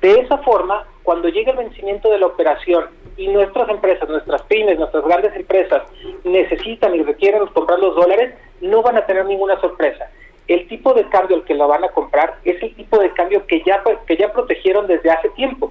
De 0.00 0.20
esa 0.20 0.38
forma, 0.38 0.86
cuando 1.02 1.28
llegue 1.28 1.50
el 1.50 1.58
vencimiento 1.58 2.10
de 2.10 2.18
la 2.18 2.26
operación 2.26 2.86
y 3.20 3.28
nuestras 3.28 3.68
empresas, 3.68 4.08
nuestras 4.08 4.42
pymes, 4.44 4.78
nuestras 4.78 5.04
grandes 5.04 5.36
empresas 5.36 5.82
necesitan 6.24 6.94
y 6.94 7.02
requieren 7.02 7.46
comprar 7.48 7.78
los 7.78 7.94
dólares, 7.94 8.34
no 8.62 8.80
van 8.80 8.96
a 8.96 9.04
tener 9.04 9.26
ninguna 9.26 9.60
sorpresa. 9.60 10.10
El 10.48 10.66
tipo 10.68 10.94
de 10.94 11.06
cambio 11.10 11.36
al 11.36 11.44
que 11.44 11.52
lo 11.52 11.68
van 11.68 11.84
a 11.84 11.88
comprar 11.88 12.36
es 12.46 12.62
el 12.62 12.74
tipo 12.74 12.98
de 12.98 13.10
cambio 13.12 13.46
que 13.46 13.62
ya, 13.62 13.82
que 14.06 14.16
ya 14.16 14.32
protegieron 14.32 14.86
desde 14.86 15.10
hace 15.10 15.28
tiempo. 15.30 15.70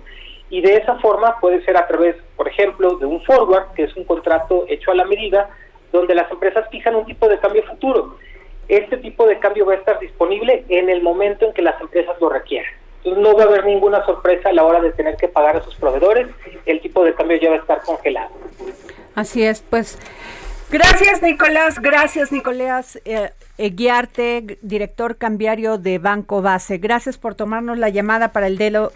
Y 0.51 0.61
de 0.61 0.75
esa 0.75 0.99
forma 0.99 1.37
puede 1.41 1.65
ser 1.65 1.75
a 1.75 1.87
través, 1.87 2.15
por 2.35 2.47
ejemplo, 2.47 2.97
de 2.97 3.07
un 3.07 3.19
forward, 3.23 3.73
que 3.73 3.85
es 3.85 3.95
un 3.95 4.03
contrato 4.03 4.65
hecho 4.67 4.91
a 4.91 4.95
la 4.95 5.05
medida, 5.05 5.49
donde 5.91 6.13
las 6.13 6.29
empresas 6.29 6.67
fijan 6.69 6.95
un 6.95 7.05
tipo 7.05 7.27
de 7.27 7.39
cambio 7.39 7.63
futuro. 7.63 8.15
Este 8.67 8.97
tipo 8.97 9.25
de 9.25 9.39
cambio 9.39 9.65
va 9.65 9.73
a 9.73 9.77
estar 9.77 9.97
disponible 9.97 10.65
en 10.69 10.87
el 10.87 11.01
momento 11.01 11.47
en 11.47 11.53
que 11.53 11.63
las 11.63 11.81
empresas 11.81 12.15
lo 12.21 12.29
requieran. 12.29 12.71
Entonces 13.03 13.23
no 13.23 13.35
va 13.35 13.43
a 13.43 13.47
haber 13.47 13.65
ninguna 13.65 14.05
sorpresa 14.05 14.49
a 14.49 14.53
la 14.53 14.63
hora 14.65 14.81
de 14.81 14.91
tener 14.91 15.15
que 15.15 15.29
pagar 15.29 15.55
a 15.55 15.63
sus 15.63 15.73
proveedores, 15.75 16.27
tipo 16.99 17.05
de 17.05 17.15
cambio 17.15 17.37
ya 17.37 17.49
va 17.49 17.55
a 17.55 17.59
estar 17.59 17.81
congelado. 17.81 18.29
Así 19.15 19.43
es, 19.43 19.61
pues 19.61 19.97
gracias 20.69 21.21
Nicolás, 21.21 21.81
gracias 21.81 22.31
Nicolás 22.31 22.99
eh, 23.05 23.31
Eguiarte, 23.57 24.57
director 24.61 25.17
cambiario 25.17 25.77
de 25.77 25.97
Banco 25.97 26.41
Base. 26.41 26.77
Gracias 26.77 27.17
por 27.17 27.35
tomarnos 27.35 27.77
la 27.77 27.89
llamada 27.89 28.31
para 28.31 28.47
el 28.47 28.57
dedo, 28.57 28.91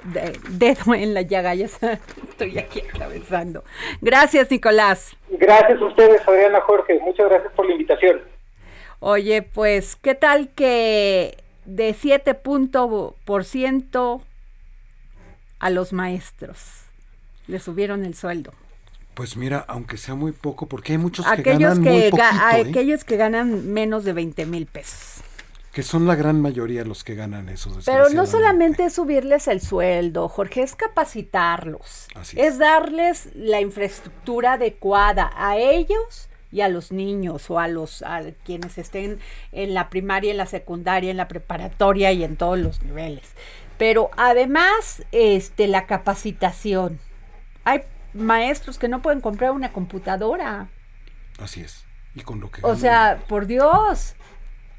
dedo 0.50 0.94
en 0.94 1.14
la 1.14 1.22
llaga, 1.22 1.56
ya 1.56 1.66
estoy 2.30 2.58
aquí 2.58 2.84
atravesando. 2.94 3.64
Gracias 4.02 4.50
Nicolás. 4.52 5.16
Gracias 5.30 5.82
a 5.82 5.86
ustedes, 5.86 6.28
Adriana 6.28 6.62
Jorge, 6.62 7.00
muchas 7.00 7.30
gracias 7.30 7.52
por 7.54 7.66
la 7.66 7.74
invitación. 7.74 8.22
Oye, 9.00 9.42
pues, 9.42 9.98
¿qué 9.98 10.16
tal 10.16 10.50
que 10.50 11.38
de 11.66 11.94
7% 11.94 14.22
a 15.64 15.70
los 15.70 15.94
maestros. 15.94 16.83
Le 17.48 17.60
subieron 17.60 18.06
el 18.06 18.16
sueldo. 18.16 18.54
Pues 19.14 19.38
mira, 19.38 19.64
aunque 19.68 19.98
sea 19.98 20.16
muy 20.16 20.32
poco, 20.32 20.68
porque 20.68 20.94
hay 20.94 20.98
muchos 20.98 21.26
que 21.26 21.44
ganan 21.44 21.82
muy 21.82 22.10
poquito, 22.10 22.24
¿eh? 22.24 22.66
Aquellos 22.68 23.04
que 23.04 23.16
ganan 23.16 23.72
menos 23.72 24.04
de 24.06 24.14
20 24.14 24.46
mil 24.48 24.66
pesos. 24.66 25.22
Que 25.72 25.84
son 25.84 26.06
la 26.08 26.16
gran 26.16 26.42
mayoría 26.42 26.84
los 26.84 27.04
que 27.04 27.16
ganan 27.16 27.50
eso. 27.50 27.76
Pero 27.86 28.10
no 28.10 28.26
solamente 28.26 28.86
es 28.86 28.94
subirles 28.94 29.48
el 29.48 29.60
sueldo, 29.60 30.30
Jorge, 30.30 30.62
es 30.64 30.76
capacitarlos. 30.76 32.08
es 32.36 32.60
darles 32.60 33.30
la 33.36 33.60
infraestructura 33.60 34.54
adecuada 34.54 35.32
a 35.36 35.58
ellos 35.58 36.30
y 36.52 36.62
a 36.62 36.70
los 36.70 36.92
niños 36.92 37.50
o 37.50 37.60
a 37.60 37.68
los 37.68 38.04
a 38.04 38.22
quienes 38.46 38.78
estén 38.78 39.20
en 39.52 39.74
la 39.74 39.90
primaria, 39.90 40.30
en 40.30 40.38
la 40.38 40.46
secundaria, 40.46 41.10
en 41.10 41.18
la 41.18 41.28
preparatoria 41.28 42.12
y 42.12 42.24
en 42.24 42.36
todos 42.38 42.60
los 42.60 42.84
niveles. 42.84 43.32
Pero 43.80 44.12
además, 44.16 45.04
este, 45.12 45.68
la 45.68 45.88
capacitación. 45.88 47.00
Hay 47.64 47.84
maestros 48.14 48.78
que 48.78 48.88
no 48.88 49.02
pueden 49.02 49.22
comprar 49.22 49.52
una 49.52 49.72
computadora. 49.72 50.70
Así 51.40 51.62
es. 51.62 51.86
Y 52.16 52.22
con 52.22 52.40
lo 52.40 52.52
que 52.52 52.62
o 52.64 52.76
sea, 52.76 53.24
por 53.28 53.48
Dios 53.48 54.16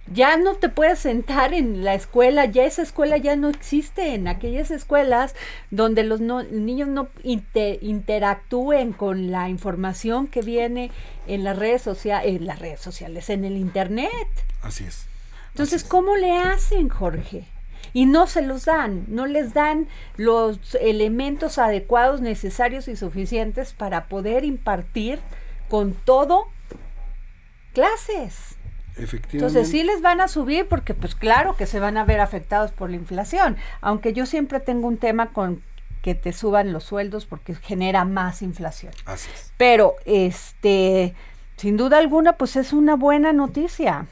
ya 0.06 0.36
no 0.36 0.54
te 0.56 0.68
puedes 0.68 0.98
sentar 0.98 1.54
en 1.54 1.82
la 1.82 1.94
escuela, 1.94 2.44
ya 2.44 2.64
esa 2.64 2.82
escuela 2.82 3.16
ya 3.16 3.36
no 3.36 3.48
existe, 3.48 4.14
en 4.14 4.28
aquellas 4.28 4.70
escuelas 4.70 5.34
donde 5.70 6.04
los 6.04 6.20
niños 6.20 6.88
no 6.88 7.08
interactúen 7.22 8.92
con 8.92 9.30
la 9.30 9.48
información 9.48 10.26
que 10.26 10.42
viene 10.42 10.90
en 11.26 11.42
las 11.42 11.58
redes 11.58 11.82
sociales, 11.82 12.36
en 12.36 12.46
las 12.46 12.58
redes 12.58 12.80
sociales, 12.80 13.30
en 13.30 13.44
el 13.44 13.56
internet. 13.56 14.28
Así 14.62 14.84
es. 14.84 15.06
Entonces, 15.52 15.84
¿cómo 15.84 16.16
le 16.16 16.36
hacen, 16.36 16.88
Jorge? 16.88 17.46
Y 17.92 18.06
no 18.06 18.26
se 18.26 18.42
los 18.42 18.64
dan, 18.64 19.04
no 19.08 19.26
les 19.26 19.54
dan 19.54 19.88
los 20.16 20.74
elementos 20.76 21.58
adecuados, 21.58 22.20
necesarios 22.20 22.88
y 22.88 22.96
suficientes 22.96 23.72
para 23.72 24.06
poder 24.06 24.44
impartir 24.44 25.20
con 25.68 25.92
todo 25.92 26.48
clases. 27.72 28.56
Efectivamente. 28.96 29.36
Entonces 29.38 29.68
sí 29.68 29.82
les 29.82 30.00
van 30.00 30.20
a 30.20 30.28
subir 30.28 30.66
porque 30.68 30.94
pues 30.94 31.14
claro 31.14 31.56
que 31.56 31.66
se 31.66 31.80
van 31.80 31.96
a 31.96 32.04
ver 32.04 32.20
afectados 32.20 32.70
por 32.70 32.90
la 32.90 32.96
inflación, 32.96 33.56
aunque 33.80 34.12
yo 34.12 34.24
siempre 34.24 34.60
tengo 34.60 34.86
un 34.86 34.98
tema 34.98 35.30
con 35.32 35.62
que 36.00 36.14
te 36.14 36.32
suban 36.32 36.72
los 36.72 36.84
sueldos 36.84 37.26
porque 37.26 37.54
genera 37.54 38.04
más 38.04 38.42
inflación. 38.42 38.92
Así 39.06 39.30
es. 39.34 39.52
Pero 39.56 39.96
este 40.04 41.14
sin 41.56 41.76
duda 41.76 41.98
alguna 41.98 42.36
pues 42.36 42.56
es 42.56 42.72
una 42.72 42.94
buena 42.94 43.32
noticia. 43.32 44.06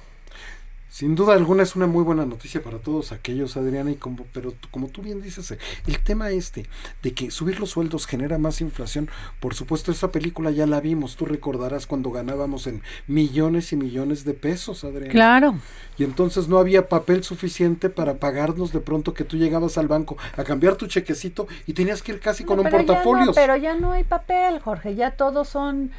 Sin 0.93 1.14
duda 1.14 1.32
alguna 1.32 1.62
es 1.62 1.74
una 1.74 1.86
muy 1.86 2.05
buena 2.05 2.26
noticia 2.26 2.62
para 2.62 2.76
todos 2.76 3.12
aquellos, 3.12 3.57
Adriana, 3.57 3.90
y 3.90 3.95
como, 3.95 4.26
pero 4.34 4.53
como 4.70 4.88
tú 4.88 5.01
bien 5.01 5.22
dices, 5.22 5.57
el 5.86 5.99
tema 6.01 6.28
este 6.32 6.66
de 7.03 7.14
que 7.14 7.30
subir 7.30 7.59
los 7.61 7.70
sueldos 7.70 8.07
genera 8.07 8.36
más 8.36 8.61
inflación, 8.61 9.09
por 9.40 9.55
supuesto 9.55 9.90
esa 9.90 10.12
película 10.12 10.51
ya 10.51 10.66
la 10.66 10.82
vimos, 10.82 11.16
tú 11.16 11.24
recordarás 11.24 11.86
cuando 11.86 12.11
ganábamos 12.11 12.66
en 12.66 12.82
millones 13.07 13.72
y 13.72 13.76
millones 13.76 14.26
de 14.26 14.34
pesos, 14.34 14.84
Adriana. 14.84 15.12
Claro. 15.12 15.55
Y 15.97 16.05
entonces 16.05 16.49
no 16.49 16.59
había 16.59 16.90
papel 16.90 17.24
suficiente 17.24 17.88
para 17.88 18.18
pagarnos 18.18 18.70
de 18.70 18.80
pronto 18.80 19.14
que 19.14 19.24
tú 19.24 19.38
llegabas 19.38 19.78
al 19.78 19.88
banco 19.88 20.18
a 20.36 20.45
cambiar 20.45 20.76
tu 20.76 20.88
chequecito 20.88 21.49
y 21.66 21.72
tenías 21.72 22.03
que 22.03 22.12
ir 22.12 22.20
casi 22.20 22.45
con 22.45 22.61
un 22.61 22.68
portafolio. 22.68 23.32
pero 23.34 23.57
ya 23.57 23.74
no 23.76 23.93
hay 23.93 24.05
papel, 24.05 24.59
Jorge, 24.59 24.95
ya 24.95 25.12
todos 25.12 25.49
son 25.49 25.90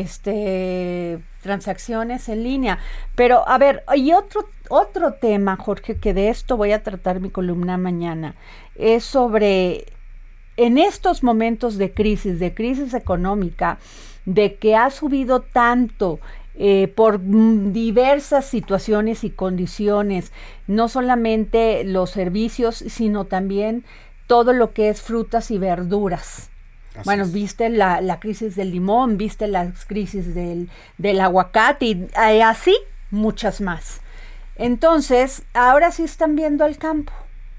este 0.00 1.20
transacciones 1.42 2.28
en 2.28 2.42
línea. 2.42 2.78
Pero 3.14 3.46
a 3.48 3.58
ver, 3.58 3.84
hay 3.86 4.12
otro 4.12 4.48
otro 4.68 5.14
tema, 5.14 5.56
Jorge, 5.56 5.96
que 5.96 6.14
de 6.14 6.30
esto 6.30 6.56
voy 6.56 6.72
a 6.72 6.82
tratar 6.82 7.20
mi 7.20 7.30
columna 7.30 7.76
mañana, 7.76 8.34
es 8.74 9.04
sobre 9.04 9.86
en 10.56 10.78
estos 10.78 11.22
momentos 11.22 11.76
de 11.78 11.92
crisis, 11.92 12.38
de 12.38 12.54
crisis 12.54 12.94
económica, 12.94 13.78
de 14.24 14.56
que 14.56 14.76
ha 14.76 14.90
subido 14.90 15.40
tanto 15.40 16.20
eh, 16.54 16.88
por 16.94 17.20
diversas 17.20 18.44
situaciones 18.44 19.24
y 19.24 19.30
condiciones, 19.30 20.32
no 20.66 20.88
solamente 20.88 21.84
los 21.84 22.10
servicios, 22.10 22.76
sino 22.76 23.24
también 23.24 23.84
todo 24.26 24.52
lo 24.52 24.72
que 24.72 24.88
es 24.88 25.02
frutas 25.02 25.50
y 25.50 25.58
verduras 25.58 26.51
bueno, 27.04 27.26
viste 27.26 27.68
la, 27.68 28.00
la, 28.00 28.20
crisis 28.20 28.54
del 28.56 28.70
limón, 28.70 29.16
viste 29.16 29.46
la 29.48 29.72
crisis 29.86 30.34
del, 30.34 30.68
del 30.98 31.20
aguacate 31.20 31.86
y 31.86 32.06
eh, 32.22 32.42
así 32.42 32.76
muchas 33.10 33.60
más. 33.60 34.00
Entonces, 34.56 35.42
ahora 35.54 35.90
sí 35.90 36.02
están 36.02 36.36
viendo 36.36 36.64
el 36.66 36.78
campo. 36.78 37.12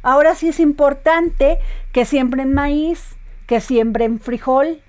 Ahora 0.03 0.35
sí 0.35 0.49
es 0.49 0.59
importante 0.59 1.57
que 1.91 2.05
siembren 2.05 2.53
maíz, 2.53 3.15
que 3.47 3.61
siembren 3.61 4.19
frijol. 4.19 4.81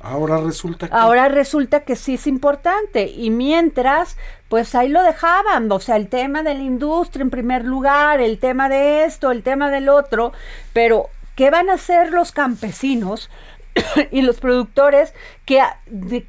Ahora 0.00 0.38
resulta 0.38 0.88
que... 0.88 0.94
Ahora 0.94 1.28
resulta 1.28 1.80
que 1.80 1.96
sí 1.96 2.14
es 2.14 2.26
importante. 2.26 3.06
Y 3.06 3.30
mientras, 3.30 4.16
pues 4.48 4.74
ahí 4.74 4.88
lo 4.88 5.02
dejaban. 5.02 5.70
O 5.72 5.80
sea, 5.80 5.96
el 5.96 6.08
tema 6.08 6.42
de 6.42 6.54
la 6.54 6.62
industria 6.62 7.22
en 7.22 7.30
primer 7.30 7.64
lugar, 7.64 8.20
el 8.20 8.38
tema 8.38 8.68
de 8.68 9.04
esto, 9.04 9.30
el 9.30 9.42
tema 9.42 9.70
del 9.70 9.88
otro. 9.88 10.32
Pero, 10.72 11.08
¿qué 11.36 11.50
van 11.50 11.70
a 11.70 11.74
hacer 11.74 12.10
los 12.10 12.32
campesinos? 12.32 13.30
y 14.10 14.22
los 14.22 14.40
productores 14.40 15.14
que, 15.44 15.62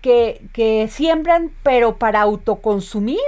que, 0.02 0.41
que 0.54 0.88
siembran 0.89 1.52
pero 1.64 1.98
para 1.98 2.22
autoconsumir. 2.22 3.20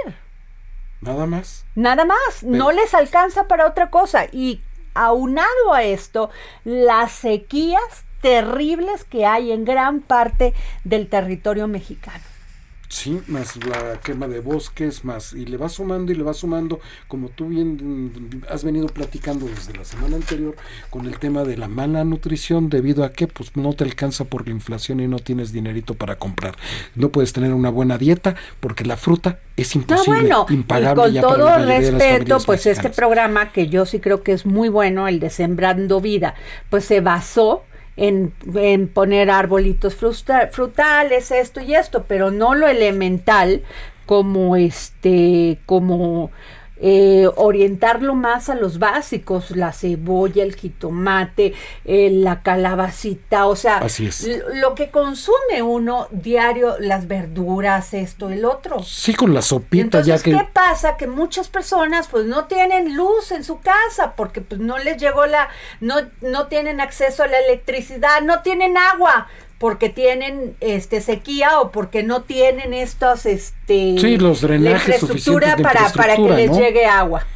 Nada 1.00 1.26
más. 1.26 1.64
Nada 1.74 2.04
más, 2.04 2.42
no 2.42 2.72
les 2.72 2.92
alcanza 2.94 3.46
para 3.46 3.66
otra 3.66 3.90
cosa. 3.90 4.26
Y 4.32 4.62
aunado 4.94 5.72
a 5.72 5.84
esto, 5.84 6.30
las 6.64 7.12
sequías 7.12 8.04
terribles 8.20 9.04
que 9.04 9.24
hay 9.24 9.52
en 9.52 9.64
gran 9.64 10.00
parte 10.00 10.54
del 10.84 11.08
territorio 11.08 11.68
mexicano. 11.68 12.24
Sí, 12.90 13.20
más 13.26 13.56
la 13.66 14.00
quema 14.00 14.28
de 14.28 14.40
bosques, 14.40 15.04
más, 15.04 15.34
y 15.34 15.44
le 15.44 15.58
va 15.58 15.68
sumando 15.68 16.10
y 16.10 16.14
le 16.14 16.22
va 16.22 16.32
sumando, 16.32 16.80
como 17.06 17.28
tú 17.28 17.48
bien 17.48 18.42
has 18.48 18.64
venido 18.64 18.86
platicando 18.86 19.46
desde 19.46 19.76
la 19.76 19.84
semana 19.84 20.16
anterior, 20.16 20.56
con 20.88 21.04
el 21.04 21.18
tema 21.18 21.44
de 21.44 21.58
la 21.58 21.68
mala 21.68 22.02
nutrición, 22.04 22.70
debido 22.70 23.04
a 23.04 23.12
que 23.12 23.26
pues 23.26 23.54
no 23.56 23.74
te 23.74 23.84
alcanza 23.84 24.24
por 24.24 24.46
la 24.46 24.52
inflación 24.52 25.00
y 25.00 25.06
no 25.06 25.18
tienes 25.18 25.52
dinerito 25.52 25.94
para 25.94 26.16
comprar. 26.16 26.56
No 26.94 27.10
puedes 27.10 27.34
tener 27.34 27.52
una 27.52 27.68
buena 27.68 27.98
dieta 27.98 28.36
porque 28.58 28.86
la 28.86 28.96
fruta 28.96 29.40
es 29.56 29.74
imposible, 29.74 30.22
no, 30.22 30.44
bueno, 30.44 30.46
impagable. 30.48 31.18
Y 31.18 31.20
con 31.20 31.34
todo 31.34 31.58
respeto, 31.58 32.38
pues 32.46 32.64
este 32.64 32.88
programa, 32.88 33.52
que 33.52 33.68
yo 33.68 33.84
sí 33.84 34.00
creo 34.00 34.22
que 34.22 34.32
es 34.32 34.46
muy 34.46 34.70
bueno, 34.70 35.08
el 35.08 35.20
de 35.20 35.28
Sembrando 35.28 36.00
Vida, 36.00 36.34
pues 36.70 36.86
se 36.86 37.02
basó 37.02 37.64
en, 37.98 38.88
poner 38.88 39.30
arbolitos 39.30 39.96
frutales, 39.96 41.30
esto 41.30 41.60
y 41.60 41.74
esto, 41.74 42.04
pero 42.06 42.30
no 42.30 42.54
lo 42.54 42.68
elemental 42.68 43.62
como 44.06 44.56
este, 44.56 45.58
como 45.66 46.30
eh, 46.80 47.28
orientarlo 47.36 48.14
más 48.14 48.48
a 48.48 48.54
los 48.54 48.78
básicos, 48.78 49.50
la 49.50 49.72
cebolla, 49.72 50.42
el 50.42 50.54
jitomate, 50.54 51.54
eh, 51.84 52.10
la 52.12 52.42
calabacita, 52.42 53.46
o 53.46 53.56
sea, 53.56 53.82
lo 54.54 54.74
que 54.74 54.90
consume 54.90 55.62
uno 55.62 56.08
diario, 56.10 56.76
las 56.78 57.08
verduras, 57.08 57.94
esto, 57.94 58.30
el 58.30 58.44
otro. 58.44 58.82
Sí, 58.82 59.14
con 59.14 59.34
la 59.34 59.42
sopita 59.42 60.02
ya 60.02 60.18
que... 60.18 60.30
¿qué 60.30 60.48
pasa? 60.52 60.96
Que 60.96 61.06
muchas 61.06 61.48
personas 61.48 62.08
pues 62.08 62.26
no 62.26 62.44
tienen 62.46 62.96
luz 62.96 63.32
en 63.32 63.42
su 63.42 63.60
casa 63.60 64.14
porque 64.16 64.40
pues 64.40 64.60
no 64.60 64.78
les 64.78 64.98
llegó 64.98 65.26
la, 65.26 65.48
no, 65.80 65.96
no 66.20 66.46
tienen 66.46 66.80
acceso 66.80 67.22
a 67.24 67.26
la 67.26 67.38
electricidad, 67.38 68.22
no 68.22 68.42
tienen 68.42 68.76
agua 68.76 69.26
porque 69.58 69.88
tienen 69.88 70.56
este 70.60 71.00
sequía 71.00 71.60
o 71.60 71.72
porque 71.72 72.02
no 72.02 72.22
tienen 72.22 72.72
estos 72.72 73.26
este 73.26 73.96
sí, 73.98 74.16
los 74.16 74.40
drenajes 74.40 75.02
infraestructura 75.02 75.56
para, 75.56 75.88
para 75.90 76.16
que 76.16 76.30
les 76.30 76.56
llegue 76.56 76.86
agua. 76.86 77.26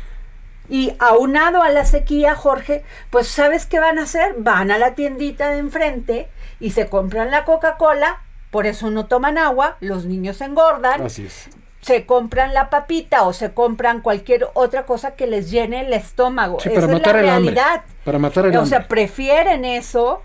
Y 0.68 0.94
aunado 1.00 1.62
a 1.62 1.68
la 1.68 1.84
sequía, 1.84 2.34
Jorge, 2.34 2.84
pues 3.10 3.26
¿sabes 3.26 3.66
qué 3.66 3.80
van 3.80 3.98
a 3.98 4.04
hacer? 4.04 4.36
Van 4.38 4.70
a 4.70 4.78
la 4.78 4.94
tiendita 4.94 5.50
de 5.50 5.58
enfrente 5.58 6.28
y 6.60 6.70
se 6.70 6.88
compran 6.88 7.30
la 7.30 7.44
Coca-Cola, 7.44 8.22
por 8.50 8.66
eso 8.66 8.90
no 8.90 9.06
toman 9.06 9.36
agua, 9.36 9.76
los 9.80 10.06
niños 10.06 10.40
engordan. 10.40 11.02
Así 11.02 11.26
es. 11.26 11.50
Se 11.80 12.06
compran 12.06 12.54
la 12.54 12.70
papita 12.70 13.24
o 13.24 13.32
se 13.32 13.52
compran 13.52 14.00
cualquier 14.00 14.48
otra 14.54 14.86
cosa 14.86 15.16
que 15.16 15.26
les 15.26 15.50
llene 15.50 15.80
el 15.80 15.92
estómago. 15.92 16.60
Sí, 16.60 16.70
para 16.70 16.86
matar 16.86 17.16
es 17.16 17.22
la 17.24 17.32
realidad. 17.32 17.82
Para 18.04 18.18
matar 18.20 18.46
el 18.46 18.56
O 18.56 18.64
sea, 18.64 18.86
prefieren 18.86 19.64
eso 19.64 20.22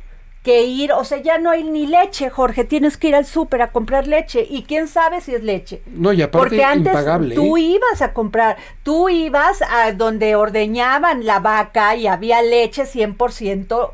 que 0.48 0.64
ir, 0.64 0.94
o 0.94 1.04
sea, 1.04 1.18
ya 1.18 1.40
no 1.40 1.50
hay 1.52 1.66
ni 1.66 1.86
leche, 1.88 2.30
Jorge, 2.30 2.64
tienes 2.64 2.96
que 2.96 3.10
ir 3.10 3.16
al 3.16 3.26
súper 3.26 3.62
a 3.62 3.74
comprar 3.74 4.08
leche 4.08 4.48
y 4.50 4.64
quién 4.64 4.88
sabe 4.88 5.20
si 5.20 5.36
es 5.36 5.44
leche. 5.44 5.82
No, 5.88 6.14
y 6.14 6.22
aparte 6.22 6.38
Porque 6.48 6.64
antes 6.64 6.96
tú 7.36 7.58
¿eh? 7.58 7.62
ibas 7.62 8.02
a 8.02 8.14
comprar, 8.14 8.56
tú 8.82 9.10
ibas 9.10 9.62
a 9.62 9.92
donde 9.92 10.38
ordeñaban 10.38 11.26
la 11.26 11.42
vaca 11.42 11.98
y 11.98 12.08
había 12.08 12.42
leche 12.42 12.84
100% 12.84 13.92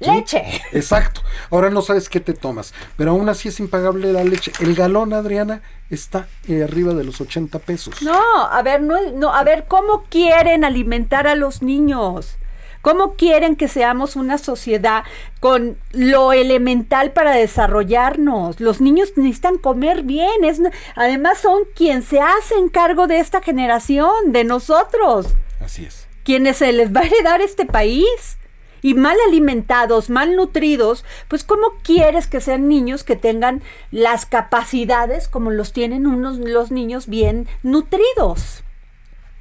leche. 0.00 0.42
Exacto. 0.72 1.20
Ahora 1.52 1.70
no 1.70 1.80
sabes 1.80 2.08
qué 2.08 2.18
te 2.18 2.34
tomas, 2.34 2.74
pero 2.96 3.12
aún 3.12 3.28
así 3.28 3.48
es 3.48 3.60
impagable 3.60 4.12
la 4.12 4.24
leche. 4.24 4.50
El 4.58 4.74
galón, 4.74 5.12
Adriana, 5.12 5.62
está 5.90 6.26
eh, 6.48 6.64
arriba 6.64 6.92
de 6.92 7.04
los 7.04 7.20
80 7.20 7.60
pesos. 7.60 8.02
No, 8.02 8.18
a 8.50 8.62
ver, 8.62 8.82
no, 8.82 8.96
no, 9.12 9.32
a 9.32 9.44
ver, 9.44 9.66
¿cómo 9.68 10.06
quieren 10.10 10.64
alimentar 10.64 11.28
a 11.28 11.36
los 11.36 11.62
niños? 11.62 12.36
¿Cómo 12.82 13.14
quieren 13.14 13.54
que 13.54 13.68
seamos 13.68 14.16
una 14.16 14.38
sociedad 14.38 15.04
con 15.38 15.78
lo 15.92 16.32
elemental 16.32 17.12
para 17.12 17.30
desarrollarnos? 17.30 18.60
Los 18.60 18.80
niños 18.80 19.12
necesitan 19.16 19.56
comer 19.56 20.02
bien. 20.02 20.44
Es, 20.44 20.60
además 20.96 21.38
son 21.38 21.62
quien 21.76 22.02
se 22.02 22.20
hacen 22.20 22.68
cargo 22.68 23.06
de 23.06 23.20
esta 23.20 23.40
generación, 23.40 24.32
de 24.32 24.42
nosotros. 24.42 25.28
Así 25.60 25.84
es. 25.84 26.08
Quienes 26.24 26.56
se 26.56 26.72
les 26.72 26.92
va 26.94 27.00
a 27.00 27.06
heredar 27.06 27.40
este 27.40 27.66
país 27.66 28.36
y 28.82 28.94
mal 28.94 29.16
alimentados, 29.28 30.10
mal 30.10 30.34
nutridos, 30.34 31.04
pues 31.28 31.44
¿cómo 31.44 31.74
quieres 31.84 32.26
que 32.26 32.40
sean 32.40 32.68
niños 32.68 33.04
que 33.04 33.14
tengan 33.14 33.62
las 33.92 34.26
capacidades 34.26 35.28
como 35.28 35.50
los 35.52 35.72
tienen 35.72 36.06
unos 36.08 36.38
los 36.38 36.72
niños 36.72 37.06
bien 37.06 37.46
nutridos? 37.62 38.64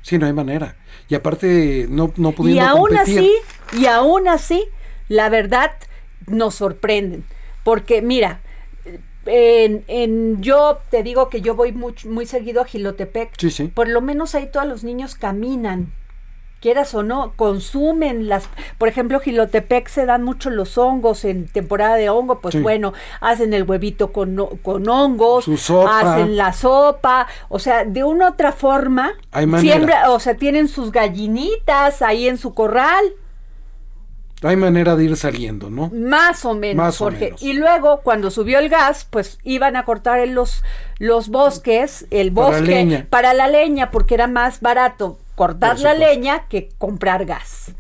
Sí, 0.04 0.20
no 0.20 0.28
hay 0.28 0.34
manera. 0.34 0.76
Y 1.12 1.16
aparte, 1.16 1.88
no, 1.90 2.14
no 2.16 2.32
pudiendo 2.32 2.64
Y 2.64 2.66
aún 2.66 2.88
competir. 2.88 3.20
así, 3.20 3.34
y 3.82 3.86
aún 3.88 4.30
así, 4.30 4.64
la 5.10 5.28
verdad 5.28 5.72
nos 6.28 6.56
sorprenden. 6.56 7.26
Porque, 7.66 8.02
mira, 8.02 8.40
en, 9.26 9.84
en, 9.90 10.42
yo 10.42 10.80
te 10.90 11.04
digo 11.04 11.28
que 11.28 11.42
yo 11.42 11.54
voy 11.54 11.74
muy, 11.74 11.96
muy 12.06 12.26
seguido 12.26 12.62
a 12.62 12.66
Gilotepec. 12.66 13.34
Sí, 13.38 13.52
sí. 13.52 13.68
Por 13.68 13.90
lo 13.90 14.00
menos 14.00 14.36
ahí 14.36 14.50
todos 14.50 14.66
los 14.66 14.86
niños 14.86 15.16
caminan 15.16 15.92
quieras 16.62 16.94
o 16.94 17.04
no, 17.04 17.34
consumen 17.36 18.30
las, 18.30 18.48
por 18.78 18.88
ejemplo, 18.88 19.20
Gilotepec 19.20 19.90
se 19.90 20.06
dan 20.06 20.24
mucho 20.24 20.50
los 20.50 20.78
hongos 20.78 21.26
en 21.26 21.48
temporada 21.48 21.96
de 21.96 22.10
hongo, 22.10 22.40
pues 22.40 22.62
bueno, 22.62 22.94
hacen 23.20 23.54
el 23.54 23.64
huevito 23.64 24.14
con, 24.14 24.38
con 24.62 24.88
hongos, 24.88 25.50
hacen 25.90 26.38
la 26.38 26.54
sopa, 26.54 27.28
o 27.50 27.60
sea, 27.60 27.84
de 27.84 28.04
una 28.04 28.30
otra 28.30 28.52
forma, 28.52 29.14
siempre, 29.60 29.96
o 30.08 30.20
sea, 30.20 30.36
tienen 30.36 30.68
sus 30.68 30.92
gallinitas 30.92 32.02
ahí 32.02 32.28
en 32.28 32.38
su 32.38 32.54
corral. 32.54 33.06
Hay 34.44 34.56
manera 34.56 34.96
de 34.96 35.04
ir 35.04 35.18
saliendo, 35.18 35.70
¿no? 35.70 35.92
Más 35.94 36.46
o 36.46 36.56
menos, 36.56 36.98
Jorge. 36.98 37.36
Y 37.42 37.54
luego, 37.54 38.02
cuando 38.02 38.32
subió 38.32 38.58
el 38.58 38.70
gas, 38.70 39.06
pues 39.08 39.38
iban 39.44 39.76
a 39.76 39.86
cortar 39.86 40.28
los, 40.28 40.64
los 40.98 41.30
bosques, 41.30 42.08
el 42.10 42.32
bosque, 42.32 43.06
para 43.10 43.36
la 43.36 43.48
leña, 43.48 43.92
porque 43.92 44.16
era 44.16 44.26
más 44.26 44.62
barato 44.62 45.20
cortar 45.36 45.80
la 45.80 45.94
leña 45.94 46.48
que 46.48 46.70
comprar 46.78 47.26
gas. 47.26 47.74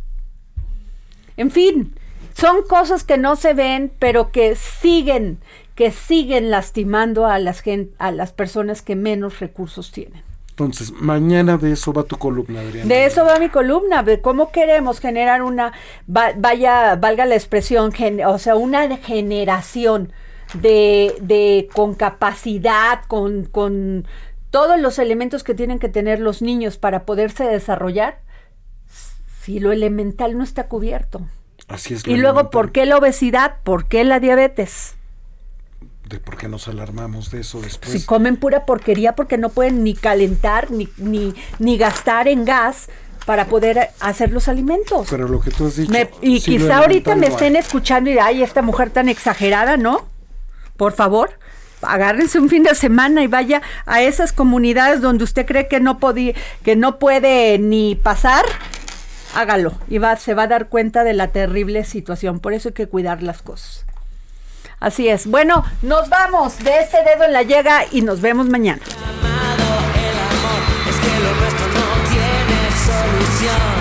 En 1.37 1.51
fin, 1.51 1.95
son 2.33 2.63
cosas 2.63 3.03
que 3.03 3.17
no 3.17 3.35
se 3.35 3.53
ven, 3.53 3.91
pero 3.99 4.31
que 4.31 4.55
siguen, 4.55 5.39
que 5.75 5.91
siguen 5.91 6.49
lastimando 6.49 7.25
a 7.25 7.39
las, 7.39 7.63
a 7.97 8.11
las 8.11 8.33
personas 8.33 8.81
que 8.81 8.95
menos 8.95 9.39
recursos 9.39 9.91
tienen. 9.91 10.23
Entonces, 10.51 10.91
mañana 10.91 11.57
de 11.57 11.71
eso 11.71 11.93
va 11.93 12.03
tu 12.03 12.17
columna, 12.17 12.59
Adriana. 12.59 12.87
De 12.87 13.05
eso 13.05 13.25
va 13.25 13.39
mi 13.39 13.49
columna, 13.49 14.03
de 14.03 14.21
cómo 14.21 14.51
queremos 14.51 14.99
generar 14.99 15.41
una, 15.41 15.71
vaya, 16.05 16.95
valga 16.97 17.25
la 17.25 17.35
expresión, 17.35 17.91
o 18.27 18.37
sea, 18.37 18.55
una 18.55 18.97
generación 18.97 20.11
de, 20.53 21.15
de 21.21 21.69
con 21.73 21.95
capacidad, 21.95 23.01
con, 23.07 23.45
con 23.45 24.05
todos 24.51 24.79
los 24.79 24.99
elementos 24.99 25.43
que 25.43 25.55
tienen 25.55 25.79
que 25.79 25.89
tener 25.89 26.19
los 26.19 26.41
niños 26.41 26.77
para 26.77 27.05
poderse 27.05 27.45
desarrollar, 27.45 28.19
si 29.41 29.59
lo 29.59 29.71
elemental 29.71 30.37
no 30.37 30.43
está 30.43 30.67
cubierto. 30.67 31.21
Así 31.67 31.95
es. 31.95 32.05
Y 32.05 32.17
luego, 32.17 32.51
¿por 32.51 32.71
qué 32.71 32.85
la 32.85 32.97
obesidad? 32.97 33.55
¿Por 33.63 33.87
qué 33.87 34.03
la 34.03 34.19
diabetes? 34.19 34.95
de 36.11 36.19
por 36.19 36.35
qué 36.35 36.49
nos 36.49 36.67
alarmamos 36.67 37.31
de 37.31 37.39
eso 37.39 37.61
después. 37.61 37.93
Si 37.93 38.05
comen 38.05 38.35
pura 38.35 38.65
porquería 38.65 39.15
porque 39.15 39.37
no 39.37 39.47
pueden 39.47 39.81
ni 39.83 39.93
calentar 39.93 40.69
ni, 40.69 40.89
ni, 40.97 41.33
ni 41.59 41.77
gastar 41.77 42.27
en 42.27 42.43
gas 42.43 42.89
para 43.25 43.45
poder 43.45 43.91
hacer 43.99 44.31
los 44.31 44.47
alimentos. 44.47 45.07
Pero 45.09 45.27
lo 45.27 45.39
que 45.39 45.51
tú 45.51 45.67
has 45.67 45.77
dicho. 45.77 45.93
y 46.21 46.41
quizá 46.41 46.79
ahorita 46.79 47.15
me 47.15 47.27
estén 47.27 47.55
escuchando 47.55 48.09
y 48.09 48.17
ay, 48.17 48.43
esta 48.43 48.61
mujer 48.61 48.89
tan 48.89 49.09
exagerada, 49.09 49.77
¿no? 49.77 50.05
Por 50.75 50.93
favor, 50.93 51.31
agárrense 51.81 52.39
un 52.39 52.49
fin 52.49 52.63
de 52.63 52.75
semana 52.75 53.23
y 53.23 53.27
vaya 53.27 53.61
a 53.85 54.01
esas 54.01 54.33
comunidades 54.33 55.01
donde 55.01 55.23
usted 55.23 55.45
cree 55.45 55.67
que 55.67 55.79
no 55.79 55.99
que 56.63 56.75
no 56.75 56.99
puede 56.99 57.57
ni 57.59 57.95
pasar. 57.95 58.45
Hágalo 59.33 59.73
y 59.87 59.97
va, 59.97 60.15
se 60.17 60.33
va 60.33 60.43
a 60.43 60.47
dar 60.47 60.67
cuenta 60.67 61.03
de 61.03 61.13
la 61.13 61.29
terrible 61.29 61.83
situación. 61.85 62.39
Por 62.39 62.53
eso 62.53 62.69
hay 62.69 62.73
que 62.73 62.87
cuidar 62.87 63.23
las 63.23 63.41
cosas. 63.41 63.85
Así 64.79 65.07
es. 65.07 65.27
Bueno, 65.27 65.63
nos 65.83 66.09
vamos 66.09 66.57
de 66.59 66.79
este 66.79 66.97
dedo 67.03 67.23
en 67.23 67.33
la 67.33 67.43
llega 67.43 67.85
y 67.91 68.01
nos 68.01 68.19
vemos 68.19 68.47
mañana. 68.47 68.81
El 68.83 70.19
amor 70.19 70.61
es 70.89 70.95
que 70.97 71.19
lo 71.19 71.31
no 71.77 72.09
tiene 72.09 72.59
solución. 72.83 73.80